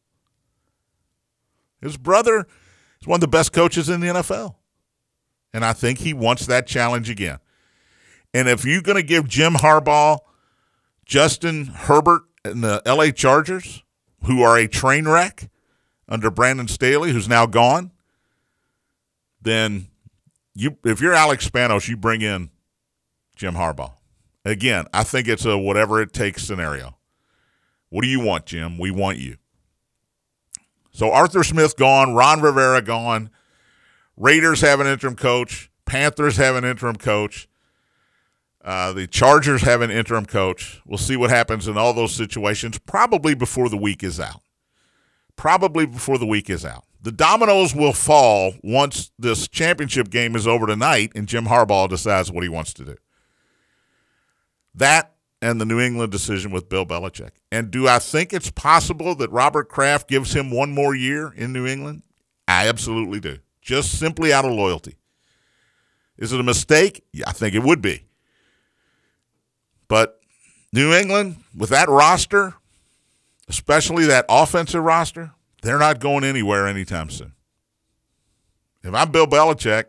His 1.82 1.98
brother 1.98 2.48
is 3.02 3.08
one 3.08 3.18
of 3.18 3.22
the 3.22 3.28
best 3.28 3.52
coaches 3.54 3.90
in 3.90 4.00
the 4.00 4.08
NFL. 4.08 4.56
And 5.54 5.66
I 5.66 5.74
think 5.74 6.00
he 6.00 6.14
wants 6.14 6.46
that 6.46 6.68
challenge 6.68 7.10
again. 7.10 7.40
And 8.34 8.48
if 8.48 8.64
you're 8.64 8.82
going 8.82 8.98
to 8.98 9.04
give 9.04 9.28
Jim 9.28 9.54
Harbaugh, 9.56 10.20
Justin 11.06 11.66
Herbert, 11.66 12.22
and 12.46 12.64
the 12.64 12.82
LA 12.86 13.12
Chargers, 13.12 13.84
who 14.24 14.42
are 14.42 14.58
a 14.58 14.68
train 14.68 15.08
wreck 15.08 15.50
under 16.08 16.32
Brandon 16.32 16.68
Staley, 16.68 17.12
who's 17.12 17.28
now 17.28 17.46
gone, 17.46 17.92
then 19.42 19.88
you 20.54 20.78
if 20.84 21.02
you're 21.02 21.14
Alex 21.14 21.50
Spanos, 21.50 21.88
you 21.88 21.98
bring 21.98 22.22
in 22.22 22.50
Jim 23.36 23.56
Harbaugh. 23.56 23.94
Again, 24.44 24.86
I 24.94 25.04
think 25.04 25.28
it's 25.28 25.46
a 25.46 25.58
whatever 25.58 26.02
it 26.02 26.14
takes 26.14 26.44
scenario. 26.44 26.98
What 27.90 28.04
do 28.04 28.08
you 28.08 28.20
want, 28.20 28.46
Jim? 28.46 28.78
We 28.78 28.90
want 28.92 29.18
you. 29.18 29.38
So 30.92 31.12
Arthur 31.12 31.44
Smith 31.44 31.78
gone, 31.78 32.14
Ron 32.14 32.42
Rivera 32.42 32.82
gone. 32.82 33.30
Raiders 34.18 34.62
have 34.62 34.80
an 34.80 34.88
interim 34.88 35.16
coach. 35.16 35.72
Panthers 35.86 36.38
have 36.38 36.56
an 36.56 36.64
interim 36.64 36.96
coach. 36.96 37.48
Uh, 38.64 38.94
the 38.94 39.08
Chargers 39.08 39.64
have 39.64 39.82
an 39.82 39.90
interim 39.90 40.26
coach. 40.26 40.82
We'll 40.86 40.98
see 40.98 41.18
what 41.18 41.32
happens 41.32 41.68
in 41.68 41.78
all 41.78 41.94
those 41.94 42.14
situations, 42.14 42.78
probably 42.78 43.34
before 43.34 43.70
the 43.70 43.78
week 43.78 44.04
is 44.04 44.20
out. 44.20 44.42
Probably 45.36 45.86
before 45.86 46.20
the 46.20 46.28
week 46.28 46.50
is 46.50 46.64
out. 46.64 46.84
The 47.02 47.12
dominoes 47.12 47.74
will 47.74 47.94
fall 47.94 48.54
once 48.64 49.12
this 49.18 49.48
championship 49.48 50.12
game 50.12 50.36
is 50.36 50.46
over 50.46 50.68
tonight 50.68 51.12
and 51.16 51.28
Jim 51.28 51.46
Harbaugh 51.46 51.90
decides 51.90 52.32
what 52.32 52.44
he 52.44 52.50
wants 52.50 52.74
to 52.76 52.86
do. 52.86 52.96
That 54.76 55.16
and 55.42 55.60
the 55.60 55.66
New 55.66 55.80
England 55.80 56.12
decision 56.12 56.52
with 56.52 56.70
Bill 56.70 56.86
Belichick. 56.86 57.32
And 57.52 57.72
do 57.72 57.88
I 57.88 58.00
think 58.00 58.32
it's 58.32 58.52
possible 58.52 59.16
that 59.16 59.32
Robert 59.32 59.70
Kraft 59.70 60.08
gives 60.08 60.34
him 60.34 60.52
one 60.52 60.72
more 60.72 60.94
year 60.94 61.34
in 61.36 61.52
New 61.52 61.66
England? 61.66 62.04
I 62.48 62.68
absolutely 62.68 63.20
do. 63.20 63.40
Just 63.62 63.98
simply 63.98 64.32
out 64.32 64.46
of 64.46 64.52
loyalty. 64.52 64.98
Is 66.18 66.32
it 66.32 66.40
a 66.40 66.44
mistake? 66.44 67.04
Yeah, 67.12 67.26
I 67.28 67.32
think 67.32 67.56
it 67.56 67.64
would 67.64 67.82
be. 67.82 68.06
But 69.88 70.20
New 70.72 70.94
England, 70.94 71.38
with 71.56 71.70
that 71.72 71.90
roster, 71.90 72.54
especially 73.48 74.06
that 74.06 74.26
offensive 74.30 74.84
roster, 74.84 75.32
they're 75.64 75.80
not 75.80 76.00
going 76.00 76.24
anywhere 76.24 76.68
anytime 76.68 77.10
soon. 77.10 77.34
If 78.84 78.94
I'm 78.94 79.12
Bill 79.12 79.28
Belichick, 79.28 79.86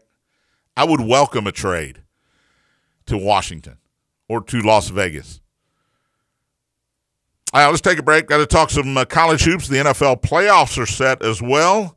I 0.76 0.84
would 0.84 1.00
welcome 1.00 1.46
a 1.46 1.52
trade 1.52 2.02
to 3.06 3.16
Washington 3.18 3.78
or 4.28 4.42
to 4.44 4.60
Las 4.60 4.88
Vegas. 4.88 5.41
All 7.54 7.60
right, 7.60 7.68
let's 7.68 7.82
take 7.82 7.98
a 7.98 8.02
break. 8.02 8.28
Got 8.28 8.38
to 8.38 8.46
talk 8.46 8.70
some 8.70 8.96
uh, 8.96 9.04
college 9.04 9.44
hoops. 9.44 9.68
The 9.68 9.76
NFL 9.76 10.22
playoffs 10.22 10.82
are 10.82 10.86
set 10.86 11.22
as 11.22 11.42
well. 11.42 11.94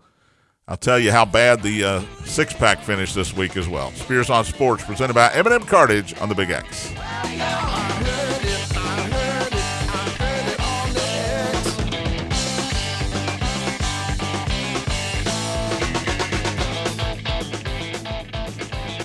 I'll 0.68 0.76
tell 0.76 1.00
you 1.00 1.12
how 1.14 1.24
bad 1.24 1.62
the 1.62 1.82
uh, 1.82 2.02
six 2.26 2.52
pack 2.52 2.80
finished 2.80 3.16
this 3.16 3.34
week 3.34 3.56
as 3.56 3.70
well. 3.70 3.92
Spears 3.92 4.30
on 4.30 4.44
Sports, 4.44 4.84
presented 4.84 5.14
by 5.14 5.32
M&M 5.32 5.62
Cartage 5.62 6.20
on 6.20 6.28
the 6.28 6.36
Big 6.36 6.50
X. 6.50 6.92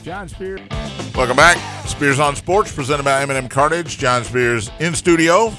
John 0.02 0.28
Spears. 0.28 0.60
Welcome 1.14 1.36
back. 1.36 1.86
Spears 1.86 2.18
on 2.18 2.34
Sports, 2.34 2.74
presented 2.74 3.04
by 3.04 3.22
M&M 3.22 3.48
Cartage. 3.48 3.98
John 3.98 4.24
Spears 4.24 4.68
in 4.80 4.96
studio. 4.96 5.52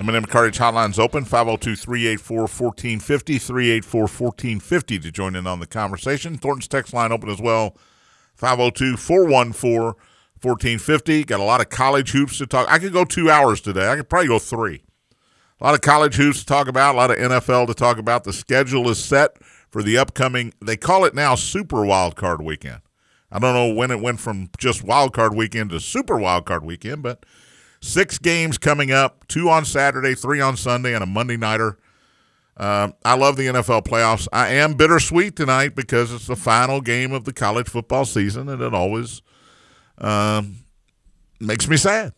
M&M 0.00 0.24
Cartage 0.24 0.56
Hotline's 0.56 0.98
open, 0.98 1.26
502-384-1450, 1.26 3.82
384-1450 3.82 5.02
to 5.02 5.12
join 5.12 5.36
in 5.36 5.46
on 5.46 5.60
the 5.60 5.66
conversation. 5.66 6.38
Thornton's 6.38 6.68
text 6.68 6.94
line 6.94 7.12
open 7.12 7.28
as 7.28 7.38
well, 7.38 7.76
502-414-1450. 8.40 11.26
Got 11.26 11.40
a 11.40 11.44
lot 11.44 11.60
of 11.60 11.68
college 11.68 12.12
hoops 12.12 12.38
to 12.38 12.46
talk. 12.46 12.66
I 12.70 12.78
could 12.78 12.94
go 12.94 13.04
two 13.04 13.30
hours 13.30 13.60
today. 13.60 13.90
I 13.90 13.96
could 13.96 14.08
probably 14.08 14.28
go 14.28 14.38
three. 14.38 14.84
A 15.60 15.64
lot 15.64 15.74
of 15.74 15.82
college 15.82 16.14
hoops 16.14 16.40
to 16.40 16.46
talk 16.46 16.66
about, 16.66 16.94
a 16.94 16.98
lot 16.98 17.10
of 17.10 17.18
NFL 17.18 17.66
to 17.66 17.74
talk 17.74 17.98
about. 17.98 18.24
The 18.24 18.32
schedule 18.32 18.88
is 18.88 19.04
set 19.04 19.36
for 19.68 19.82
the 19.82 19.98
upcoming, 19.98 20.54
they 20.62 20.78
call 20.78 21.04
it 21.04 21.14
now 21.14 21.34
Super 21.34 21.84
Wild 21.84 22.16
Card 22.16 22.40
Weekend. 22.40 22.80
I 23.30 23.38
don't 23.38 23.52
know 23.52 23.74
when 23.74 23.90
it 23.90 24.00
went 24.00 24.18
from 24.18 24.48
just 24.56 24.82
Wild 24.82 25.12
Card 25.12 25.34
Weekend 25.34 25.68
to 25.70 25.78
Super 25.78 26.16
Wild 26.16 26.46
Card 26.46 26.64
Weekend, 26.64 27.02
but– 27.02 27.26
Six 27.82 28.18
games 28.18 28.58
coming 28.58 28.92
up, 28.92 29.26
two 29.26 29.48
on 29.48 29.64
Saturday, 29.64 30.14
three 30.14 30.40
on 30.40 30.56
Sunday, 30.56 30.94
and 30.94 31.02
a 31.02 31.06
Monday 31.06 31.36
Nighter. 31.36 31.78
Uh, 32.56 32.90
I 33.04 33.14
love 33.16 33.36
the 33.36 33.46
NFL 33.46 33.84
playoffs. 33.84 34.28
I 34.32 34.48
am 34.48 34.74
bittersweet 34.74 35.34
tonight 35.34 35.74
because 35.74 36.12
it's 36.12 36.26
the 36.26 36.36
final 36.36 36.82
game 36.82 37.12
of 37.12 37.24
the 37.24 37.32
college 37.32 37.68
football 37.68 38.04
season, 38.04 38.50
and 38.50 38.60
it 38.60 38.74
always 38.74 39.22
um, 39.98 40.56
makes 41.40 41.68
me 41.68 41.78
sad 41.78 42.12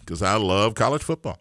because 0.00 0.20
I 0.20 0.36
love 0.36 0.74
college 0.74 1.02
football. 1.02 1.38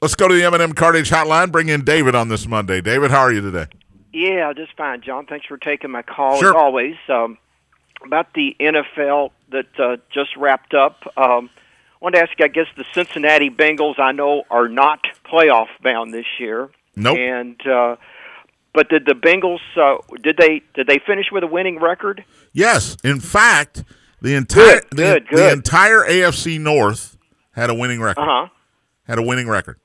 Let's 0.00 0.14
go 0.14 0.28
to 0.28 0.34
the 0.34 0.44
M&M 0.44 0.72
Cartage 0.74 1.10
Hotline. 1.10 1.50
Bring 1.50 1.68
in 1.68 1.84
David 1.84 2.14
on 2.14 2.28
this 2.28 2.46
Monday. 2.46 2.80
David, 2.80 3.10
how 3.10 3.20
are 3.20 3.32
you 3.32 3.40
today? 3.40 3.66
Yeah, 4.12 4.52
just 4.52 4.76
fine, 4.76 5.02
John. 5.02 5.26
Thanks 5.26 5.46
for 5.46 5.58
taking 5.58 5.90
my 5.90 6.02
call 6.02 6.38
Sure. 6.38 6.50
as 6.50 6.54
always. 6.54 6.96
Um, 7.08 7.36
about 8.04 8.32
the 8.34 8.56
NFL 8.60 9.30
that 9.50 9.66
uh, 9.78 9.96
just 10.10 10.36
wrapped 10.36 10.72
up, 10.72 11.02
um, 11.18 11.50
I 12.00 12.04
wanted 12.04 12.18
to 12.18 12.22
ask 12.22 12.38
you. 12.38 12.44
I 12.46 12.48
guess 12.48 12.66
the 12.76 12.84
Cincinnati 12.94 13.50
Bengals, 13.50 13.98
I 13.98 14.12
know, 14.12 14.44
are 14.50 14.68
not 14.68 15.00
playoff 15.30 15.66
bound 15.82 16.14
this 16.14 16.24
year. 16.38 16.70
Nope. 16.96 17.18
And 17.18 17.66
uh, 17.66 17.96
but 18.72 18.88
did 18.88 19.04
the 19.04 19.12
Bengals? 19.14 19.60
Uh, 19.76 19.98
did 20.22 20.36
they 20.38 20.62
did 20.74 20.86
they 20.86 20.98
finish 20.98 21.26
with 21.30 21.44
a 21.44 21.46
winning 21.46 21.78
record? 21.78 22.24
Yes. 22.52 22.96
In 23.04 23.20
fact, 23.20 23.84
the 24.22 24.34
entire 24.34 24.80
Good, 24.80 24.90
good, 24.90 24.96
the, 24.96 25.02
the 25.30 25.36
good. 25.36 25.52
entire 25.52 26.00
AFC 26.04 26.58
North 26.58 27.18
had 27.52 27.68
a 27.70 27.74
winning 27.74 28.00
record. 28.00 28.22
Uh 28.22 28.26
huh. 28.26 28.48
Had 29.04 29.18
a 29.18 29.22
winning 29.22 29.48
record. 29.48 29.78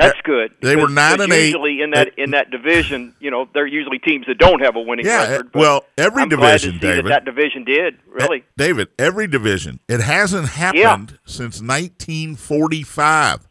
That's 0.00 0.20
good. 0.22 0.52
They 0.62 0.76
were 0.76 0.88
nine 0.88 1.20
and 1.20 1.32
eight. 1.32 1.46
Usually 1.46 1.82
in 1.82 1.90
that 1.90 2.18
in 2.18 2.30
that 2.30 2.50
division, 2.50 3.14
you 3.20 3.30
know, 3.30 3.46
they're 3.52 3.66
usually 3.66 3.98
teams 3.98 4.26
that 4.26 4.38
don't 4.38 4.60
have 4.60 4.74
a 4.76 4.80
winning 4.80 5.04
Yeah, 5.06 5.28
record. 5.30 5.50
well, 5.54 5.84
every 5.98 6.22
I'm 6.22 6.28
division, 6.28 6.40
glad 6.48 6.60
to 6.60 6.72
see 6.72 6.78
David. 6.78 7.04
That, 7.06 7.08
that 7.10 7.24
division 7.24 7.64
did 7.64 7.98
really. 8.08 8.38
Eh, 8.38 8.42
David, 8.56 8.88
every 8.98 9.26
division. 9.26 9.80
It 9.88 10.00
hasn't 10.00 10.48
happened 10.50 11.18
since 11.26 11.60
1945 11.60 13.48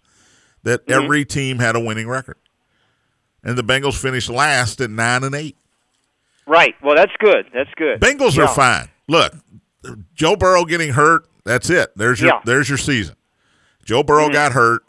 that 0.63 0.85
Mm-hmm. 0.85 1.03
every 1.03 1.25
team 1.25 1.59
had 1.59 1.75
a 1.75 1.79
winning 1.79 2.07
record. 2.07 2.37
And 3.43 3.57
the 3.57 3.63
Bengals 3.63 3.99
finished 3.99 4.29
last 4.29 4.81
at 4.81 4.89
9 4.89 5.23
and 5.23 5.33
8. 5.33 5.55
Right. 6.45 6.75
Well, 6.83 6.95
that's 6.95 7.11
good. 7.19 7.45
That's 7.53 7.69
good. 7.75 7.99
Bengals 8.01 8.35
Yeah. 8.35 8.43
are 8.45 8.47
fine. 8.53 8.89
Look, 9.07 9.33
Joe 10.15 10.35
Burrow 10.35 10.65
getting 10.65 10.91
hurt, 10.93 11.25
that's 11.45 11.69
it. 11.69 11.91
There's 11.95 12.19
your 12.19 12.29
Yeah. 12.31 12.41
there's 12.43 12.67
your 12.67 12.77
season. 12.77 13.15
Joe 13.85 14.03
Burrow 14.03 14.25
Mm-hmm. 14.25 14.33
got 14.33 14.51
hurt. 14.53 14.83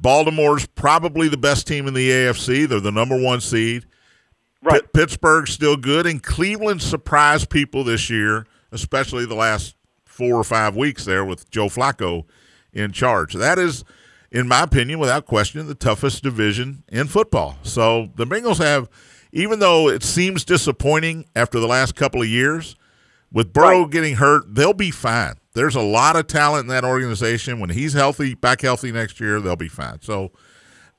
Baltimore's 0.00 0.66
probably 0.66 1.28
the 1.28 1.36
best 1.36 1.66
team 1.66 1.86
in 1.86 1.94
the 1.94 2.08
AFC. 2.10 2.66
They're 2.68 2.80
the 2.80 2.90
number 2.92 3.20
1 3.20 3.40
seed. 3.40 3.86
Right. 4.62 4.82
Pitt- 4.82 4.92
Pittsburgh's 4.92 5.52
still 5.52 5.76
good, 5.76 6.06
and 6.06 6.22
Cleveland 6.22 6.82
surprised 6.82 7.50
people 7.50 7.84
this 7.84 8.10
year, 8.10 8.46
especially 8.72 9.26
the 9.26 9.34
last 9.34 9.74
four 10.04 10.36
or 10.36 10.44
five 10.44 10.76
weeks 10.76 11.04
there 11.04 11.24
with 11.24 11.50
Joe 11.50 11.66
Flacco 11.68 12.24
in 12.72 12.92
charge. 12.92 13.32
That 13.34 13.58
is, 13.58 13.84
in 14.30 14.46
my 14.48 14.62
opinion, 14.62 14.98
without 14.98 15.24
question, 15.26 15.66
the 15.66 15.74
toughest 15.74 16.22
division 16.22 16.82
in 16.88 17.06
football. 17.06 17.56
So 17.62 18.10
the 18.16 18.26
Bengals 18.26 18.58
have, 18.58 18.88
even 19.32 19.60
though 19.60 19.88
it 19.88 20.02
seems 20.02 20.44
disappointing 20.44 21.24
after 21.34 21.58
the 21.58 21.66
last 21.66 21.94
couple 21.94 22.20
of 22.20 22.28
years, 22.28 22.76
with 23.32 23.52
Burrow 23.52 23.82
Right. 23.82 23.90
getting 23.90 24.16
hurt, 24.16 24.54
they'll 24.54 24.74
be 24.74 24.90
fine. 24.90 25.34
There's 25.52 25.74
a 25.74 25.80
lot 25.80 26.16
of 26.16 26.26
talent 26.26 26.64
in 26.64 26.68
that 26.68 26.84
organization. 26.84 27.58
When 27.58 27.70
he's 27.70 27.92
healthy, 27.92 28.34
back 28.34 28.60
healthy 28.60 28.92
next 28.92 29.20
year, 29.20 29.40
they'll 29.40 29.56
be 29.56 29.68
fine. 29.68 30.00
So 30.00 30.30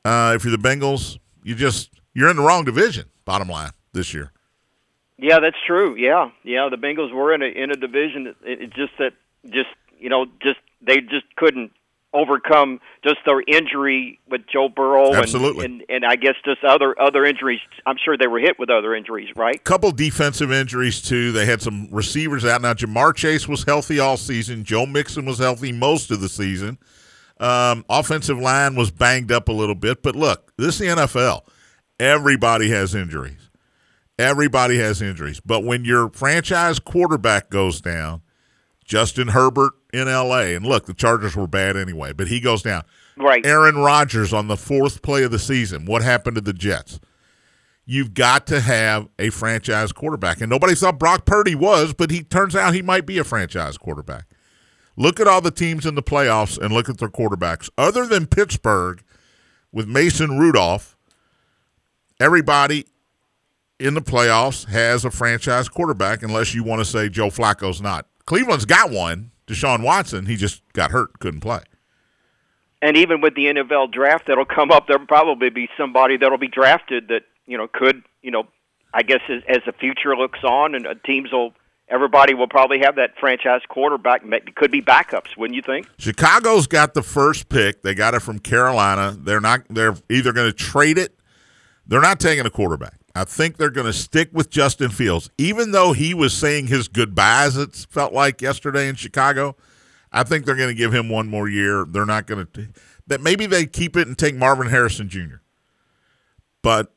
uh, 0.03 0.33
if 0.35 0.43
you're 0.43 0.55
the 0.55 0.61
Bengals, 0.61 1.17
you 1.43 1.55
just 1.55 1.89
you're 2.13 2.29
in 2.29 2.35
the 2.35 2.43
wrong 2.43 2.65
division. 2.65 3.05
Bottom 3.25 3.47
line 3.47 3.71
this 3.93 4.13
year. 4.13 4.31
Yeah, 5.17 5.39
that's 5.39 5.57
true. 5.65 5.95
Yeah, 5.95 6.31
yeah. 6.43 6.67
The 6.69 6.77
Bengals 6.77 7.13
were 7.13 7.33
in 7.33 7.41
a 7.41 7.45
in 7.45 7.71
a 7.71 7.75
division. 7.75 8.27
It, 8.27 8.35
it's 8.43 8.75
just 8.75 8.91
that, 8.97 9.13
just 9.45 9.69
you 9.99 10.09
know, 10.09 10.25
just 10.41 10.59
they 10.81 10.97
just 10.97 11.33
couldn't 11.35 11.71
overcome 12.13 12.79
just 13.03 13.17
their 13.25 13.41
injury 13.47 14.19
with 14.29 14.41
Joe 14.51 14.69
Burrow 14.69 15.13
Absolutely. 15.13 15.65
and, 15.65 15.81
and 15.81 16.03
and 16.03 16.05
I 16.05 16.15
guess 16.15 16.35
just 16.43 16.63
other 16.63 16.99
other 16.99 17.25
injuries. 17.25 17.59
I'm 17.85 17.97
sure 18.03 18.17
they 18.17 18.27
were 18.27 18.39
hit 18.39 18.57
with 18.59 18.69
other 18.69 18.95
injuries, 18.95 19.29
right? 19.35 19.63
Couple 19.63 19.91
defensive 19.91 20.51
injuries 20.51 21.01
too. 21.01 21.31
They 21.31 21.45
had 21.45 21.61
some 21.61 21.87
receivers 21.91 22.45
out. 22.45 22.61
Now 22.61 22.73
Ja'Marr 22.73 23.15
Chase 23.15 23.47
was 23.47 23.63
healthy 23.63 23.99
all 23.99 24.17
season. 24.17 24.63
Joe 24.63 24.85
Mixon 24.85 25.25
was 25.25 25.39
healthy 25.39 25.71
most 25.71 26.11
of 26.11 26.21
the 26.21 26.29
season. 26.29 26.77
Um, 27.39 27.85
offensive 27.89 28.37
line 28.37 28.75
was 28.75 28.91
banged 28.91 29.31
up 29.31 29.49
a 29.49 29.51
little 29.51 29.75
bit, 29.75 30.03
but 30.03 30.15
look, 30.15 30.53
this 30.57 30.75
is 30.75 30.79
the 30.79 30.85
NFL. 30.87 31.41
Everybody 31.99 32.69
has 32.69 32.93
injuries. 32.93 33.49
Everybody 34.19 34.77
has 34.77 35.01
injuries. 35.01 35.39
But 35.39 35.63
when 35.63 35.83
your 35.83 36.09
franchise 36.11 36.77
quarterback 36.77 37.49
goes 37.49 37.81
down, 37.81 38.21
Justin 38.85 39.29
Herbert 39.29 39.73
in 39.93 40.05
LA, 40.05 40.53
and 40.55 40.65
look, 40.65 40.85
the 40.85 40.93
Chargers 40.93 41.35
were 41.35 41.47
bad 41.47 41.75
anyway, 41.75 42.13
but 42.13 42.27
he 42.27 42.39
goes 42.39 42.61
down. 42.61 42.83
Right. 43.17 43.45
Aaron 43.45 43.77
Rodgers 43.77 44.33
on 44.33 44.47
the 44.47 44.57
fourth 44.57 45.01
play 45.01 45.23
of 45.23 45.31
the 45.31 45.39
season. 45.39 45.85
What 45.85 46.01
happened 46.01 46.35
to 46.35 46.41
the 46.41 46.53
Jets? 46.53 46.99
You've 47.85 48.13
got 48.13 48.47
to 48.47 48.61
have 48.61 49.09
a 49.19 49.29
franchise 49.31 49.91
quarterback. 49.91 50.39
And 50.39 50.49
nobody 50.49 50.75
thought 50.75 50.99
Brock 50.99 51.25
Purdy 51.25 51.55
was, 51.55 51.93
but 51.93 52.11
he 52.11 52.23
turns 52.23 52.55
out 52.55 52.73
he 52.73 52.81
might 52.81 53.05
be 53.05 53.17
a 53.17 53.23
franchise 53.23 53.77
quarterback. 53.77 54.25
Look 54.95 55.19
at 55.19 55.27
all 55.27 55.41
the 55.41 55.51
teams 55.51 55.85
in 55.85 55.95
the 55.95 56.03
playoffs 56.03 56.57
and 56.57 56.73
look 56.73 56.89
at 56.89 56.99
their 56.99 57.09
quarterbacks. 57.09 57.69
Other 57.77 58.05
than 58.05 58.27
Pittsburgh 58.27 59.03
with 59.71 59.87
Mason 59.87 60.37
Rudolph, 60.37 60.97
everybody 62.19 62.85
in 63.79 63.95
the 63.95 64.01
playoffs 64.01 64.67
has 64.67 65.03
a 65.03 65.11
franchise 65.11 65.67
quarterback 65.67 66.21
unless 66.21 66.53
you 66.53 66.63
want 66.63 66.79
to 66.79 66.85
say 66.85 67.09
Joe 67.09 67.29
Flacco's 67.29 67.81
not. 67.81 68.05
Cleveland's 68.25 68.65
got 68.65 68.91
one, 68.91 69.30
Deshaun 69.51 69.83
Watson. 69.83 70.25
He 70.25 70.35
just 70.35 70.61
got 70.73 70.91
hurt, 70.91 71.19
couldn't 71.19 71.41
play. 71.41 71.61
And 72.81 72.97
even 72.97 73.21
with 73.21 73.35
the 73.35 73.45
NFL 73.45 73.91
draft 73.91 74.25
that'll 74.27 74.45
come 74.45 74.71
up, 74.71 74.87
there'll 74.87 75.05
probably 75.05 75.49
be 75.49 75.69
somebody 75.77 76.17
that'll 76.17 76.37
be 76.39 76.47
drafted 76.47 77.09
that 77.09 77.23
you 77.45 77.57
know 77.57 77.67
could 77.71 78.01
you 78.23 78.31
know, 78.31 78.43
I 78.93 79.03
guess 79.03 79.21
as, 79.29 79.43
as 79.47 79.57
the 79.65 79.71
future 79.73 80.15
looks 80.15 80.39
on, 80.43 80.75
and 80.75 80.87
uh, 80.87 80.95
teams 81.05 81.31
will. 81.31 81.53
Everybody 81.89 82.33
will 82.33 82.47
probably 82.47 82.79
have 82.85 82.95
that 82.95 83.15
franchise 83.19 83.59
quarterback. 83.67 84.25
Ma- 84.25 84.37
Could 84.55 84.71
be 84.71 84.81
backups, 84.81 85.35
wouldn't 85.35 85.57
you 85.57 85.61
think? 85.61 85.89
Chicago's 85.97 86.65
got 86.65 86.93
the 86.93 87.01
first 87.03 87.49
pick. 87.49 87.81
They 87.81 87.93
got 87.93 88.13
it 88.13 88.21
from 88.21 88.39
Carolina. 88.39 89.13
They're 89.19 89.41
not. 89.41 89.63
They're 89.69 89.95
either 90.09 90.31
going 90.31 90.47
to 90.49 90.53
trade 90.55 90.97
it. 90.97 91.19
They're 91.85 91.99
not 91.99 92.21
taking 92.21 92.45
a 92.45 92.49
quarterback. 92.49 93.00
I 93.13 93.25
think 93.25 93.57
they're 93.57 93.69
going 93.69 93.87
to 93.87 93.93
stick 93.93 94.29
with 94.31 94.49
Justin 94.49 94.89
Fields, 94.89 95.29
even 95.37 95.71
though 95.71 95.93
he 95.93 96.13
was 96.13 96.33
saying 96.33 96.67
his 96.67 96.87
goodbyes. 96.87 97.57
It 97.57 97.75
felt 97.89 98.13
like 98.13 98.41
yesterday 98.41 98.87
in 98.87 98.95
Chicago. 98.95 99.55
I 100.11 100.23
think 100.23 100.45
they're 100.45 100.55
going 100.55 100.69
to 100.69 100.75
give 100.75 100.93
him 100.93 101.09
one 101.09 101.27
more 101.27 101.47
year. 101.47 101.85
They're 101.87 102.05
not 102.05 102.27
going 102.27 102.45
to. 102.45 102.67
That 103.07 103.21
maybe 103.21 103.45
they 103.45 103.65
keep 103.65 103.97
it 103.97 104.07
and 104.07 104.17
take 104.17 104.35
Marvin 104.35 104.67
Harrison 104.67 105.09
Jr. 105.09 105.37
But 106.61 106.93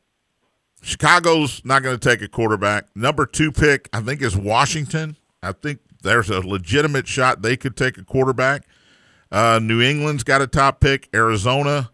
Chicago's 0.82 1.64
not 1.64 1.82
going 1.82 1.98
to 1.98 2.08
take 2.08 2.22
a 2.22 2.28
quarterback. 2.28 2.86
Number 2.94 3.26
two 3.26 3.50
pick, 3.50 3.88
I 3.92 4.00
think, 4.00 4.20
is 4.20 4.36
Washington. 4.36 5.16
I 5.42 5.52
think 5.52 5.80
there's 6.02 6.30
a 6.30 6.40
legitimate 6.40 7.08
shot 7.08 7.42
they 7.42 7.56
could 7.56 7.76
take 7.76 7.98
a 7.98 8.04
quarterback. 8.04 8.66
Uh, 9.32 9.58
New 9.60 9.80
England's 9.80 10.22
got 10.22 10.42
a 10.42 10.46
top 10.46 10.80
pick. 10.80 11.08
Arizona 11.14 11.90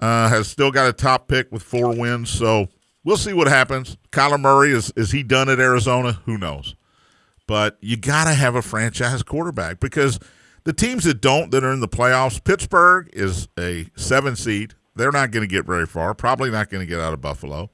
uh, 0.00 0.28
has 0.28 0.48
still 0.48 0.70
got 0.70 0.88
a 0.88 0.92
top 0.92 1.28
pick 1.28 1.50
with 1.52 1.62
four 1.62 1.96
wins. 1.96 2.28
So 2.28 2.68
we'll 3.04 3.16
see 3.16 3.32
what 3.32 3.48
happens. 3.48 3.96
Kyler 4.10 4.40
Murray 4.40 4.72
is 4.72 4.92
is 4.96 5.12
he 5.12 5.22
done 5.22 5.48
at 5.48 5.60
Arizona? 5.60 6.20
Who 6.24 6.38
knows? 6.38 6.74
But 7.46 7.78
you 7.80 7.96
got 7.96 8.24
to 8.24 8.34
have 8.34 8.54
a 8.54 8.62
franchise 8.62 9.22
quarterback 9.22 9.80
because 9.80 10.20
the 10.64 10.72
teams 10.72 11.04
that 11.04 11.20
don't 11.20 11.50
that 11.50 11.64
are 11.64 11.72
in 11.72 11.80
the 11.80 11.88
playoffs, 11.88 12.42
Pittsburgh 12.42 13.10
is 13.12 13.48
a 13.58 13.86
seven 13.96 14.36
seed. 14.36 14.74
They're 14.94 15.12
not 15.12 15.30
going 15.30 15.48
to 15.48 15.52
get 15.52 15.64
very 15.64 15.86
far. 15.86 16.14
Probably 16.14 16.50
not 16.50 16.68
going 16.68 16.80
to 16.80 16.86
get 16.86 17.00
out 17.00 17.12
of 17.12 17.20
Buffalo. 17.20 17.70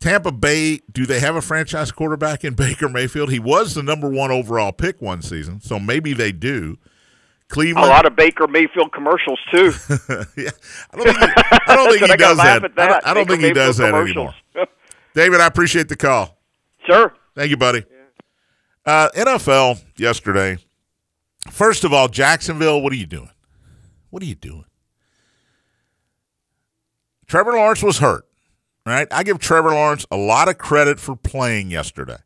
Tampa 0.00 0.30
Bay, 0.30 0.80
do 0.92 1.06
they 1.06 1.18
have 1.18 1.34
a 1.34 1.42
franchise 1.42 1.90
quarterback 1.90 2.44
in 2.44 2.54
Baker 2.54 2.88
Mayfield? 2.88 3.30
He 3.30 3.38
was 3.40 3.74
the 3.74 3.82
number 3.82 4.08
one 4.08 4.30
overall 4.30 4.72
pick 4.72 5.02
one 5.02 5.22
season, 5.22 5.60
so 5.60 5.78
maybe 5.78 6.12
they 6.12 6.32
do. 6.32 6.78
A 7.56 7.72
lot 7.72 8.04
of 8.06 8.14
Baker 8.14 8.46
Mayfield 8.46 8.92
commercials 8.92 9.38
too. 9.50 9.72
yeah, 10.36 10.50
I 10.92 10.96
don't 10.96 11.04
think 11.06 11.18
he, 11.18 11.26
I 11.66 11.76
don't 11.76 11.90
think 11.98 12.10
he 12.10 12.16
does 12.16 12.36
that. 12.36 12.62
I 12.76 12.86
don't, 12.86 13.06
I 13.06 13.14
don't 13.14 13.26
think 13.28 13.42
he 13.42 13.52
does 13.52 13.78
that 13.78 13.94
anymore. 13.94 14.34
David, 15.14 15.40
I 15.40 15.46
appreciate 15.46 15.88
the 15.88 15.96
call. 15.96 16.38
sure. 16.86 17.14
Thank 17.34 17.50
you, 17.50 17.56
buddy. 17.56 17.84
Uh, 18.84 19.08
NFL 19.14 19.82
yesterday. 19.96 20.58
First 21.50 21.84
of 21.84 21.92
all, 21.92 22.08
Jacksonville, 22.08 22.82
what 22.82 22.92
are 22.92 22.96
you 22.96 23.06
doing? 23.06 23.30
What 24.10 24.22
are 24.22 24.26
you 24.26 24.34
doing? 24.34 24.64
Trevor 27.26 27.52
Lawrence 27.52 27.82
was 27.82 27.98
hurt, 27.98 28.26
right? 28.86 29.06
I 29.10 29.22
give 29.22 29.38
Trevor 29.38 29.70
Lawrence 29.70 30.06
a 30.10 30.16
lot 30.16 30.48
of 30.48 30.58
credit 30.58 30.98
for 30.98 31.14
playing 31.16 31.70
yesterday. 31.70 32.18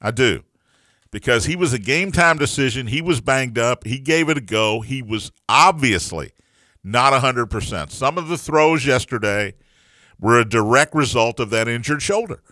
I 0.00 0.10
do. 0.10 0.44
Because 1.14 1.44
he 1.44 1.54
was 1.54 1.72
a 1.72 1.78
game 1.78 2.10
time 2.10 2.38
decision. 2.38 2.88
He 2.88 3.00
was 3.00 3.20
banged 3.20 3.56
up. 3.56 3.84
He 3.84 4.00
gave 4.00 4.28
it 4.28 4.36
a 4.36 4.40
go. 4.40 4.80
He 4.80 5.00
was 5.00 5.30
obviously 5.48 6.32
not 6.82 7.12
100%. 7.12 7.92
Some 7.92 8.18
of 8.18 8.26
the 8.26 8.36
throws 8.36 8.84
yesterday 8.84 9.54
were 10.18 10.40
a 10.40 10.44
direct 10.44 10.92
result 10.92 11.38
of 11.38 11.50
that 11.50 11.68
injured 11.68 12.02
shoulder. 12.02 12.42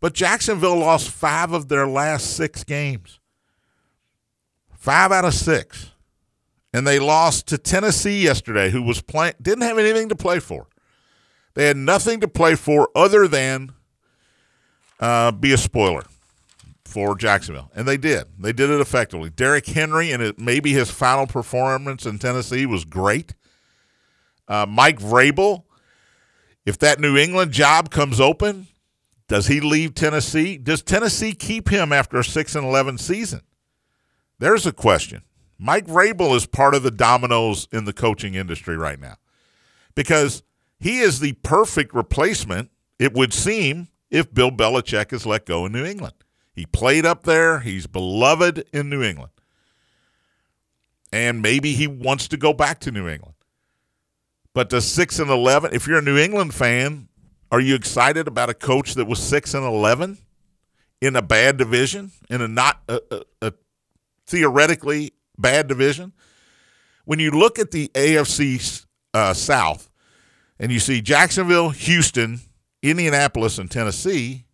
But 0.00 0.12
Jacksonville 0.12 0.76
lost 0.76 1.08
five 1.08 1.52
of 1.52 1.68
their 1.68 1.86
last 1.86 2.34
six 2.34 2.64
games. 2.64 3.20
Five 4.72 5.12
out 5.12 5.24
of 5.24 5.34
six. 5.34 5.92
And 6.72 6.84
they 6.84 6.98
lost 6.98 7.46
to 7.46 7.58
Tennessee 7.58 8.24
yesterday, 8.24 8.70
who 8.70 8.82
was 8.82 9.02
playing 9.02 9.34
didn't 9.40 9.62
have 9.62 9.78
anything 9.78 10.08
to 10.08 10.16
play 10.16 10.40
for. 10.40 10.66
They 11.54 11.68
had 11.68 11.76
nothing 11.76 12.18
to 12.22 12.28
play 12.28 12.56
for 12.56 12.88
other 12.96 13.28
than 13.28 13.70
uh, 14.98 15.30
be 15.30 15.52
a 15.52 15.56
spoiler 15.56 16.02
for 16.88 17.14
Jacksonville. 17.14 17.70
And 17.74 17.86
they 17.86 17.98
did. 17.98 18.24
They 18.38 18.52
did 18.52 18.70
it 18.70 18.80
effectively. 18.80 19.28
Derrick 19.28 19.66
Henry 19.66 20.10
and 20.10 20.22
it, 20.22 20.38
maybe 20.38 20.72
his 20.72 20.90
final 20.90 21.26
performance 21.26 22.06
in 22.06 22.18
Tennessee 22.18 22.64
was 22.64 22.86
great. 22.86 23.34
Uh, 24.48 24.64
Mike 24.66 24.98
Vrabel, 24.98 25.64
if 26.64 26.78
that 26.78 26.98
New 26.98 27.16
England 27.16 27.52
job 27.52 27.90
comes 27.90 28.20
open, 28.20 28.68
does 29.28 29.48
he 29.48 29.60
leave 29.60 29.94
Tennessee? 29.94 30.56
Does 30.56 30.82
Tennessee 30.82 31.34
keep 31.34 31.68
him 31.68 31.92
after 31.92 32.18
a 32.18 32.24
6 32.24 32.54
and 32.54 32.64
11 32.64 32.96
season? 32.96 33.42
There's 34.38 34.66
a 34.66 34.72
question. 34.72 35.22
Mike 35.58 35.86
Vrabel 35.86 36.34
is 36.34 36.46
part 36.46 36.74
of 36.74 36.82
the 36.82 36.90
dominoes 36.90 37.68
in 37.70 37.84
the 37.84 37.92
coaching 37.92 38.34
industry 38.34 38.78
right 38.78 38.98
now 38.98 39.16
because 39.94 40.42
he 40.80 41.00
is 41.00 41.20
the 41.20 41.34
perfect 41.42 41.94
replacement, 41.94 42.70
it 42.98 43.12
would 43.12 43.34
seem, 43.34 43.88
if 44.10 44.32
Bill 44.32 44.50
Belichick 44.50 45.12
is 45.12 45.26
let 45.26 45.44
go 45.44 45.66
in 45.66 45.72
New 45.72 45.84
England. 45.84 46.14
He 46.58 46.66
played 46.66 47.06
up 47.06 47.22
there, 47.22 47.60
he's 47.60 47.86
beloved 47.86 48.64
in 48.72 48.90
New 48.90 49.00
England. 49.00 49.30
And 51.12 51.40
maybe 51.40 51.72
he 51.72 51.86
wants 51.86 52.26
to 52.26 52.36
go 52.36 52.52
back 52.52 52.80
to 52.80 52.90
New 52.90 53.06
England. 53.06 53.36
But 54.54 54.68
the 54.68 54.80
6 54.80 55.20
and 55.20 55.30
11, 55.30 55.72
if 55.72 55.86
you're 55.86 55.98
a 55.98 56.02
New 56.02 56.18
England 56.18 56.52
fan, 56.52 57.06
are 57.52 57.60
you 57.60 57.76
excited 57.76 58.26
about 58.26 58.50
a 58.50 58.54
coach 58.54 58.94
that 58.94 59.04
was 59.04 59.22
6 59.22 59.54
and 59.54 59.64
11 59.64 60.18
in 61.00 61.14
a 61.14 61.22
bad 61.22 61.58
division, 61.58 62.10
in 62.28 62.42
a 62.42 62.48
not 62.48 62.80
a, 62.88 63.00
a, 63.12 63.22
a 63.40 63.52
theoretically 64.26 65.12
bad 65.38 65.68
division? 65.68 66.12
When 67.04 67.20
you 67.20 67.30
look 67.30 67.60
at 67.60 67.70
the 67.70 67.86
AFC 67.94 68.84
uh, 69.14 69.32
South 69.32 69.88
and 70.58 70.72
you 70.72 70.80
see 70.80 71.02
Jacksonville, 71.02 71.70
Houston, 71.70 72.40
Indianapolis, 72.82 73.58
and 73.58 73.70
Tennessee, 73.70 74.44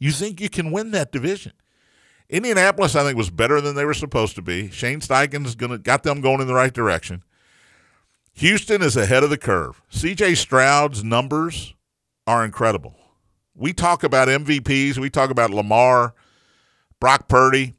you 0.00 0.10
think 0.10 0.40
you 0.40 0.48
can 0.48 0.72
win 0.72 0.90
that 0.90 1.12
division. 1.12 1.52
Indianapolis, 2.28 2.96
I 2.96 3.04
think, 3.04 3.16
was 3.16 3.30
better 3.30 3.60
than 3.60 3.76
they 3.76 3.84
were 3.84 3.94
supposed 3.94 4.34
to 4.36 4.42
be. 4.42 4.70
Shane 4.70 5.00
Steichen's 5.00 5.54
gonna 5.54 5.78
got 5.78 6.02
them 6.02 6.20
going 6.20 6.40
in 6.40 6.46
the 6.48 6.54
right 6.54 6.72
direction. 6.72 7.22
Houston 8.34 8.82
is 8.82 8.96
ahead 8.96 9.22
of 9.22 9.30
the 9.30 9.38
curve. 9.38 9.82
CJ 9.92 10.36
Stroud's 10.36 11.04
numbers 11.04 11.74
are 12.26 12.44
incredible. 12.44 12.96
We 13.54 13.72
talk 13.72 14.02
about 14.02 14.28
MVPs, 14.28 14.96
we 14.96 15.10
talk 15.10 15.30
about 15.30 15.50
Lamar, 15.50 16.14
Brock 17.00 17.28
Purdy, 17.28 17.74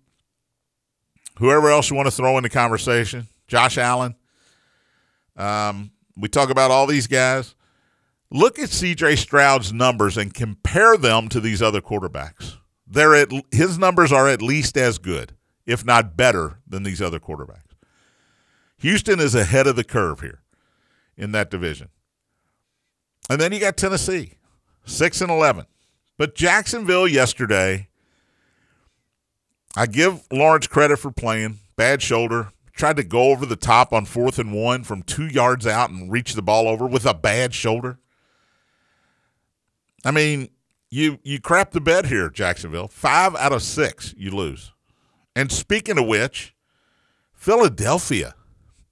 whoever 1.39 1.71
else 1.71 1.89
you 1.89 1.95
want 1.95 2.07
to 2.07 2.12
throw 2.12 2.38
in 2.38 2.43
the 2.43 2.49
conversation, 2.49 3.27
Josh 3.47 3.77
Allen. 3.77 4.15
Um, 5.36 5.91
we 6.15 6.27
talk 6.27 6.49
about 6.49 6.69
all 6.69 6.86
these 6.86 7.07
guys. 7.07 7.55
Look 8.33 8.57
at 8.57 8.69
CJ 8.69 9.17
Stroud's 9.17 9.73
numbers 9.73 10.17
and 10.17 10.33
compare 10.33 10.95
them 10.95 11.27
to 11.29 11.41
these 11.41 11.61
other 11.61 11.81
quarterbacks. 11.81 12.55
They're 12.87 13.13
at 13.13 13.31
his 13.51 13.77
numbers 13.77 14.13
are 14.13 14.27
at 14.27 14.41
least 14.41 14.77
as 14.77 14.97
good, 14.97 15.35
if 15.65 15.85
not 15.85 16.15
better, 16.15 16.59
than 16.65 16.83
these 16.83 17.01
other 17.01 17.19
quarterbacks. 17.19 17.75
Houston 18.77 19.19
is 19.19 19.35
ahead 19.35 19.67
of 19.67 19.75
the 19.75 19.83
curve 19.83 20.21
here 20.21 20.41
in 21.17 21.33
that 21.33 21.51
division. 21.51 21.89
And 23.29 23.39
then 23.39 23.51
you 23.51 23.59
got 23.59 23.77
Tennessee, 23.77 24.35
6 24.85 25.21
and 25.21 25.29
11. 25.29 25.65
But 26.17 26.35
Jacksonville 26.35 27.07
yesterday, 27.07 27.89
I 29.75 29.85
give 29.87 30.25
Lawrence 30.31 30.67
credit 30.67 30.97
for 30.97 31.11
playing, 31.11 31.59
bad 31.75 32.01
shoulder, 32.01 32.51
tried 32.73 32.97
to 32.97 33.03
go 33.03 33.31
over 33.31 33.45
the 33.45 33.55
top 33.55 33.93
on 33.93 34.05
fourth 34.05 34.39
and 34.39 34.53
one 34.53 34.83
from 34.83 35.03
two 35.03 35.27
yards 35.27 35.67
out 35.67 35.89
and 35.89 36.11
reach 36.11 36.33
the 36.33 36.41
ball 36.41 36.67
over 36.67 36.87
with 36.87 37.05
a 37.05 37.13
bad 37.13 37.53
shoulder. 37.53 37.99
I 40.05 40.11
mean, 40.11 40.49
you 40.89 41.19
you 41.23 41.39
crap 41.39 41.71
the 41.71 41.81
bed 41.81 42.07
here, 42.07 42.29
Jacksonville. 42.29 42.87
Five 42.87 43.35
out 43.35 43.53
of 43.53 43.63
six 43.63 44.13
you 44.17 44.31
lose. 44.31 44.71
And 45.35 45.51
speaking 45.51 45.97
of 45.97 46.07
which, 46.07 46.53
Philadelphia, 47.33 48.35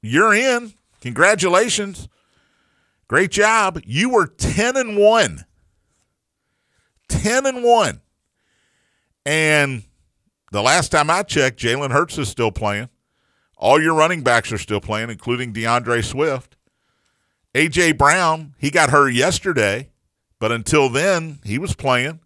you're 0.01 0.33
in. 0.33 0.73
Congratulations. 1.01 2.07
Great 3.07 3.31
job. 3.31 3.81
You 3.85 4.09
were 4.09 4.27
10 4.27 4.77
and 4.77 4.97
1. 4.97 5.45
10 7.09 7.45
and 7.45 7.63
1. 7.63 8.01
And 9.25 9.83
the 10.51 10.61
last 10.61 10.89
time 10.89 11.09
I 11.09 11.23
checked, 11.23 11.59
Jalen 11.59 11.91
Hurts 11.91 12.17
is 12.17 12.29
still 12.29 12.51
playing. 12.51 12.89
All 13.57 13.81
your 13.81 13.93
running 13.93 14.21
backs 14.21 14.51
are 14.51 14.57
still 14.57 14.79
playing, 14.79 15.09
including 15.09 15.51
D'Andre 15.51 16.01
Swift. 16.01 16.55
A.J. 17.55 17.93
Brown, 17.93 18.53
he 18.57 18.69
got 18.69 18.91
hurt 18.91 19.09
yesterday, 19.09 19.88
but 20.39 20.51
until 20.51 20.89
then, 20.89 21.39
he 21.43 21.57
was 21.59 21.75
playing. 21.75 22.19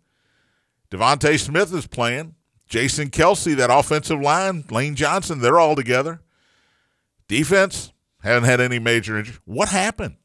DeVonta 0.91 1.39
Smith 1.39 1.73
is 1.73 1.87
playing. 1.87 2.35
Jason 2.67 3.09
Kelce, 3.09 3.55
that 3.55 3.69
offensive 3.71 4.19
line, 4.19 4.63
Lane 4.69 4.95
Johnson, 4.95 5.39
they're 5.39 5.59
all 5.59 5.75
together. 5.75 6.21
Defense, 7.27 7.91
haven't 8.21 8.45
had 8.45 8.61
any 8.61 8.79
major 8.79 9.17
injuries. 9.17 9.39
What 9.45 9.69
happened? 9.69 10.15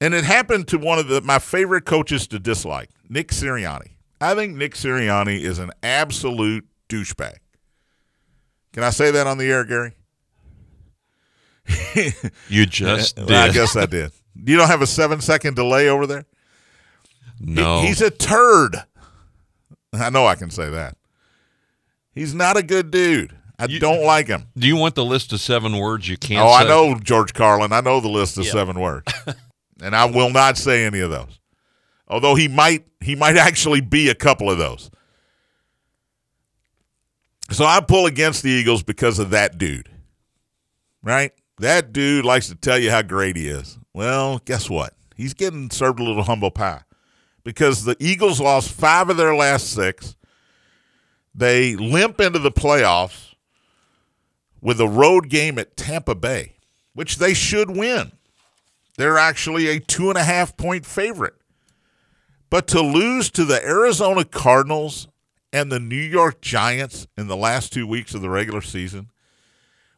And 0.00 0.14
it 0.14 0.24
happened 0.24 0.66
to 0.68 0.78
one 0.78 0.98
of 0.98 1.08
the, 1.08 1.20
my 1.20 1.38
favorite 1.38 1.84
coaches 1.84 2.26
to 2.28 2.38
dislike, 2.38 2.90
Nick 3.08 3.28
Sirianni. 3.28 3.92
I 4.20 4.34
think 4.34 4.56
Nick 4.56 4.74
Sirianni 4.74 5.40
is 5.40 5.58
an 5.58 5.70
absolute 5.82 6.66
douchebag. 6.88 7.36
Can 8.72 8.82
I 8.82 8.90
say 8.90 9.10
that 9.10 9.26
on 9.26 9.38
the 9.38 9.50
air, 9.50 9.64
Gary? 9.64 9.92
You 12.48 12.66
just 12.66 13.16
did. 13.16 13.30
I 13.30 13.52
guess 13.52 13.76
I 13.76 13.86
did. 13.86 14.12
You 14.34 14.56
don't 14.56 14.68
have 14.68 14.82
a 14.82 14.86
seven 14.86 15.20
second 15.20 15.54
delay 15.56 15.88
over 15.88 16.06
there? 16.06 16.24
no. 17.40 17.80
He- 17.82 17.88
he's 17.88 18.00
a 18.00 18.10
turd. 18.10 18.76
I 19.92 20.10
know 20.10 20.26
I 20.26 20.34
can 20.36 20.50
say 20.50 20.70
that. 20.70 20.96
He's 22.14 22.34
not 22.34 22.56
a 22.56 22.62
good 22.62 22.90
dude. 22.90 23.36
I 23.58 23.66
You- 23.66 23.78
don't 23.80 24.04
like 24.04 24.26
him. 24.28 24.46
Do 24.56 24.66
you 24.66 24.76
want 24.76 24.94
the 24.94 25.04
list 25.04 25.32
of 25.32 25.40
seven 25.40 25.76
words 25.78 26.08
you 26.08 26.16
can't 26.16 26.40
Oh, 26.46 26.52
I 26.52 26.64
know 26.64 26.94
George 26.98 27.34
Carlin. 27.34 27.72
I 27.72 27.80
know 27.80 28.00
the 28.00 28.08
list 28.08 28.38
of 28.38 28.44
Yeah. 28.46 28.52
seven 28.52 28.78
words, 28.80 29.12
and 29.82 29.94
I 29.94 30.06
will 30.06 30.30
not 30.30 30.56
say 30.56 30.84
any 30.84 31.00
of 31.00 31.10
those. 31.10 31.38
Although 32.08 32.34
he 32.34 32.48
might, 32.48 32.84
he 33.00 33.14
might 33.14 33.36
actually 33.36 33.80
be 33.80 34.08
a 34.08 34.14
couple 34.14 34.50
of 34.50 34.58
those. 34.58 34.90
So 37.50 37.64
I 37.64 37.80
pull 37.80 38.06
against 38.06 38.42
the 38.42 38.50
Eagles 38.50 38.82
because 38.82 39.18
of 39.18 39.30
that 39.30 39.58
dude, 39.58 39.88
right? 41.02 41.32
That 41.62 41.92
dude 41.92 42.24
likes 42.24 42.48
to 42.48 42.56
tell 42.56 42.76
you 42.76 42.90
how 42.90 43.02
great 43.02 43.36
he 43.36 43.46
is. 43.46 43.78
Well, 43.94 44.40
guess 44.44 44.68
what? 44.68 44.94
He's 45.14 45.32
getting 45.32 45.70
served 45.70 46.00
a 46.00 46.02
little 46.02 46.24
humble 46.24 46.50
pie 46.50 46.82
because 47.44 47.84
the 47.84 47.94
Eagles 48.00 48.40
lost 48.40 48.72
five 48.72 49.08
of 49.08 49.16
their 49.16 49.36
last 49.36 49.70
six. 49.70 50.16
They 51.32 51.76
limp 51.76 52.20
into 52.20 52.40
the 52.40 52.50
playoffs 52.50 53.34
with 54.60 54.80
a 54.80 54.88
road 54.88 55.28
game 55.28 55.56
at 55.56 55.76
Tampa 55.76 56.16
Bay, 56.16 56.54
which 56.94 57.18
they 57.18 57.32
should 57.32 57.70
win. 57.70 58.10
They're 58.96 59.18
actually 59.18 59.68
a 59.68 59.78
two 59.78 60.08
and 60.08 60.18
a 60.18 60.24
half 60.24 60.56
point 60.56 60.84
favorite. 60.84 61.34
But 62.50 62.66
to 62.68 62.80
lose 62.80 63.30
to 63.30 63.44
the 63.44 63.64
Arizona 63.64 64.24
Cardinals 64.24 65.06
and 65.52 65.70
the 65.70 65.78
New 65.78 65.94
York 65.94 66.40
Giants 66.40 67.06
in 67.16 67.28
the 67.28 67.36
last 67.36 67.72
two 67.72 67.86
weeks 67.86 68.14
of 68.14 68.20
the 68.20 68.30
regular 68.30 68.62
season, 68.62 69.10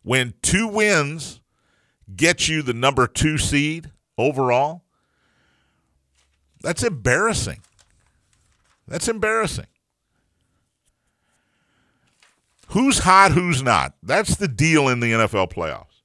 when 0.03 0.35
two 0.43 0.69
wins 0.69 1.41
get 2.15 2.49
you 2.49 2.63
the 2.63 2.75
number 2.75 3.07
two 3.07 3.39
seed 3.39 3.91
overall, 4.19 4.83
that's 6.63 6.83
embarrassing. 6.83 7.61
That's 8.87 9.09
embarrassing. 9.09 9.67
Who's 12.69 13.01
hot, 13.01 13.33
who's 13.33 13.63
not? 13.63 13.95
That's 14.03 14.37
the 14.37 14.49
deal 14.49 14.89
in 14.89 15.01
the 15.01 15.13
NFL 15.13 15.53
playoffs. 15.53 16.03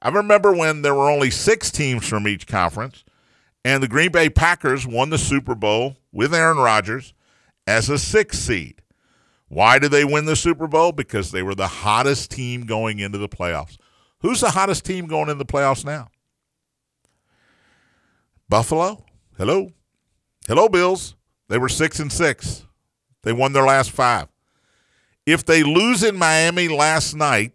I 0.00 0.08
remember 0.10 0.52
when 0.52 0.82
there 0.82 0.94
were 0.94 1.10
only 1.10 1.30
six 1.30 1.70
teams 1.70 2.06
from 2.06 2.28
each 2.28 2.46
conference, 2.46 3.04
and 3.64 3.82
the 3.82 3.88
Green 3.88 4.12
Bay 4.12 4.30
Packers 4.30 4.86
won 4.86 5.10
the 5.10 5.18
Super 5.18 5.54
Bowl 5.54 5.96
with 6.12 6.32
Aaron 6.32 6.58
Rodgers 6.58 7.12
as 7.66 7.90
a 7.90 7.98
six 7.98 8.38
seed. 8.38 8.80
Why 9.48 9.78
did 9.78 9.90
they 9.90 10.04
win 10.04 10.26
the 10.26 10.36
Super 10.36 10.66
Bowl? 10.66 10.92
Because 10.92 11.32
they 11.32 11.42
were 11.42 11.54
the 11.54 11.66
hottest 11.66 12.30
team 12.30 12.66
going 12.66 13.00
into 13.00 13.18
the 13.18 13.28
playoffs. 13.28 13.76
Who's 14.20 14.40
the 14.40 14.50
hottest 14.50 14.84
team 14.84 15.06
going 15.06 15.28
in 15.28 15.38
the 15.38 15.46
playoffs 15.46 15.84
now? 15.84 16.08
Buffalo? 18.48 19.04
Hello? 19.36 19.72
Hello, 20.46 20.68
Bills. 20.68 21.14
They 21.48 21.58
were 21.58 21.68
six 21.68 22.00
and 22.00 22.12
six. 22.12 22.64
They 23.22 23.32
won 23.32 23.52
their 23.52 23.66
last 23.66 23.90
five. 23.90 24.28
If 25.26 25.44
they 25.44 25.62
lose 25.62 26.02
in 26.02 26.16
Miami 26.16 26.68
last 26.68 27.14
night, 27.14 27.52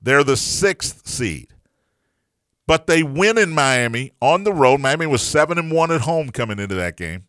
they're 0.00 0.24
the 0.24 0.36
sixth 0.36 1.08
seed. 1.08 1.48
But 2.66 2.86
they 2.86 3.02
win 3.02 3.38
in 3.38 3.50
Miami 3.50 4.12
on 4.20 4.44
the 4.44 4.52
road. 4.52 4.80
Miami 4.80 5.06
was 5.06 5.22
seven 5.22 5.58
and 5.58 5.70
one 5.70 5.90
at 5.90 6.02
home 6.02 6.30
coming 6.30 6.58
into 6.58 6.74
that 6.76 6.96
game. 6.96 7.24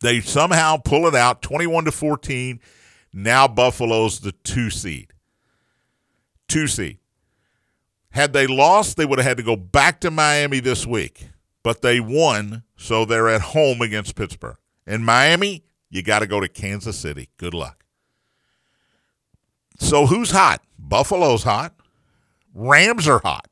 They 0.00 0.20
somehow 0.20 0.78
pull 0.78 1.06
it 1.06 1.14
out, 1.14 1.42
twenty-one 1.42 1.84
to 1.84 1.92
fourteen. 1.92 2.60
Now 3.12 3.46
Buffalo's 3.46 4.20
the 4.20 4.32
two 4.32 4.70
seed. 4.70 5.12
Two 6.48 6.66
seed. 6.66 6.98
Had 8.12 8.32
they 8.32 8.46
lost, 8.46 8.96
they 8.96 9.06
would 9.06 9.18
have 9.18 9.26
had 9.26 9.36
to 9.38 9.42
go 9.42 9.56
back 9.56 10.00
to 10.00 10.10
Miami 10.10 10.60
this 10.60 10.86
week. 10.86 11.28
But 11.62 11.82
they 11.82 12.00
won, 12.00 12.64
so 12.76 13.04
they're 13.04 13.28
at 13.28 13.40
home 13.40 13.80
against 13.80 14.16
Pittsburgh. 14.16 14.56
In 14.86 15.04
Miami, 15.04 15.64
you 15.90 16.02
got 16.02 16.18
to 16.18 16.26
go 16.26 16.40
to 16.40 16.48
Kansas 16.48 16.98
City. 16.98 17.28
Good 17.36 17.54
luck. 17.54 17.84
So 19.78 20.06
who's 20.06 20.30
hot? 20.30 20.62
Buffalo's 20.78 21.44
hot. 21.44 21.74
Rams 22.54 23.08
are 23.08 23.20
hot. 23.20 23.48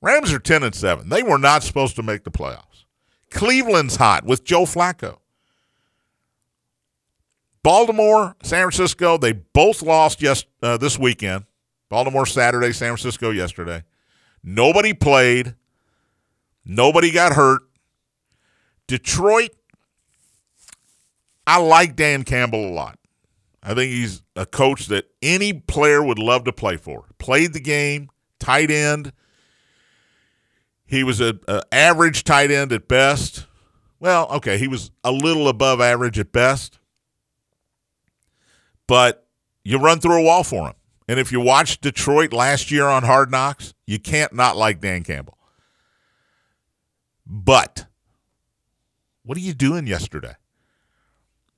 Rams 0.00 0.32
are 0.32 0.38
10 0.38 0.62
and 0.62 0.74
7. 0.74 1.08
They 1.08 1.22
were 1.22 1.38
not 1.38 1.62
supposed 1.62 1.96
to 1.96 2.02
make 2.02 2.24
the 2.24 2.30
playoffs. 2.30 2.84
Cleveland's 3.30 3.96
hot 3.96 4.24
with 4.24 4.44
Joe 4.44 4.64
Flacco. 4.64 5.18
Baltimore, 7.62 8.36
San 8.42 8.64
Francisco, 8.64 9.16
they 9.16 9.32
both 9.32 9.82
lost 9.82 10.20
yes, 10.20 10.44
uh, 10.62 10.76
this 10.76 10.98
weekend. 10.98 11.44
Baltimore 11.94 12.26
Saturday, 12.26 12.72
San 12.72 12.88
Francisco 12.88 13.30
yesterday. 13.30 13.84
Nobody 14.42 14.94
played. 14.94 15.54
Nobody 16.64 17.12
got 17.12 17.34
hurt. 17.34 17.62
Detroit, 18.88 19.52
I 21.46 21.58
like 21.58 21.94
Dan 21.94 22.24
Campbell 22.24 22.66
a 22.66 22.74
lot. 22.74 22.98
I 23.62 23.74
think 23.74 23.92
he's 23.92 24.24
a 24.34 24.44
coach 24.44 24.86
that 24.86 25.04
any 25.22 25.52
player 25.52 26.02
would 26.02 26.18
love 26.18 26.42
to 26.46 26.52
play 26.52 26.76
for. 26.76 27.04
Played 27.18 27.52
the 27.52 27.60
game, 27.60 28.08
tight 28.40 28.72
end. 28.72 29.12
He 30.86 31.04
was 31.04 31.20
a, 31.20 31.38
a 31.46 31.62
average 31.70 32.24
tight 32.24 32.50
end 32.50 32.72
at 32.72 32.88
best. 32.88 33.46
Well, 34.00 34.26
okay, 34.32 34.58
he 34.58 34.66
was 34.66 34.90
a 35.04 35.12
little 35.12 35.46
above 35.46 35.80
average 35.80 36.18
at 36.18 36.32
best. 36.32 36.80
But 38.88 39.28
you 39.62 39.78
run 39.78 40.00
through 40.00 40.22
a 40.22 40.24
wall 40.24 40.42
for 40.42 40.66
him. 40.66 40.74
And 41.06 41.20
if 41.20 41.30
you 41.30 41.40
watched 41.40 41.82
Detroit 41.82 42.32
last 42.32 42.70
year 42.70 42.86
on 42.86 43.02
Hard 43.02 43.30
Knocks, 43.30 43.74
you 43.86 43.98
can't 43.98 44.32
not 44.32 44.56
like 44.56 44.80
Dan 44.80 45.02
Campbell. 45.02 45.38
But 47.26 47.86
what 49.24 49.36
are 49.36 49.42
you 49.42 49.54
doing 49.54 49.86
yesterday? 49.86 50.34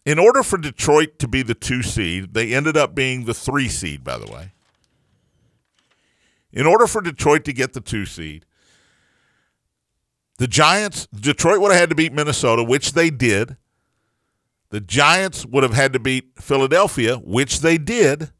In 0.04 0.18
order 0.18 0.42
for 0.42 0.56
Detroit 0.56 1.18
to 1.18 1.28
be 1.28 1.42
the 1.42 1.54
two 1.54 1.82
seed, 1.82 2.34
they 2.34 2.54
ended 2.54 2.76
up 2.76 2.94
being 2.94 3.24
the 3.24 3.34
three 3.34 3.68
seed, 3.68 4.04
by 4.04 4.18
the 4.18 4.30
way. 4.30 4.52
In 6.52 6.64
order 6.64 6.86
for 6.86 7.00
Detroit 7.00 7.44
to 7.44 7.52
get 7.52 7.72
the 7.72 7.80
two 7.80 8.06
seed, 8.06 8.46
the 10.38 10.46
Giants, 10.46 11.08
Detroit 11.08 11.60
would 11.60 11.72
have 11.72 11.80
had 11.80 11.88
to 11.90 11.96
beat 11.96 12.12
Minnesota, 12.12 12.62
which 12.62 12.92
they 12.92 13.10
did. 13.10 13.56
The 14.70 14.80
Giants 14.80 15.46
would 15.46 15.62
have 15.62 15.74
had 15.74 15.92
to 15.92 15.98
beat 15.98 16.32
Philadelphia, 16.36 17.16
which 17.16 17.60
they 17.60 17.78
did. 17.78 18.30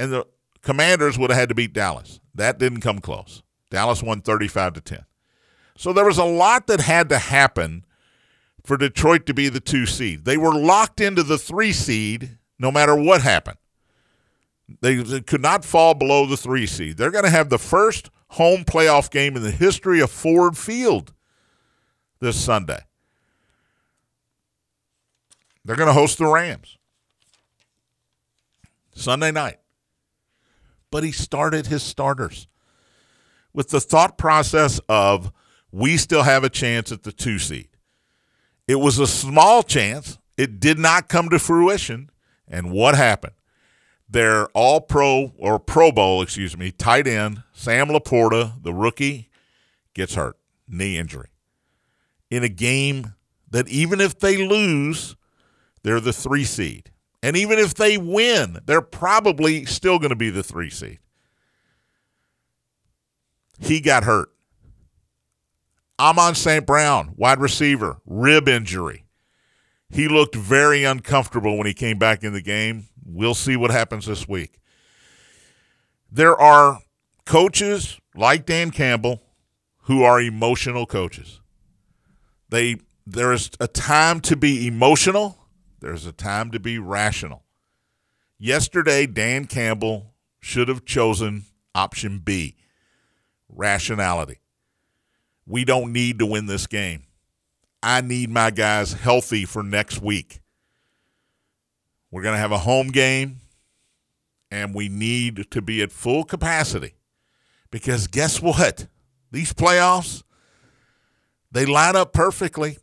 And 0.00 0.10
the 0.10 0.26
Commanders 0.62 1.18
would 1.18 1.28
have 1.28 1.38
had 1.38 1.50
to 1.50 1.54
beat 1.54 1.74
Dallas. 1.74 2.20
That 2.34 2.58
didn't 2.58 2.80
come 2.80 3.00
close. 3.00 3.42
Dallas 3.68 4.02
won 4.02 4.22
35 4.22 4.72
to 4.72 4.80
10. 4.80 5.04
So 5.76 5.92
there 5.92 6.06
was 6.06 6.16
a 6.16 6.24
lot 6.24 6.68
that 6.68 6.80
had 6.80 7.10
to 7.10 7.18
happen 7.18 7.84
for 8.64 8.78
Detroit 8.78 9.26
to 9.26 9.34
be 9.34 9.50
the 9.50 9.60
two 9.60 9.84
seed. 9.84 10.24
They 10.24 10.38
were 10.38 10.54
locked 10.54 11.02
into 11.02 11.22
the 11.22 11.36
three 11.36 11.74
seed 11.74 12.38
no 12.58 12.72
matter 12.72 12.96
what 12.96 13.20
happened. 13.20 13.58
They, 14.80 15.20
could 15.20 15.42
not 15.42 15.66
fall 15.66 15.92
below 15.92 16.24
the 16.24 16.36
three 16.36 16.66
seed. 16.66 16.96
They're 16.96 17.10
going 17.10 17.24
to 17.24 17.30
have 17.30 17.50
the 17.50 17.58
first 17.58 18.08
home 18.28 18.64
playoff 18.64 19.10
game 19.10 19.36
in 19.36 19.42
the 19.42 19.50
history 19.50 20.00
of 20.00 20.10
Ford 20.10 20.56
Field 20.56 21.12
this 22.20 22.42
Sunday. 22.42 22.80
They're 25.62 25.76
going 25.76 25.88
to 25.88 25.92
host 25.92 26.16
the 26.16 26.26
Rams 26.26 26.78
Sunday 28.94 29.30
night. 29.30 29.58
But 30.90 31.04
he 31.04 31.12
started 31.12 31.66
his 31.66 31.82
starters 31.82 32.48
with 33.52 33.68
the 33.68 33.80
thought 33.80 34.18
process 34.18 34.80
of 34.88 35.32
we 35.72 35.96
still 35.96 36.22
have 36.22 36.44
a 36.44 36.50
chance 36.50 36.90
at 36.90 37.02
the 37.02 37.12
two 37.12 37.38
seed. 37.38 37.68
It 38.66 38.76
was 38.76 38.98
a 38.98 39.06
small 39.06 39.62
chance. 39.62 40.18
It 40.36 40.60
did 40.60 40.78
not 40.78 41.08
come 41.08 41.28
to 41.30 41.38
fruition. 41.38 42.10
And 42.48 42.70
what 42.72 42.94
happened? 42.94 43.34
Their 44.08 44.46
all 44.48 44.80
pro 44.80 45.32
or 45.38 45.60
Pro 45.60 45.92
Bowl, 45.92 46.22
excuse 46.22 46.56
me, 46.56 46.72
tight 46.72 47.06
end, 47.06 47.44
Sam 47.52 47.88
LaPorta, 47.88 48.62
the 48.62 48.74
rookie, 48.74 49.30
gets 49.94 50.14
hurt, 50.14 50.36
knee 50.66 50.98
injury. 50.98 51.28
In 52.28 52.42
a 52.42 52.48
game 52.48 53.14
that 53.50 53.68
even 53.68 54.00
if 54.00 54.18
they 54.18 54.36
lose, 54.36 55.14
they're 55.82 56.00
the 56.00 56.12
three 56.12 56.44
seed. 56.44 56.90
And 57.22 57.36
even 57.36 57.58
if 57.58 57.74
they 57.74 57.98
win, 57.98 58.58
they're 58.64 58.80
probably 58.80 59.64
still 59.66 59.98
going 59.98 60.10
to 60.10 60.16
be 60.16 60.30
the 60.30 60.42
three 60.42 60.70
seed. 60.70 60.98
He 63.58 63.80
got 63.80 64.04
hurt. 64.04 64.30
Amon 65.98 66.34
St. 66.34 66.66
Brown, 66.66 67.12
wide 67.16 67.40
receiver, 67.40 68.00
rib 68.06 68.48
injury. 68.48 69.04
He 69.90 70.08
looked 70.08 70.34
very 70.34 70.84
uncomfortable 70.84 71.58
when 71.58 71.66
he 71.66 71.74
came 71.74 71.98
back 71.98 72.24
in 72.24 72.32
the 72.32 72.40
game. 72.40 72.88
We'll 73.04 73.34
see 73.34 73.56
what 73.56 73.70
happens 73.70 74.06
this 74.06 74.26
week. 74.26 74.60
There 76.10 76.36
are 76.40 76.80
coaches 77.26 77.98
like 78.14 78.46
Dan 78.46 78.70
Campbell 78.70 79.22
who 79.82 80.02
are 80.02 80.20
emotional 80.20 80.86
coaches. 80.86 81.40
They 82.48 82.76
there 83.06 83.32
is 83.32 83.50
a 83.58 83.66
time 83.66 84.20
to 84.20 84.36
be 84.36 84.66
emotional, 84.66 85.39
there's 85.80 86.06
a 86.06 86.12
time 86.12 86.50
to 86.50 86.60
be 86.60 86.78
rational. 86.78 87.42
Yesterday 88.38 89.06
Dan 89.06 89.46
Campbell 89.46 90.14
should 90.40 90.68
have 90.68 90.84
chosen 90.84 91.44
option 91.74 92.20
B, 92.20 92.56
rationality. 93.48 94.40
We 95.46 95.64
don't 95.64 95.92
need 95.92 96.18
to 96.18 96.26
win 96.26 96.46
this 96.46 96.66
game. 96.66 97.04
I 97.82 98.00
need 98.02 98.30
my 98.30 98.50
guys 98.50 98.92
healthy 98.92 99.44
for 99.44 99.62
next 99.62 100.00
week. 100.02 100.40
We're 102.10 102.22
going 102.22 102.34
to 102.34 102.40
have 102.40 102.52
a 102.52 102.58
home 102.58 102.88
game, 102.88 103.40
and 104.50 104.74
we 104.74 104.88
need 104.88 105.50
to 105.50 105.62
be 105.62 105.82
at 105.82 105.92
full 105.92 106.24
capacity 106.24 106.94
because 107.70 108.06
guess 108.06 108.42
what? 108.42 108.86
These 109.30 109.52
playoffs, 109.52 110.22
they 111.52 111.66
line 111.66 111.96
up 111.96 112.12
perfectly. 112.12 112.78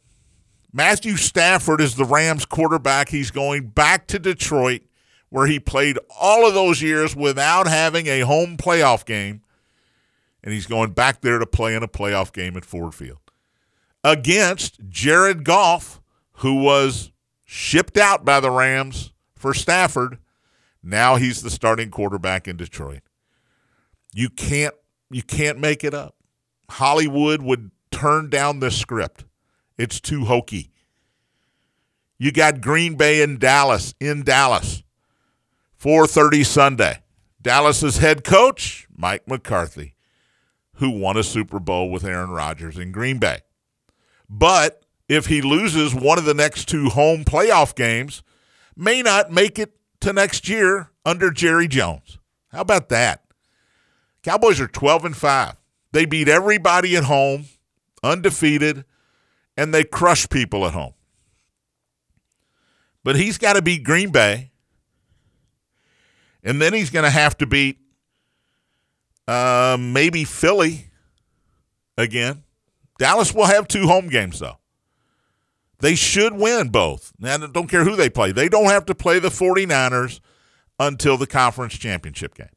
Matthew 0.74 1.16
Stafford 1.16 1.82
is 1.82 1.96
the 1.96 2.06
Rams 2.06 2.46
quarterback. 2.46 3.10
He's 3.10 3.32
going 3.32 3.68
back 3.68 4.08
to 4.08 4.20
Detroit, 4.20 4.82
where 5.30 5.48
he 5.48 5.60
played 5.60 5.98
all 6.20 6.48
of 6.48 6.54
those 6.54 6.82
years 6.82 7.16
without 7.16 7.68
having 7.68 8.08
a 8.08 8.22
home 8.22 8.58
playoff 8.58 9.06
game 9.06 9.42
and 10.48 10.54
he's 10.54 10.66
going 10.66 10.92
back 10.92 11.20
there 11.20 11.40
to 11.40 11.46
play 11.46 11.76
in 11.76 11.84
a 11.84 11.90
playoff 11.90 12.32
game 12.32 12.56
at 12.56 12.64
Ford 12.64 12.96
Field 12.96 13.20
against 14.02 14.80
Jared 14.88 15.44
Goff, 15.44 16.02
who 16.36 16.56
was 16.56 17.12
shipped 17.44 17.98
out 17.98 18.24
by 18.24 18.40
the 18.40 18.50
Rams 18.50 19.12
for 19.36 19.54
Stafford. 19.54 20.20
Now 20.82 21.18
he's 21.18 21.42
the 21.42 21.50
starting 21.50 21.92
quarterback 21.92 22.48
in 22.48 22.56
Detroit. 22.56 23.02
You 24.14 24.30
can't 24.30 24.74
you 25.10 25.22
can't 25.22 25.60
make 25.60 25.84
it 25.84 25.94
up. 25.94 26.16
Hollywood 26.70 27.42
would 27.42 27.72
turn 27.92 28.30
down 28.30 28.62
this 28.62 28.78
script. 28.78 29.26
It's 29.78 30.00
too 30.00 30.26
hokey. 30.26 30.72
You 32.18 32.32
got 32.32 32.62
Green 32.62 32.96
Bay 32.96 33.22
and 33.22 33.40
Dallas 33.40 33.94
in 34.00 34.24
Dallas. 34.24 34.84
4:30 35.80 36.44
Sunday. 36.44 37.04
Dallas's 37.42 37.98
head 37.98 38.24
coach, 38.24 38.88
Mike 38.96 39.28
McCarthy 39.28 39.94
who 40.78 40.90
won 40.90 41.18
a 41.18 41.24
Super 41.24 41.60
Bowl 41.60 41.90
with 41.90 42.06
Aaron 42.06 42.30
Rodgers 42.30 42.78
in 42.78 42.92
Green 42.92 43.18
Bay. 43.18 43.40
But 44.30 44.84
if 45.10 45.28
he 45.28 45.42
loses 45.42 45.94
one 45.94 46.18
of 46.18 46.26
the 46.26 46.34
next 46.34 46.68
two 46.68 46.90
home 46.90 47.24
playoff 47.24 47.76
games, 47.76 48.24
may 48.76 49.02
not 49.02 49.32
make 49.32 49.58
it 49.58 49.74
to 50.02 50.14
next 50.14 50.48
year 50.48 50.92
under 51.06 51.32
Jerry 51.32 51.68
Jones. 51.68 52.20
How 52.50 52.62
about 52.62 52.90
that? 52.90 53.24
Cowboys 54.24 54.60
are 54.60 54.68
12 54.68 55.06
and 55.06 55.18
5. 55.18 55.56
They 55.94 56.06
beat 56.06 56.28
everybody 56.28 56.96
at 56.96 57.06
home, 57.06 57.46
undefeated, 58.04 58.86
and 59.58 59.74
they 59.74 59.84
crush 59.84 60.30
people 60.30 60.66
at 60.66 60.74
home. 60.74 60.94
But 63.04 63.16
he's 63.16 63.38
got 63.38 63.54
to 63.54 63.62
beat 63.62 63.84
Green 63.84 64.12
Bay. 64.12 64.52
And 66.44 66.62
then 66.62 66.74
he's 66.74 66.90
going 66.90 67.04
to 67.04 67.10
have 67.10 67.38
to 67.40 67.46
beat 67.46 67.80
uh, 69.28 69.78
maybe 69.80 70.24
Philly 70.24 70.92
again. 71.98 72.44
Dallas 73.00 73.34
will 73.34 73.46
have 73.46 73.68
two 73.68 73.88
home 73.88 74.08
games, 74.08 74.40
though. 74.40 74.58
They 75.80 75.96
should 75.96 76.34
win 76.34 76.70
both. 76.70 77.14
Now, 77.20 77.38
don't 77.38 77.68
care 77.68 77.84
who 77.84 77.96
they 77.96 78.10
play. 78.10 78.32
They 78.32 78.50
don't 78.50 78.66
have 78.66 78.86
to 78.88 78.96
play 78.96 79.20
the 79.20 79.30
49ers 79.30 80.20
until 80.80 81.18
the 81.18 81.28
conference 81.28 81.78
championship 81.78 82.36
game. 82.36 82.48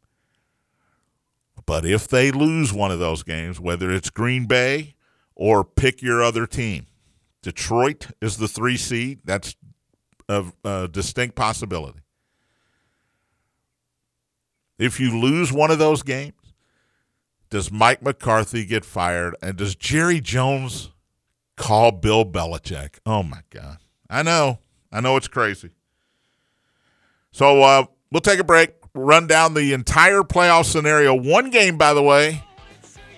But 1.66 1.84
if 1.84 2.08
they 2.08 2.30
lose 2.30 2.72
one 2.72 2.90
of 2.90 2.98
those 2.98 3.22
games, 3.22 3.60
whether 3.60 3.90
it's 3.90 4.10
Green 4.10 4.46
Bay 4.46 4.94
or 5.34 5.64
pick 5.64 6.02
your 6.02 6.22
other 6.22 6.46
team, 6.46 6.86
Detroit 7.42 8.08
is 8.20 8.36
the 8.36 8.48
three 8.48 8.76
seed. 8.76 9.20
That's 9.24 9.56
a, 10.28 10.44
a 10.64 10.88
distinct 10.88 11.36
possibility. 11.36 12.00
If 14.78 14.98
you 14.98 15.18
lose 15.18 15.52
one 15.52 15.70
of 15.70 15.78
those 15.78 16.02
games, 16.02 16.34
does 17.50 17.70
Mike 17.70 18.02
McCarthy 18.02 18.64
get 18.64 18.84
fired? 18.84 19.36
And 19.42 19.56
does 19.56 19.74
Jerry 19.74 20.20
Jones 20.20 20.90
call 21.56 21.92
Bill 21.92 22.24
Belichick? 22.24 22.98
Oh, 23.04 23.22
my 23.22 23.40
God. 23.50 23.78
I 24.08 24.22
know. 24.22 24.58
I 24.92 25.00
know 25.00 25.16
it's 25.16 25.28
crazy. 25.28 25.70
So 27.32 27.62
uh, 27.62 27.84
we'll 28.10 28.20
take 28.20 28.40
a 28.40 28.44
break, 28.44 28.74
run 28.94 29.26
down 29.26 29.54
the 29.54 29.72
entire 29.72 30.22
playoff 30.22 30.64
scenario. 30.64 31.14
One 31.14 31.50
game, 31.50 31.76
by 31.76 31.92
the 31.92 32.02
way, 32.02 32.42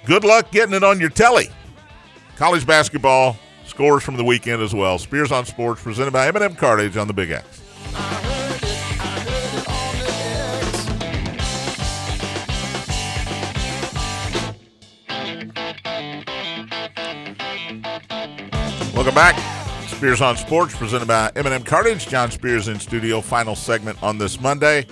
Good 0.05 0.25
luck 0.25 0.51
getting 0.51 0.75
it 0.75 0.83
on 0.83 0.99
your 0.99 1.11
telly. 1.11 1.49
College 2.37 2.67
basketball 2.67 3.37
scores 3.73 4.03
from 4.03 4.19
the 4.19 4.25
weekend 4.25 4.61
as 4.61 4.75
well. 4.75 4.99
Spears 4.99 5.33
on 5.33 5.47
Sports 5.47 5.83
presented 5.83 6.13
by 6.13 6.27
M&M 6.29 6.55
Cartage 6.57 6.99
on 6.99 7.07
the 7.07 7.15
Big 7.15 7.31
X. 7.31 7.63
Welcome 18.95 19.15
back. 19.15 19.89
Spears 19.89 20.21
on 20.21 20.37
Sports, 20.37 20.77
presented 20.77 21.09
by 21.09 21.33
M&M 21.35 21.63
Cartage. 21.63 22.07
John 22.09 22.31
Spears 22.31 22.69
in 22.69 22.79
studio. 22.79 23.23
Final 23.23 23.57
segment 23.57 24.03
on 24.03 24.19
this 24.19 24.39
Monday. 24.39 24.87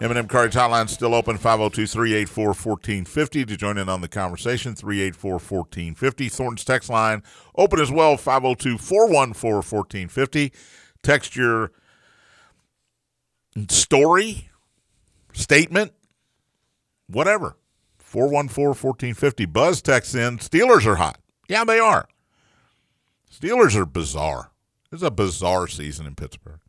M&M 0.00 0.28
Cartage 0.28 0.54
hotline 0.54 0.88
still 0.88 1.12
open 1.14 1.36
502-384-1450 1.38 3.48
to 3.48 3.56
join 3.56 3.78
in 3.78 3.88
on 3.88 4.00
the 4.00 4.06
conversation 4.08 4.74
384-1450 4.74 6.30
Thornton's 6.30 6.64
text 6.64 6.88
line 6.88 7.24
open 7.56 7.80
as 7.80 7.90
well 7.90 8.16
502-414-1450 8.16 10.52
text 11.02 11.34
your 11.34 11.72
story 13.68 14.48
statement 15.32 15.92
whatever 17.08 17.56
414-1450 18.12 19.52
Buzz 19.52 19.82
texts 19.82 20.14
in 20.14 20.38
Steelers 20.38 20.86
are 20.86 20.94
hot 20.96 21.18
yeah 21.48 21.64
they 21.64 21.80
are 21.80 22.06
Steelers 23.30 23.76
are 23.76 23.86
bizarre. 23.86 24.50
This 24.90 25.00
is 25.00 25.06
a 25.06 25.10
bizarre 25.10 25.68
season 25.68 26.06
in 26.06 26.14
Pittsburgh. 26.14 26.60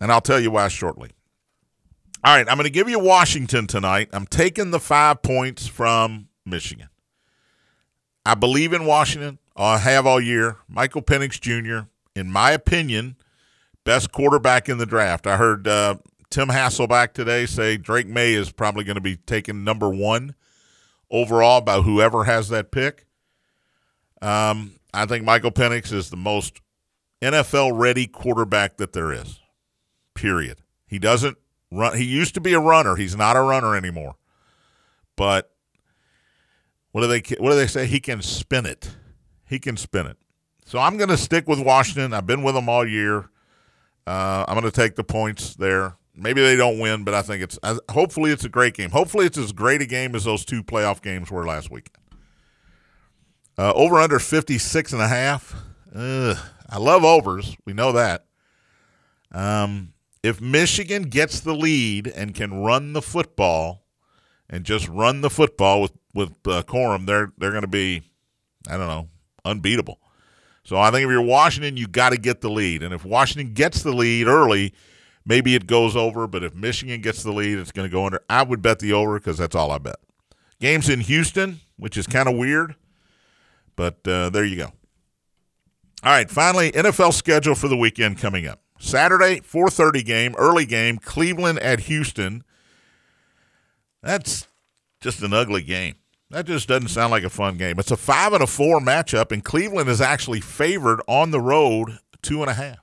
And 0.00 0.10
I'll 0.10 0.20
tell 0.20 0.40
you 0.40 0.50
why 0.50 0.68
shortly. 0.68 1.10
All 2.24 2.34
right, 2.34 2.48
I'm 2.48 2.56
going 2.56 2.64
to 2.64 2.70
give 2.70 2.88
you 2.88 2.98
Washington 2.98 3.68
tonight. 3.68 4.08
I'm 4.12 4.26
taking 4.26 4.72
the 4.72 4.80
five 4.80 5.22
points 5.22 5.68
from 5.68 6.28
Michigan. 6.44 6.88
I 8.26 8.34
believe 8.34 8.72
in 8.72 8.86
Washington. 8.86 9.38
I 9.56 9.78
have 9.78 10.04
all 10.04 10.20
year. 10.20 10.56
Michael 10.68 11.02
Penix 11.02 11.40
Jr., 11.40 11.88
in 12.16 12.32
my 12.32 12.50
opinion, 12.50 13.16
best 13.84 14.10
quarterback 14.10 14.68
in 14.68 14.78
the 14.78 14.86
draft. 14.86 15.28
I 15.28 15.36
heard 15.36 15.68
uh, 15.68 15.96
Tim 16.28 16.48
Hasselbeck 16.48 17.12
today 17.12 17.46
say 17.46 17.76
Drake 17.76 18.08
Maye 18.08 18.34
is 18.34 18.50
probably 18.50 18.82
going 18.82 18.96
to 18.96 19.00
be 19.00 19.16
taken 19.16 19.62
number 19.62 19.88
one 19.88 20.34
overall 21.12 21.60
by 21.60 21.80
whoever 21.80 22.24
has 22.24 22.48
that 22.48 22.72
pick. 22.72 23.06
Um, 24.20 24.80
I 24.92 25.06
think 25.06 25.24
Michael 25.24 25.52
Penix 25.52 25.92
is 25.92 26.10
the 26.10 26.16
most 26.16 26.60
NFL 27.22 27.78
ready 27.78 28.08
quarterback 28.08 28.76
that 28.78 28.92
there 28.92 29.12
is. 29.12 29.38
Period. 30.14 30.58
He 30.88 30.98
doesn't 30.98 31.38
run. 31.70 31.96
He 31.96 32.04
used 32.04 32.34
to 32.34 32.40
be 32.40 32.52
a 32.52 32.60
runner. 32.60 32.96
He's 32.96 33.16
not 33.16 33.36
a 33.36 33.40
runner 33.40 33.76
anymore. 33.76 34.16
But 35.16 35.50
what 36.92 37.02
do 37.02 37.06
they 37.06 37.22
what 37.38 37.50
do 37.50 37.56
they 37.56 37.66
say? 37.66 37.86
He 37.86 38.00
can 38.00 38.22
spin 38.22 38.66
it. 38.66 38.96
He 39.46 39.58
can 39.58 39.76
spin 39.76 40.06
it. 40.06 40.16
So 40.64 40.78
I'm 40.78 40.96
going 40.96 41.08
to 41.08 41.16
stick 41.16 41.48
with 41.48 41.60
Washington. 41.60 42.12
I've 42.12 42.26
been 42.26 42.42
with 42.42 42.54
them 42.54 42.68
all 42.68 42.86
year. 42.86 43.30
Uh, 44.06 44.44
I'm 44.46 44.58
going 44.58 44.70
to 44.70 44.70
take 44.70 44.96
the 44.96 45.04
points 45.04 45.54
there. 45.54 45.96
Maybe 46.14 46.42
they 46.42 46.56
don't 46.56 46.78
win, 46.78 47.04
but 47.04 47.14
I 47.14 47.22
think 47.22 47.42
it's 47.42 47.58
hopefully 47.90 48.32
it's 48.32 48.44
a 48.44 48.48
great 48.48 48.74
game. 48.74 48.90
Hopefully 48.90 49.24
it's 49.26 49.38
as 49.38 49.52
great 49.52 49.80
a 49.80 49.86
game 49.86 50.14
as 50.14 50.24
those 50.24 50.44
two 50.44 50.62
playoff 50.62 51.00
games 51.00 51.30
were 51.30 51.46
last 51.46 51.70
weekend. 51.70 51.96
Uh, 53.56 53.72
over 53.74 53.98
under 53.98 54.18
56 54.18 54.92
and 54.92 55.02
a 55.02 55.08
half. 55.08 55.54
Ugh, 55.94 56.36
I 56.68 56.78
love 56.78 57.04
overs. 57.04 57.56
We 57.64 57.72
know 57.72 57.92
that. 57.92 58.26
Um, 59.32 59.92
if 60.28 60.40
Michigan 60.42 61.04
gets 61.04 61.40
the 61.40 61.54
lead 61.54 62.06
and 62.06 62.34
can 62.34 62.62
run 62.62 62.92
the 62.92 63.00
football 63.00 63.86
and 64.48 64.64
just 64.64 64.86
run 64.88 65.22
the 65.22 65.30
football 65.30 65.80
with 65.80 65.92
with 66.14 66.32
uh, 66.46 66.62
Corum, 66.62 67.06
they're 67.06 67.32
they're 67.38 67.50
going 67.50 67.62
to 67.62 67.66
be, 67.66 68.02
I 68.68 68.76
don't 68.76 68.88
know, 68.88 69.08
unbeatable. 69.44 69.98
So 70.64 70.76
I 70.76 70.90
think 70.90 71.04
if 71.04 71.10
you're 71.10 71.22
Washington, 71.22 71.78
you 71.78 71.88
got 71.88 72.10
to 72.10 72.18
get 72.18 72.42
the 72.42 72.50
lead, 72.50 72.82
and 72.82 72.92
if 72.92 73.04
Washington 73.04 73.54
gets 73.54 73.82
the 73.82 73.92
lead 73.92 74.26
early, 74.26 74.74
maybe 75.24 75.54
it 75.54 75.66
goes 75.66 75.96
over. 75.96 76.26
But 76.26 76.44
if 76.44 76.54
Michigan 76.54 77.00
gets 77.00 77.22
the 77.22 77.32
lead, 77.32 77.58
it's 77.58 77.72
going 77.72 77.88
to 77.88 77.92
go 77.92 78.04
under. 78.04 78.20
I 78.28 78.42
would 78.42 78.60
bet 78.60 78.80
the 78.80 78.92
over 78.92 79.18
because 79.18 79.38
that's 79.38 79.56
all 79.56 79.70
I 79.70 79.78
bet. 79.78 79.96
Games 80.60 80.90
in 80.90 81.00
Houston, 81.00 81.60
which 81.78 81.96
is 81.96 82.06
kind 82.06 82.28
of 82.28 82.36
weird. 82.36 82.74
But 83.76 84.06
uh, 84.06 84.28
there 84.28 84.44
you 84.44 84.56
go. 84.56 84.72
All 86.04 86.12
right, 86.12 86.30
finally, 86.30 86.70
NFL 86.72 87.14
schedule 87.14 87.54
for 87.54 87.68
the 87.68 87.76
weekend 87.76 88.18
coming 88.18 88.46
up. 88.46 88.60
Saturday, 88.78 89.40
4:30 89.40 90.04
game, 90.04 90.34
early 90.38 90.66
game, 90.66 90.98
Cleveland 90.98 91.58
at 91.58 91.80
Houston. 91.80 92.44
That's 94.02 94.46
just 95.00 95.22
an 95.22 95.32
ugly 95.32 95.62
game. 95.62 95.96
That 96.30 96.46
just 96.46 96.68
doesn't 96.68 96.88
sound 96.88 97.10
like 97.10 97.24
a 97.24 97.30
fun 97.30 97.56
game. 97.56 97.78
It's 97.78 97.90
a 97.90 97.96
five 97.96 98.32
and 98.32 98.42
a 98.42 98.46
four 98.46 98.80
matchup, 98.80 99.32
and 99.32 99.42
Cleveland 99.44 99.88
is 99.88 100.00
actually 100.00 100.40
favored 100.40 101.00
on 101.08 101.30
the 101.30 101.40
road 101.40 101.98
two 102.22 102.42
and 102.42 102.50
a 102.50 102.54
half. 102.54 102.78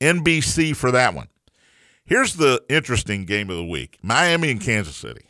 NBC 0.00 0.74
for 0.74 0.90
that 0.90 1.14
one. 1.14 1.28
Here's 2.04 2.34
the 2.34 2.62
interesting 2.68 3.24
game 3.26 3.50
of 3.50 3.56
the 3.56 3.64
week: 3.64 3.98
Miami 4.02 4.50
and 4.50 4.60
Kansas 4.60 4.96
City. 4.96 5.26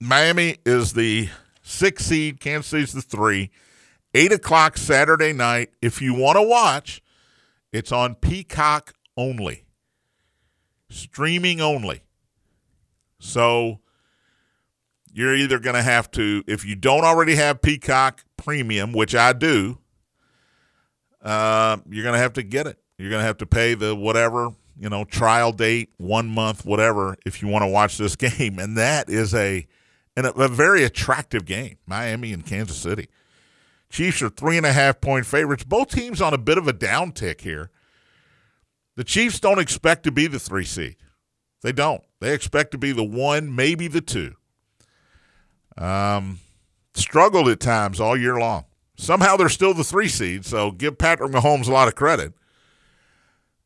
Miami 0.00 0.58
is 0.64 0.92
the 0.92 1.30
six 1.62 2.04
seed. 2.04 2.40
Kansas 2.40 2.68
City's 2.68 2.92
the 2.92 3.02
three. 3.02 3.50
Eight 4.14 4.32
o'clock 4.32 4.76
Saturday 4.76 5.32
night. 5.32 5.70
If 5.82 6.00
you 6.00 6.14
want 6.14 6.36
to 6.36 6.42
watch, 6.42 7.02
it's 7.72 7.92
on 7.92 8.14
Peacock 8.14 8.94
only, 9.16 9.64
streaming 10.88 11.60
only. 11.60 12.02
So 13.18 13.80
you're 15.12 15.34
either 15.34 15.58
going 15.58 15.74
to 15.74 15.82
have 15.82 16.10
to, 16.12 16.44
if 16.46 16.64
you 16.64 16.76
don't 16.76 17.04
already 17.04 17.34
have 17.34 17.60
Peacock 17.60 18.24
Premium, 18.36 18.92
which 18.92 19.14
I 19.14 19.32
do, 19.32 19.78
uh, 21.22 21.78
you're 21.90 22.04
going 22.04 22.14
to 22.14 22.20
have 22.20 22.34
to 22.34 22.42
get 22.42 22.66
it. 22.66 22.78
You're 22.96 23.10
going 23.10 23.20
to 23.20 23.26
have 23.26 23.38
to 23.38 23.46
pay 23.46 23.74
the 23.74 23.94
whatever, 23.94 24.50
you 24.78 24.88
know, 24.88 25.04
trial 25.04 25.52
date, 25.52 25.90
one 25.96 26.28
month, 26.28 26.64
whatever, 26.64 27.16
if 27.26 27.42
you 27.42 27.48
want 27.48 27.62
to 27.62 27.68
watch 27.68 27.98
this 27.98 28.16
game. 28.16 28.58
And 28.58 28.76
that 28.76 29.08
is 29.10 29.34
a 29.34 29.66
and 30.16 30.26
a, 30.26 30.32
a 30.34 30.48
very 30.48 30.84
attractive 30.84 31.44
game. 31.44 31.78
Miami 31.86 32.32
and 32.32 32.44
Kansas 32.44 32.76
City. 32.76 33.08
Chiefs 33.90 34.22
are 34.22 34.28
three 34.28 34.56
and 34.56 34.66
a 34.66 34.72
half 34.72 35.00
point 35.00 35.26
favorites. 35.26 35.64
Both 35.64 35.90
teams 35.90 36.20
on 36.20 36.34
a 36.34 36.38
bit 36.38 36.58
of 36.58 36.68
a 36.68 36.72
downtick 36.72 37.40
here. 37.40 37.70
The 38.96 39.04
Chiefs 39.04 39.40
don't 39.40 39.58
expect 39.58 40.02
to 40.04 40.10
be 40.10 40.26
the 40.26 40.38
three 40.38 40.64
seed. 40.64 40.96
They 41.62 41.72
don't. 41.72 42.02
They 42.20 42.34
expect 42.34 42.72
to 42.72 42.78
be 42.78 42.92
the 42.92 43.04
one, 43.04 43.54
maybe 43.54 43.88
the 43.88 44.00
two. 44.00 44.34
Um, 45.76 46.40
struggled 46.94 47.48
at 47.48 47.60
times 47.60 48.00
all 48.00 48.16
year 48.16 48.38
long. 48.38 48.64
Somehow 48.96 49.36
they're 49.36 49.48
still 49.48 49.74
the 49.74 49.84
three 49.84 50.08
seed, 50.08 50.44
so 50.44 50.72
give 50.72 50.98
Patrick 50.98 51.30
Mahomes 51.30 51.68
a 51.68 51.72
lot 51.72 51.86
of 51.86 51.94
credit. 51.94 52.34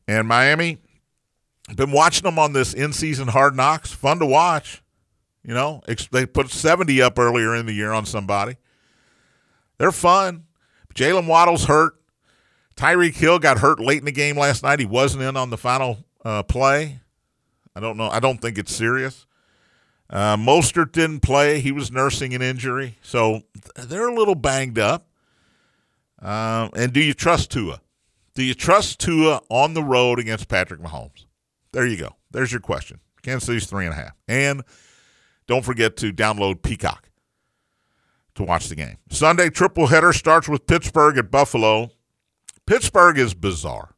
And 0.07 0.27
Miami, 0.27 0.77
been 1.75 1.91
watching 1.91 2.23
them 2.23 2.37
on 2.37 2.53
this 2.53 2.73
in 2.73 2.93
season 2.93 3.29
hard 3.29 3.55
knocks. 3.55 3.91
Fun 3.91 4.19
to 4.19 4.25
watch. 4.25 4.83
You 5.43 5.53
know, 5.53 5.81
they 6.11 6.25
put 6.25 6.49
70 6.49 7.01
up 7.01 7.17
earlier 7.17 7.55
in 7.55 7.65
the 7.65 7.73
year 7.73 7.91
on 7.91 8.05
somebody. 8.05 8.57
They're 9.83 9.91
fun. 9.91 10.45
Jaylen 10.95 11.27
Waddle's 11.27 11.65
hurt. 11.65 11.95
Tyreek 12.77 13.15
Hill 13.15 13.37
got 13.37 13.57
hurt 13.59 13.81
late 13.81 13.97
in 13.97 14.05
the 14.05 14.13
game 14.13 14.37
last 14.37 14.63
night. 14.63 14.79
He 14.79 14.85
wasn't 14.85 15.23
in 15.23 15.35
on 15.35 15.49
the 15.49 15.57
final 15.57 16.05
uh, 16.23 16.41
play. 16.43 17.01
I 17.75 17.81
don't 17.81 17.97
know. 17.97 18.07
I 18.07 18.21
don't 18.21 18.37
think 18.37 18.57
it's 18.57 18.73
serious. 18.73 19.25
Uh, 20.09 20.37
Mostert 20.37 20.93
didn't 20.93 21.19
play. 21.19 21.59
He 21.59 21.73
was 21.73 21.91
nursing 21.91 22.33
an 22.33 22.41
injury. 22.41 22.97
So 23.01 23.41
they're 23.75 24.07
a 24.07 24.15
little 24.15 24.35
banged 24.35 24.79
up. 24.79 25.05
Uh, 26.21 26.69
and 26.77 26.93
do 26.93 27.01
you 27.01 27.13
trust 27.13 27.51
Tua? 27.51 27.81
Do 28.35 28.43
you 28.43 28.53
trust 28.53 29.01
Tua 29.01 29.41
on 29.49 29.73
the 29.73 29.83
road 29.83 30.17
against 30.17 30.47
Patrick 30.47 30.79
Mahomes? 30.79 31.25
There 31.73 31.85
you 31.85 31.97
go. 31.97 32.15
There's 32.31 32.53
your 32.53 32.61
question. 32.61 33.01
Kansas 33.21 33.47
City's 33.47 33.65
three 33.65 33.83
and 33.83 33.93
a 33.93 33.97
half. 33.97 34.13
And– 34.29 34.63
don't 35.47 35.63
forget 35.63 35.97
to 35.97 36.13
download 36.13 36.61
Peacock 36.61 37.09
to 38.35 38.43
watch 38.43 38.69
the 38.69 38.75
game. 38.75 38.97
Sunday 39.09 39.49
triple 39.49 39.87
header 39.87 40.13
starts 40.13 40.47
with 40.47 40.67
Pittsburgh 40.67 41.17
at 41.17 41.31
Buffalo. 41.31 41.91
Pittsburgh 42.65 43.17
is 43.17 43.33
bizarre. 43.33 43.95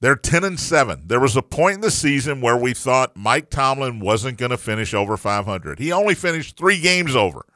They're 0.00 0.16
10 0.16 0.42
and 0.42 0.58
7. 0.58 1.04
There 1.06 1.20
was 1.20 1.36
a 1.36 1.42
point 1.42 1.76
in 1.76 1.80
the 1.80 1.90
season 1.90 2.40
where 2.40 2.56
we 2.56 2.74
thought 2.74 3.16
Mike 3.16 3.50
Tomlin 3.50 4.00
wasn't 4.00 4.38
going 4.38 4.50
to 4.50 4.56
finish 4.56 4.92
over 4.92 5.16
500. 5.16 5.78
He 5.78 5.92
only 5.92 6.14
finished 6.14 6.56
3 6.56 6.80
games 6.80 7.14
over. 7.14 7.46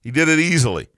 He 0.00 0.10
did 0.10 0.28
it 0.28 0.40
easily. 0.40 0.88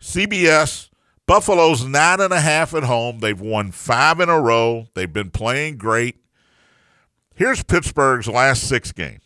CBS 0.00 0.90
Buffalo's 1.30 1.84
nine 1.84 2.20
and 2.20 2.32
a 2.32 2.40
half 2.40 2.74
at 2.74 2.82
home. 2.82 3.20
They've 3.20 3.40
won 3.40 3.70
five 3.70 4.18
in 4.18 4.28
a 4.28 4.40
row. 4.40 4.88
They've 4.94 5.12
been 5.12 5.30
playing 5.30 5.76
great. 5.76 6.16
Here's 7.36 7.62
Pittsburgh's 7.62 8.26
last 8.26 8.66
six 8.66 8.90
games 8.90 9.22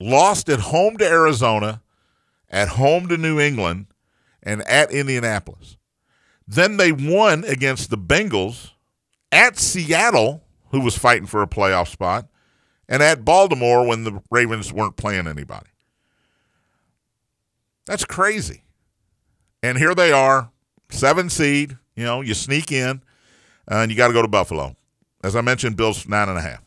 lost 0.00 0.48
at 0.48 0.58
home 0.58 0.96
to 0.96 1.06
Arizona, 1.06 1.82
at 2.54 2.68
home 2.68 3.08
to 3.08 3.16
New 3.16 3.40
England, 3.40 3.86
and 4.42 4.62
at 4.68 4.92
Indianapolis. 4.92 5.76
Then 6.46 6.76
they 6.76 6.92
won 6.92 7.42
against 7.44 7.90
the 7.90 7.98
Bengals, 7.98 8.70
at 9.32 9.58
Seattle, 9.58 10.44
who 10.70 10.80
was 10.80 10.96
fighting 10.96 11.26
for 11.26 11.42
a 11.42 11.48
playoff 11.48 11.88
spot, 11.88 12.28
and 12.88 13.02
at 13.02 13.24
Baltimore 13.24 13.84
when 13.84 14.04
the 14.04 14.22
Ravens 14.30 14.72
weren't 14.72 14.96
playing 14.96 15.26
anybody. 15.26 15.70
That's 17.86 18.04
crazy. 18.04 18.62
And 19.62 19.76
here 19.78 19.94
they 19.94 20.12
are, 20.12 20.50
seven 20.90 21.28
seed. 21.28 21.76
You 21.96 22.04
know, 22.04 22.20
you 22.20 22.34
sneak 22.34 22.70
in, 22.70 23.02
uh, 23.70 23.76
and 23.76 23.90
you 23.90 23.96
got 23.96 24.08
to 24.08 24.14
go 24.14 24.22
to 24.22 24.28
Buffalo. 24.28 24.76
As 25.22 25.34
I 25.34 25.40
mentioned, 25.40 25.76
Bills 25.76 26.06
nine 26.06 26.28
and 26.28 26.38
a 26.38 26.42
half. 26.42 26.62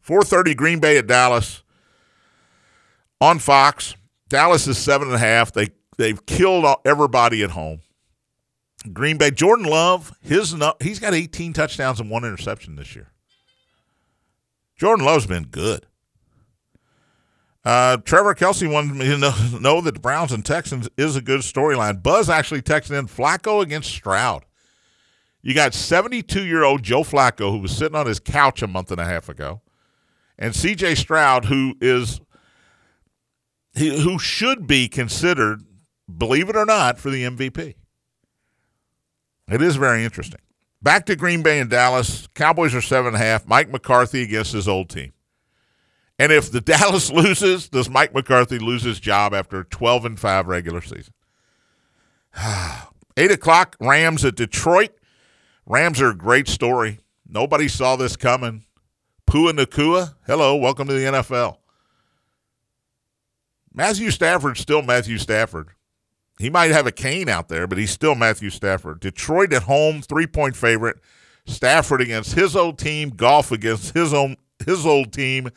Four 0.00 0.22
thirty, 0.22 0.54
Green 0.54 0.78
Bay 0.78 0.98
at 0.98 1.06
Dallas 1.06 1.62
on 3.20 3.38
Fox. 3.38 3.96
Dallas 4.34 4.66
is 4.66 4.78
seven 4.78 5.06
and 5.06 5.14
a 5.14 5.20
half. 5.20 5.52
They 5.52 5.68
they've 5.96 6.26
killed 6.26 6.66
everybody 6.84 7.44
at 7.44 7.52
home. 7.52 7.82
Green 8.92 9.16
Bay, 9.16 9.30
Jordan 9.30 9.64
Love, 9.64 10.12
his 10.20 10.52
he's 10.82 10.98
got 10.98 11.14
18 11.14 11.52
touchdowns 11.52 12.00
and 12.00 12.10
one 12.10 12.24
interception 12.24 12.74
this 12.74 12.96
year. 12.96 13.12
Jordan 14.76 15.06
Love's 15.06 15.28
been 15.28 15.44
good. 15.44 15.86
Uh, 17.64 17.98
Trevor 17.98 18.34
Kelsey 18.34 18.66
wanted 18.66 18.96
me 18.96 19.04
to 19.04 19.18
know, 19.18 19.34
know, 19.60 19.80
that 19.80 19.94
the 19.94 20.00
Browns 20.00 20.32
and 20.32 20.44
Texans 20.44 20.88
is 20.96 21.14
a 21.14 21.22
good 21.22 21.42
storyline. 21.42 22.02
Buzz 22.02 22.28
actually 22.28 22.60
texted 22.60 22.98
in 22.98 23.06
Flacco 23.06 23.62
against 23.62 23.88
Stroud. 23.88 24.44
You 25.42 25.54
got 25.54 25.74
72 25.74 26.44
year 26.44 26.64
old 26.64 26.82
Joe 26.82 27.04
Flacco, 27.04 27.52
who 27.52 27.58
was 27.58 27.70
sitting 27.70 27.94
on 27.94 28.06
his 28.06 28.18
couch 28.18 28.62
a 28.62 28.66
month 28.66 28.90
and 28.90 29.00
a 29.00 29.04
half 29.04 29.28
ago, 29.28 29.60
and 30.36 30.54
CJ 30.54 30.96
Stroud, 30.96 31.44
who 31.44 31.76
is 31.80 32.20
who 33.76 34.18
should 34.18 34.66
be 34.66 34.88
considered, 34.88 35.62
believe 36.16 36.48
it 36.48 36.56
or 36.56 36.64
not, 36.64 36.98
for 36.98 37.10
the 37.10 37.24
MVP. 37.24 37.74
It 39.48 39.62
is 39.62 39.76
very 39.76 40.04
interesting. 40.04 40.40
Back 40.82 41.06
to 41.06 41.16
Green 41.16 41.42
Bay 41.42 41.60
and 41.60 41.70
Dallas. 41.70 42.28
Cowboys 42.34 42.74
are 42.74 42.80
seven 42.80 43.14
and 43.14 43.16
a 43.16 43.18
half. 43.18 43.46
Mike 43.46 43.70
McCarthy 43.70 44.22
against 44.22 44.52
his 44.52 44.68
old 44.68 44.90
team. 44.90 45.12
And 46.18 46.30
if 46.30 46.50
the 46.50 46.60
Dallas 46.62 47.10
loses, 47.10 47.68
does 47.68 47.90
Mike 47.90 48.14
McCarthy 48.14 48.58
lose 48.58 48.82
his 48.82 49.00
job 49.00 49.34
after 49.34 49.60
a 49.60 49.64
12 49.64 50.04
and 50.04 50.20
5 50.20 50.46
regular 50.46 50.80
season? 50.80 51.14
Eight 53.16 53.30
o'clock, 53.30 53.76
Rams 53.80 54.24
at 54.24 54.36
Detroit. 54.36 54.90
Rams 55.66 56.00
are 56.00 56.10
a 56.10 56.16
great 56.16 56.48
story. 56.48 57.00
Nobody 57.26 57.68
saw 57.68 57.96
this 57.96 58.16
coming. 58.16 58.64
Puka 59.26 59.56
Nacua, 59.56 60.14
hello, 60.26 60.56
welcome 60.56 60.86
to 60.88 60.94
the 60.94 61.04
NFL. 61.04 61.56
Matthew 63.74 64.10
Stafford's 64.10 64.60
still 64.60 64.82
Matthew 64.82 65.18
Stafford. 65.18 65.70
He 66.38 66.48
might 66.48 66.70
have 66.70 66.86
a 66.86 66.92
cane 66.92 67.28
out 67.28 67.48
there, 67.48 67.66
but 67.66 67.78
he's 67.78 67.90
still 67.90 68.14
Matthew 68.14 68.50
Stafford. 68.50 69.00
Detroit 69.00 69.52
at 69.52 69.64
home, 69.64 70.00
three 70.00 70.26
point 70.26 70.56
favorite. 70.56 70.98
Stafford 71.46 72.00
against 72.00 72.34
his 72.34 72.56
old 72.56 72.78
team. 72.78 73.10
Goff 73.10 73.52
against 73.52 73.94
his 73.94 74.14
own 74.14 74.36
his 74.64 74.86
old 74.86 75.12
team. 75.12 75.50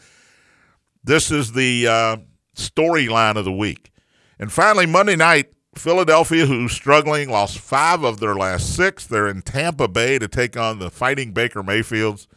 This 1.04 1.32
is 1.32 1.54
the 1.54 1.88
uh, 1.88 2.18
storyline 2.56 3.38
of 3.38 3.46
the 3.46 3.52
week. 3.52 3.92
And 4.40 4.52
finally, 4.52 4.86
Monday 4.86 5.16
night, 5.16 5.54
Philadelphia, 5.76 6.46
who's 6.46 6.74
struggling, 6.74 7.30
lost 7.30 7.60
five 7.60 8.04
of 8.04 8.20
their 8.20 8.36
last 8.36 8.76
six. 8.76 9.06
They're 9.06 9.28
in 9.28 9.42
Tampa 9.44 9.88
Bay 9.88 10.20
to 10.20 10.28
take 10.28 10.58
on 10.58 10.80
the 10.80 10.90
fighting 10.90 11.32
Baker 11.32 11.64
Mayfields. 11.64 12.28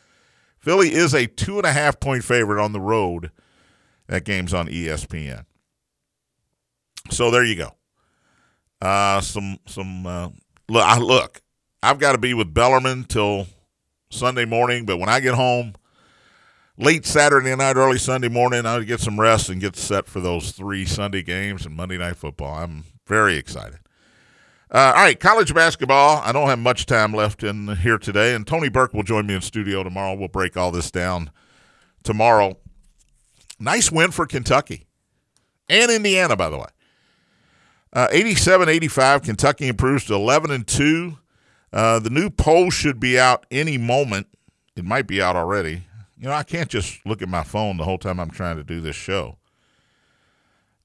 Philly 0.58 0.92
is 0.92 1.14
a 1.14 1.26
two 1.26 1.56
and 1.56 1.66
a 1.66 1.72
half 1.72 1.98
point 2.00 2.22
favorite 2.22 2.62
on 2.62 2.72
the 2.72 2.80
road. 2.80 3.32
That 4.06 4.24
game's 4.24 4.54
on 4.54 4.68
ESPN. 4.68 5.44
So 7.08 7.30
there 7.30 7.44
you 7.44 7.56
go. 7.56 7.70
Uh, 8.80 9.20
some 9.20 9.58
some 9.66 10.06
uh, 10.06 10.28
look. 10.68 10.84
I 10.84 10.98
look. 10.98 11.40
I've 11.82 11.98
got 11.98 12.12
to 12.12 12.18
be 12.18 12.34
with 12.34 12.52
Bellarmine 12.52 13.04
till 13.04 13.46
Sunday 14.10 14.44
morning, 14.44 14.84
but 14.84 14.98
when 14.98 15.08
I 15.08 15.20
get 15.20 15.34
home, 15.34 15.74
late 16.76 17.06
Saturday 17.06 17.54
night, 17.56 17.76
early 17.76 17.98
Sunday 17.98 18.28
morning, 18.28 18.66
I'll 18.66 18.82
get 18.82 19.00
some 19.00 19.18
rest 19.18 19.48
and 19.48 19.60
get 19.60 19.76
set 19.76 20.06
for 20.06 20.20
those 20.20 20.52
three 20.52 20.84
Sunday 20.84 21.22
games 21.22 21.64
and 21.64 21.74
Monday 21.74 21.96
Night 21.96 22.16
Football. 22.16 22.54
I'm 22.54 22.84
very 23.06 23.36
excited. 23.36 23.78
Uh, 24.72 24.92
all 24.94 25.02
right, 25.02 25.18
college 25.18 25.52
basketball. 25.52 26.18
I 26.24 26.32
don't 26.32 26.48
have 26.48 26.58
much 26.58 26.86
time 26.86 27.12
left 27.12 27.42
in 27.42 27.76
here 27.78 27.98
today, 27.98 28.34
and 28.34 28.46
Tony 28.46 28.68
Burke 28.68 28.94
will 28.94 29.02
join 29.02 29.26
me 29.26 29.34
in 29.34 29.40
studio 29.40 29.82
tomorrow. 29.82 30.14
We'll 30.14 30.28
break 30.28 30.56
all 30.56 30.70
this 30.70 30.90
down 30.90 31.30
tomorrow. 32.04 32.56
Nice 33.58 33.90
win 33.90 34.10
for 34.10 34.26
Kentucky 34.26 34.86
and 35.68 35.90
Indiana, 35.90 36.36
by 36.36 36.50
the 36.50 36.58
way. 36.58 36.68
Uh, 37.92 38.08
87 38.10 38.68
85, 38.68 39.22
Kentucky 39.22 39.68
improves 39.68 40.04
to 40.06 40.14
11 40.14 40.50
and 40.50 40.66
2. 40.66 41.18
Uh, 41.72 41.98
the 41.98 42.10
new 42.10 42.30
poll 42.30 42.70
should 42.70 43.00
be 43.00 43.18
out 43.18 43.46
any 43.50 43.78
moment. 43.78 44.28
It 44.76 44.84
might 44.84 45.06
be 45.06 45.20
out 45.20 45.36
already. 45.36 45.84
You 46.18 46.28
know, 46.28 46.32
I 46.32 46.42
can't 46.42 46.68
just 46.68 47.04
look 47.06 47.22
at 47.22 47.28
my 47.28 47.42
phone 47.42 47.76
the 47.76 47.84
whole 47.84 47.98
time 47.98 48.20
I'm 48.20 48.30
trying 48.30 48.56
to 48.56 48.64
do 48.64 48.80
this 48.80 48.96
show. 48.96 49.38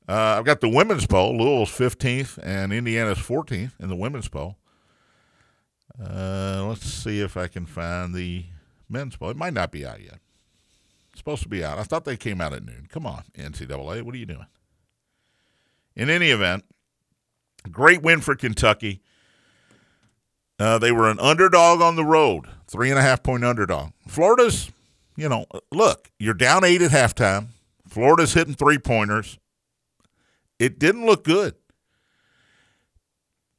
Uh, 0.07 0.35
I've 0.37 0.45
got 0.45 0.61
the 0.61 0.69
women's 0.69 1.05
poll. 1.05 1.37
Louisville's 1.37 1.71
15th 1.71 2.39
and 2.43 2.71
Indiana's 2.71 3.17
14th 3.17 3.73
in 3.79 3.89
the 3.89 3.95
women's 3.95 4.27
poll. 4.27 4.57
Uh, 5.99 6.65
let's 6.67 6.85
see 6.85 7.21
if 7.21 7.37
I 7.37 7.47
can 7.47 7.65
find 7.65 8.13
the 8.13 8.45
men's 8.89 9.15
poll. 9.15 9.29
It 9.29 9.37
might 9.37 9.53
not 9.53 9.71
be 9.71 9.85
out 9.85 10.01
yet. 10.01 10.19
It's 11.11 11.19
supposed 11.19 11.43
to 11.43 11.49
be 11.49 11.63
out. 11.63 11.79
I 11.79 11.83
thought 11.83 12.05
they 12.05 12.17
came 12.17 12.41
out 12.41 12.53
at 12.53 12.65
noon. 12.65 12.87
Come 12.89 13.05
on, 13.05 13.23
NCAA. 13.35 14.01
What 14.01 14.13
are 14.13 14.17
you 14.17 14.25
doing? 14.25 14.47
In 15.95 16.09
any 16.09 16.29
event, 16.29 16.65
Great 17.71 18.01
win 18.01 18.21
for 18.21 18.35
Kentucky. 18.35 19.01
Uh, 20.57 20.77
they 20.77 20.91
were 20.91 21.09
an 21.09 21.19
underdog 21.19 21.81
on 21.81 21.95
the 21.95 22.05
road, 22.05 22.47
three 22.67 22.89
and 22.89 22.99
a 22.99 23.01
half 23.01 23.23
point 23.23 23.43
underdog. 23.43 23.91
Florida's, 24.07 24.71
you 25.17 25.27
know, 25.27 25.45
look, 25.71 26.09
you're 26.17 26.33
down 26.33 26.63
eight 26.63 26.81
at 26.81 26.91
halftime. 26.91 27.47
Florida's 27.87 28.33
hitting 28.33 28.53
three 28.53 28.77
pointers. 28.77 29.37
It 30.59 30.79
didn't 30.79 31.05
look 31.05 31.23
good. 31.23 31.55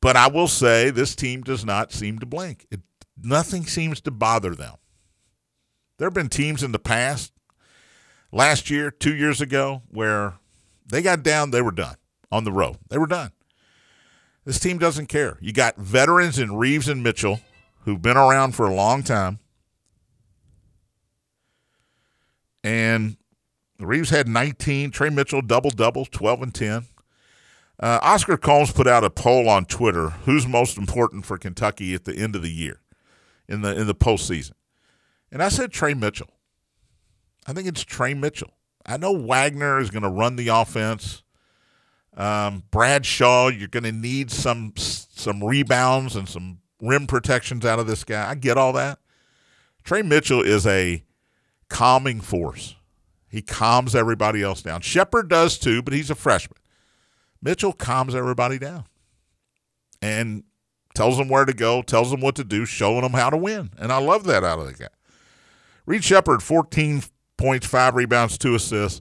But 0.00 0.16
I 0.16 0.28
will 0.28 0.48
say 0.48 0.90
this 0.90 1.14
team 1.14 1.42
does 1.42 1.64
not 1.64 1.92
seem 1.92 2.18
to 2.20 2.26
blink. 2.26 2.66
It, 2.70 2.80
nothing 3.22 3.66
seems 3.66 4.00
to 4.02 4.10
bother 4.10 4.54
them. 4.54 4.74
There 5.98 6.06
have 6.06 6.14
been 6.14 6.28
teams 6.28 6.62
in 6.62 6.72
the 6.72 6.78
past, 6.78 7.32
last 8.30 8.70
year, 8.70 8.90
two 8.90 9.14
years 9.14 9.40
ago, 9.40 9.82
where 9.88 10.34
they 10.86 11.02
got 11.02 11.22
down, 11.22 11.50
they 11.50 11.62
were 11.62 11.72
done 11.72 11.96
on 12.30 12.44
the 12.44 12.52
road. 12.52 12.76
They 12.88 12.98
were 12.98 13.06
done. 13.06 13.32
This 14.46 14.60
team 14.60 14.78
doesn't 14.78 15.08
care. 15.08 15.36
You 15.40 15.52
got 15.52 15.76
veterans 15.76 16.38
in 16.38 16.56
Reeves 16.56 16.88
and 16.88 17.02
Mitchell 17.02 17.40
who've 17.80 18.00
been 18.00 18.16
around 18.16 18.52
for 18.52 18.64
a 18.66 18.74
long 18.74 19.02
time. 19.02 19.40
And 22.62 23.16
Reeves 23.78 24.10
had 24.10 24.28
19. 24.28 24.92
Tre 24.92 25.10
Mitchell 25.10 25.42
double 25.42 25.70
double, 25.70 26.04
12 26.04 26.42
and 26.42 26.54
10. 26.54 26.86
Uh, 27.78 27.98
Oscar 28.02 28.36
Combs 28.36 28.72
put 28.72 28.86
out 28.86 29.04
a 29.04 29.10
poll 29.10 29.48
on 29.48 29.66
Twitter: 29.66 30.10
Who's 30.10 30.46
most 30.46 30.78
important 30.78 31.26
for 31.26 31.36
Kentucky 31.36 31.92
at 31.94 32.04
the 32.04 32.16
end 32.16 32.34
of 32.34 32.42
the 32.42 32.50
year, 32.50 32.80
in 33.48 33.60
the 33.60 33.78
in 33.78 33.86
the 33.86 33.94
postseason? 33.94 34.52
And 35.30 35.42
I 35.42 35.50
said 35.50 35.72
Tre 35.72 35.92
Mitchell. 35.92 36.30
I 37.46 37.52
think 37.52 37.68
it's 37.68 37.84
Tre 37.84 38.14
Mitchell. 38.14 38.54
I 38.86 38.96
know 38.96 39.12
Wagner 39.12 39.78
is 39.78 39.90
going 39.90 40.04
to 40.04 40.08
run 40.08 40.36
the 40.36 40.48
offense. 40.48 41.22
Um, 42.16 42.62
Bradshaw, 42.70 43.48
you're 43.48 43.68
going 43.68 43.84
to 43.84 43.92
need 43.92 44.30
some 44.30 44.72
some 44.76 45.44
rebounds 45.44 46.16
and 46.16 46.28
some 46.28 46.58
rim 46.80 47.06
protections 47.06 47.64
out 47.64 47.78
of 47.78 47.86
this 47.86 48.04
guy. 48.04 48.30
I 48.30 48.34
get 48.34 48.56
all 48.56 48.72
that. 48.74 48.98
Tre 49.84 50.02
Mitchell 50.02 50.42
is 50.42 50.66
a 50.66 51.04
calming 51.68 52.20
force. 52.20 52.76
He 53.28 53.42
calms 53.42 53.94
everybody 53.94 54.42
else 54.42 54.62
down. 54.62 54.80
Sheppard 54.80 55.28
does 55.28 55.58
too, 55.58 55.82
but 55.82 55.92
he's 55.92 56.10
a 56.10 56.14
freshman. 56.14 56.58
Mitchell 57.42 57.72
calms 57.72 58.14
everybody 58.14 58.58
down 58.58 58.84
and 60.00 60.44
tells 60.94 61.18
them 61.18 61.28
where 61.28 61.44
to 61.44 61.52
go, 61.52 61.82
tells 61.82 62.10
them 62.10 62.20
what 62.20 62.34
to 62.36 62.44
do, 62.44 62.64
showing 62.64 63.02
them 63.02 63.12
how 63.12 63.30
to 63.30 63.36
win. 63.36 63.70
And 63.78 63.92
I 63.92 63.98
love 63.98 64.24
that 64.24 64.42
out 64.42 64.58
of 64.58 64.66
the 64.66 64.72
guy. 64.72 64.88
Reed 65.84 66.02
Sheppard, 66.02 66.42
14 66.42 67.02
points, 67.36 67.66
five 67.66 67.94
rebounds, 67.94 68.38
two 68.38 68.54
assists. 68.54 69.00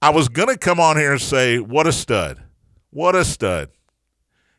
I 0.00 0.10
was 0.10 0.28
going 0.28 0.48
to 0.48 0.58
come 0.58 0.78
on 0.78 0.96
here 0.96 1.12
and 1.12 1.20
say, 1.20 1.58
what 1.58 1.86
a 1.86 1.92
stud. 1.92 2.42
What 2.90 3.14
a 3.14 3.24
stud. 3.24 3.70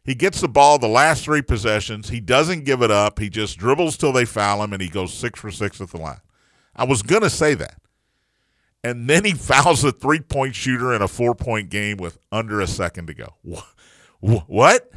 He 0.04 0.16
gets 0.16 0.42
the 0.42 0.48
ball 0.48 0.80
the 0.80 0.88
last 0.88 1.24
three 1.24 1.42
possessions. 1.42 2.10
He 2.10 2.20
doesn't 2.20 2.66
give 2.66 2.82
it 2.82 2.92
up. 2.92 3.20
He 3.20 3.30
just 3.30 3.58
dribbles 3.58 3.96
till 3.96 4.12
they 4.12 4.26
foul 4.26 4.64
him, 4.64 4.74
and 4.74 4.82
he 4.82 4.90
goes 4.90 5.14
six 5.14 5.40
for 5.40 5.52
six 5.52 5.80
at 5.80 5.90
the 5.90 5.98
line. 5.98 6.22
I 6.76 6.86
was 6.86 7.02
going 7.02 7.22
to 7.22 7.30
say 7.30 7.54
that. 7.56 7.76
And 8.84 9.10
then 9.10 9.24
he 9.24 9.34
fouls 9.36 9.84
a 9.84 9.92
three 9.92 10.20
point 10.20 10.56
shooter 10.56 10.94
in 10.94 11.02
a 11.02 11.08
four 11.08 11.36
point 11.36 11.70
game 11.70 11.98
with 11.98 12.18
under 12.32 12.60
a 12.60 12.68
second 12.68 13.08
to 13.08 13.14
go. 13.14 13.36
What? 14.20 14.92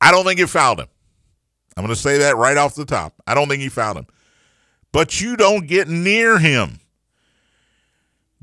I 0.00 0.10
don't 0.10 0.24
think 0.24 0.40
he 0.40 0.46
fouled 0.46 0.80
him. 0.80 0.88
I'm 1.76 1.84
going 1.84 1.94
to 1.94 2.00
say 2.00 2.18
that 2.18 2.36
right 2.36 2.56
off 2.56 2.74
the 2.74 2.84
top. 2.84 3.14
I 3.26 3.34
don't 3.34 3.48
think 3.48 3.62
he 3.62 3.68
fouled 3.68 3.98
him. 3.98 4.06
But 4.92 5.20
you 5.20 5.36
don't 5.36 5.66
get 5.66 5.88
near 5.88 6.38
him 6.38 6.80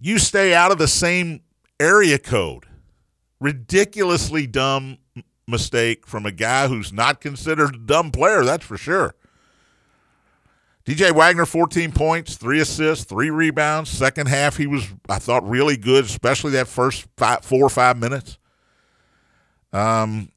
you 0.02 0.18
stay 0.18 0.54
out 0.54 0.72
of 0.72 0.80
the 0.80 0.88
same 0.88 1.41
area 1.80 2.18
code. 2.18 2.66
Ridiculously 3.39 4.47
dumb 4.47 4.97
mistake 5.47 6.08
from 6.08 6.26
a 6.26 6.32
guy 6.32 6.68
who's 6.68 6.91
not 6.91 7.22
considered 7.22 7.76
a 7.76 7.78
dumb 7.78 8.12
player, 8.12 8.43
that's 8.43 8.66
for 8.66 8.78
sure. 8.78 9.16
DJ 10.86 11.12
Wagner, 11.12 11.45
14 11.45 11.91
points, 11.91 12.36
three 12.36 12.60
assists, 12.60 13.06
three 13.06 13.30
rebounds. 13.30 13.91
Second 13.91 14.28
half, 14.28 14.58
he 14.58 14.66
was, 14.66 14.88
I 15.08 15.20
thought, 15.20 15.47
really 15.47 15.78
good, 15.78 16.06
especially 16.06 16.52
that 16.52 16.68
first 16.68 17.06
five, 17.18 17.45
four 17.45 17.62
or 17.62 17.70
five 17.70 17.97
minutes. 17.97 18.39
Um, 19.72 20.32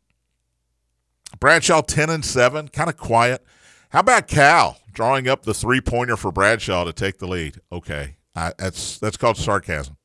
Bradshaw 1.41 1.81
ten 1.81 2.11
and 2.11 2.25
seven, 2.25 2.69
kind 2.69 2.91
of 2.91 2.97
quiet. 2.97 3.45
How 3.89 4.01
about 4.01 4.29
Cal 4.29 4.79
drawing 4.93 5.29
up 5.29 5.45
the 5.45 5.55
three 5.55 5.81
pointer 5.81 6.17
for 6.17 6.31
Bradshaw 6.31 6.85
to 6.85 6.93
take 6.93 7.19
the 7.19 7.27
lead? 7.27 7.61
Okay, 7.73 8.17
That's 8.35 8.99
that's 8.99 9.17
called 9.17 9.37
sarcasm. 9.37 9.97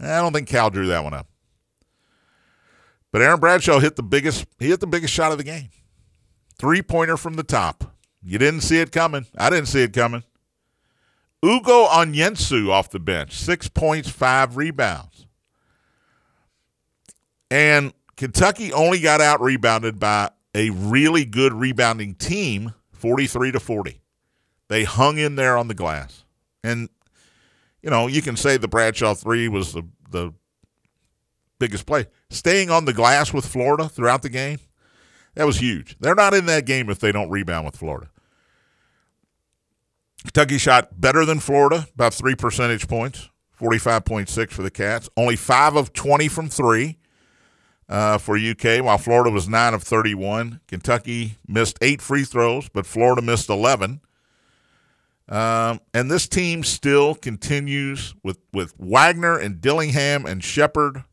I 0.00 0.20
don't 0.20 0.32
think 0.32 0.48
Cal 0.48 0.70
drew 0.70 0.88
that 0.88 1.04
one 1.04 1.14
up. 1.14 1.28
But 3.12 3.22
Aaron 3.22 3.40
Bradshaw 3.40 3.78
hit 3.78 3.96
the 3.96 4.02
biggest 4.02 4.46
he 4.58 4.68
hit 4.68 4.80
the 4.80 4.86
biggest 4.86 5.14
shot 5.14 5.32
of 5.32 5.38
the 5.38 5.44
game. 5.44 5.70
Three 6.58 6.82
pointer 6.82 7.16
from 7.16 7.34
the 7.34 7.42
top. 7.42 7.96
You 8.22 8.38
didn't 8.38 8.62
see 8.62 8.80
it 8.80 8.92
coming. 8.92 9.26
I 9.38 9.50
didn't 9.50 9.66
see 9.66 9.82
it 9.82 9.92
coming. 9.92 10.24
Ugo 11.44 11.86
Onyenso 11.86 12.70
off 12.70 12.90
the 12.90 12.98
bench, 12.98 13.32
six 13.32 13.68
points, 13.68 14.10
five 14.10 14.56
rebounds. 14.56 15.26
And 17.50 17.92
Kentucky 18.16 18.72
only 18.72 18.98
got 18.98 19.20
out 19.20 19.40
rebounded 19.40 20.00
by 20.00 20.30
a 20.54 20.70
really 20.70 21.24
good 21.24 21.52
rebounding 21.52 22.14
team, 22.14 22.74
43 22.92 23.52
to 23.52 23.60
40. 23.60 24.00
They 24.68 24.84
hung 24.84 25.18
in 25.18 25.36
there 25.36 25.56
on 25.56 25.68
the 25.68 25.74
glass. 25.74 26.24
And, 26.64 26.88
you 27.86 27.90
know, 27.90 28.08
you 28.08 28.20
can 28.20 28.34
say 28.34 28.56
the 28.56 28.66
Bradshaw 28.66 29.14
three 29.14 29.46
was 29.46 29.72
the, 29.72 29.84
the 30.10 30.34
biggest 31.60 31.86
play. 31.86 32.06
Staying 32.30 32.68
on 32.68 32.84
the 32.84 32.92
glass 32.92 33.32
with 33.32 33.46
Florida 33.46 33.88
throughout 33.88 34.22
the 34.22 34.28
game, 34.28 34.58
that 35.36 35.46
was 35.46 35.58
huge. 35.58 35.96
They're 36.00 36.16
not 36.16 36.34
in 36.34 36.46
that 36.46 36.66
game 36.66 36.90
if 36.90 36.98
they 36.98 37.12
don't 37.12 37.30
rebound 37.30 37.64
with 37.64 37.76
Florida. 37.76 38.10
Kentucky 40.24 40.58
shot 40.58 41.00
better 41.00 41.24
than 41.24 41.38
Florida, 41.38 41.86
about 41.94 42.12
three 42.12 42.34
percentage 42.34 42.88
points, 42.88 43.30
45.6 43.60 44.50
for 44.50 44.62
the 44.64 44.70
Cats. 44.72 45.08
Only 45.16 45.36
five 45.36 45.76
of 45.76 45.92
20 45.92 46.26
from 46.26 46.48
three 46.48 46.98
uh, 47.88 48.18
for 48.18 48.36
UK, 48.36 48.84
while 48.84 48.98
Florida 48.98 49.30
was 49.30 49.48
nine 49.48 49.74
of 49.74 49.84
31. 49.84 50.58
Kentucky 50.66 51.38
missed 51.46 51.78
eight 51.80 52.02
free 52.02 52.24
throws, 52.24 52.68
but 52.68 52.84
Florida 52.84 53.22
missed 53.22 53.48
11. 53.48 54.00
Um, 55.28 55.80
and 55.92 56.10
this 56.10 56.28
team 56.28 56.62
still 56.62 57.14
continues 57.14 58.14
with, 58.22 58.38
with 58.52 58.74
Wagner 58.78 59.36
and 59.38 59.60
Dillingham 59.60 60.24
and 60.24 60.42
Sheppard 60.42 61.04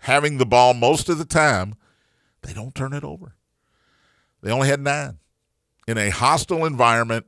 having 0.00 0.38
the 0.38 0.46
ball 0.46 0.74
most 0.74 1.08
of 1.08 1.18
the 1.18 1.24
time. 1.24 1.74
They 2.42 2.52
don't 2.52 2.74
turn 2.74 2.92
it 2.92 3.04
over. 3.04 3.34
They 4.42 4.50
only 4.50 4.68
had 4.68 4.80
nine. 4.80 5.18
In 5.86 5.96
a 5.96 6.10
hostile 6.10 6.66
environment, 6.66 7.26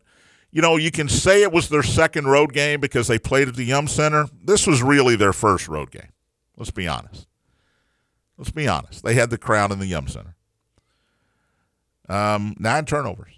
you 0.50 0.60
know, 0.60 0.76
you 0.76 0.90
can 0.90 1.08
say 1.08 1.42
it 1.42 1.52
was 1.52 1.68
their 1.68 1.82
second 1.82 2.26
road 2.26 2.52
game 2.52 2.80
because 2.80 3.08
they 3.08 3.18
played 3.18 3.48
at 3.48 3.56
the 3.56 3.64
Yum 3.64 3.88
Center. 3.88 4.26
This 4.44 4.66
was 4.66 4.82
really 4.82 5.16
their 5.16 5.32
first 5.32 5.68
road 5.68 5.90
game. 5.90 6.12
Let's 6.56 6.70
be 6.70 6.86
honest. 6.86 7.26
Let's 8.36 8.50
be 8.50 8.68
honest. 8.68 9.02
They 9.02 9.14
had 9.14 9.30
the 9.30 9.38
crowd 9.38 9.72
in 9.72 9.78
the 9.78 9.86
Yum 9.86 10.08
Center. 10.08 10.36
Um, 12.08 12.54
nine 12.58 12.84
turnovers. 12.84 13.32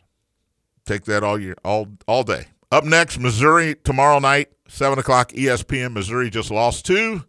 Take 0.84 1.04
that 1.04 1.22
all 1.22 1.38
year, 1.38 1.56
all 1.64 1.88
all 2.08 2.24
day. 2.24 2.46
Up 2.72 2.84
next, 2.84 3.18
Missouri 3.18 3.76
tomorrow 3.84 4.18
night, 4.18 4.48
seven 4.66 4.98
o'clock 4.98 5.28
ESPN. 5.32 5.92
Missouri 5.92 6.30
just 6.30 6.50
lost 6.50 6.86
to 6.86 7.22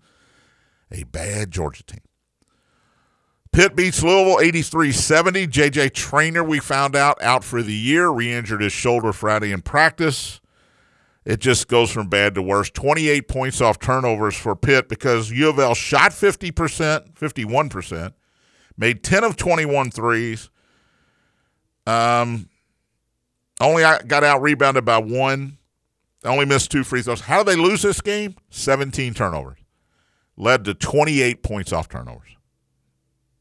a 0.90 1.04
bad 1.04 1.52
Georgia 1.52 1.84
team. 1.84 2.00
Pitt 3.52 3.76
beats 3.76 4.02
Louisville 4.02 4.38
83-70. 4.38 5.48
JJ 5.48 5.94
Traynor, 5.94 6.46
we 6.46 6.60
found 6.60 6.96
out, 6.96 7.22
out 7.22 7.44
for 7.44 7.62
the 7.62 7.74
year, 7.74 8.08
re-injured 8.08 8.62
his 8.62 8.72
shoulder 8.72 9.12
Friday 9.12 9.52
in 9.52 9.62
practice. 9.62 10.40
It 11.26 11.42
just 11.42 11.68
goes 11.68 11.92
from 11.92 12.08
bad 12.08 12.36
to 12.36 12.42
worse. 12.42 12.70
28 12.70 13.28
points 13.28 13.60
off 13.60 13.80
turnovers 13.80 14.38
for 14.38 14.56
Pitt 14.56 14.88
because 14.88 15.30
U 15.30 15.50
of 15.50 15.60
L 15.60 15.76
shot 15.76 16.12
50%, 16.12 17.16
51%, 17.16 18.14
made 18.78 19.04
10 19.04 19.24
of 19.26 19.36
21 19.36 19.92
threes. 19.92 20.50
Um, 21.86 22.48
only 23.60 23.84
got 23.84 24.24
out 24.24 24.42
rebounded 24.42 24.86
by 24.86 24.98
one. 24.98 25.58
Only 26.26 26.46
missed 26.46 26.72
two 26.72 26.84
free 26.84 27.02
throws. 27.02 27.22
How 27.22 27.44
did 27.44 27.48
they 27.48 27.62
lose 27.62 27.82
this 27.82 28.02
game? 28.02 28.36
17 28.50 29.14
turnovers. 29.14 29.60
Led 30.38 30.66
to 30.66 30.74
28 30.74 31.44
points 31.44 31.74
off 31.74 31.90
turnovers. 31.90 32.38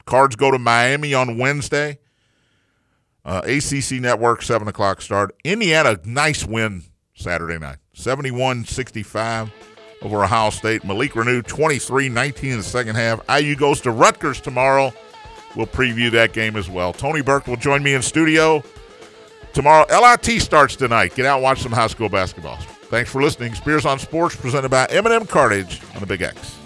Cards 0.04 0.36
go 0.36 0.50
to 0.50 0.58
Miami 0.58 1.14
on 1.14 1.38
Wednesday. 1.38 1.98
Uh, 3.24 3.40
ACC 3.44 4.00
Network, 4.00 4.42
7 4.42 4.66
o'clock 4.66 5.00
start. 5.00 5.34
Indiana, 5.44 5.98
nice 6.04 6.44
win 6.44 6.82
Saturday 7.14 7.58
night. 7.58 7.78
71 7.94 8.64
65 8.64 9.52
over 10.02 10.24
Ohio 10.24 10.50
State. 10.50 10.84
Malik 10.84 11.12
Reneau, 11.12 11.46
23 11.46 12.08
19 12.08 12.50
in 12.50 12.56
the 12.58 12.62
second 12.64 12.96
half. 12.96 13.20
IU 13.30 13.54
goes 13.54 13.80
to 13.82 13.92
Rutgers 13.92 14.40
tomorrow. 14.40 14.92
We'll 15.54 15.66
preview 15.66 16.10
that 16.12 16.32
game 16.32 16.56
as 16.56 16.68
well. 16.68 16.92
Tony 16.92 17.20
Burke 17.20 17.46
will 17.46 17.56
join 17.56 17.82
me 17.82 17.94
in 17.94 18.02
studio 18.02 18.62
Tomorrow, 19.52 19.86
LIT 19.90 20.40
starts 20.40 20.76
tonight. 20.76 21.14
Get 21.14 21.26
out 21.26 21.36
and 21.36 21.42
watch 21.42 21.60
some 21.62 21.72
high 21.72 21.86
school 21.88 22.08
basketball. 22.08 22.56
Thanks 22.56 23.10
for 23.10 23.22
listening. 23.22 23.54
Spears 23.54 23.84
on 23.84 23.98
Sports, 23.98 24.36
presented 24.36 24.70
by 24.70 24.86
M&M 24.86 25.26
Cartage 25.26 25.80
on 25.94 26.00
the 26.00 26.06
Big 26.06 26.22
X. 26.22 26.58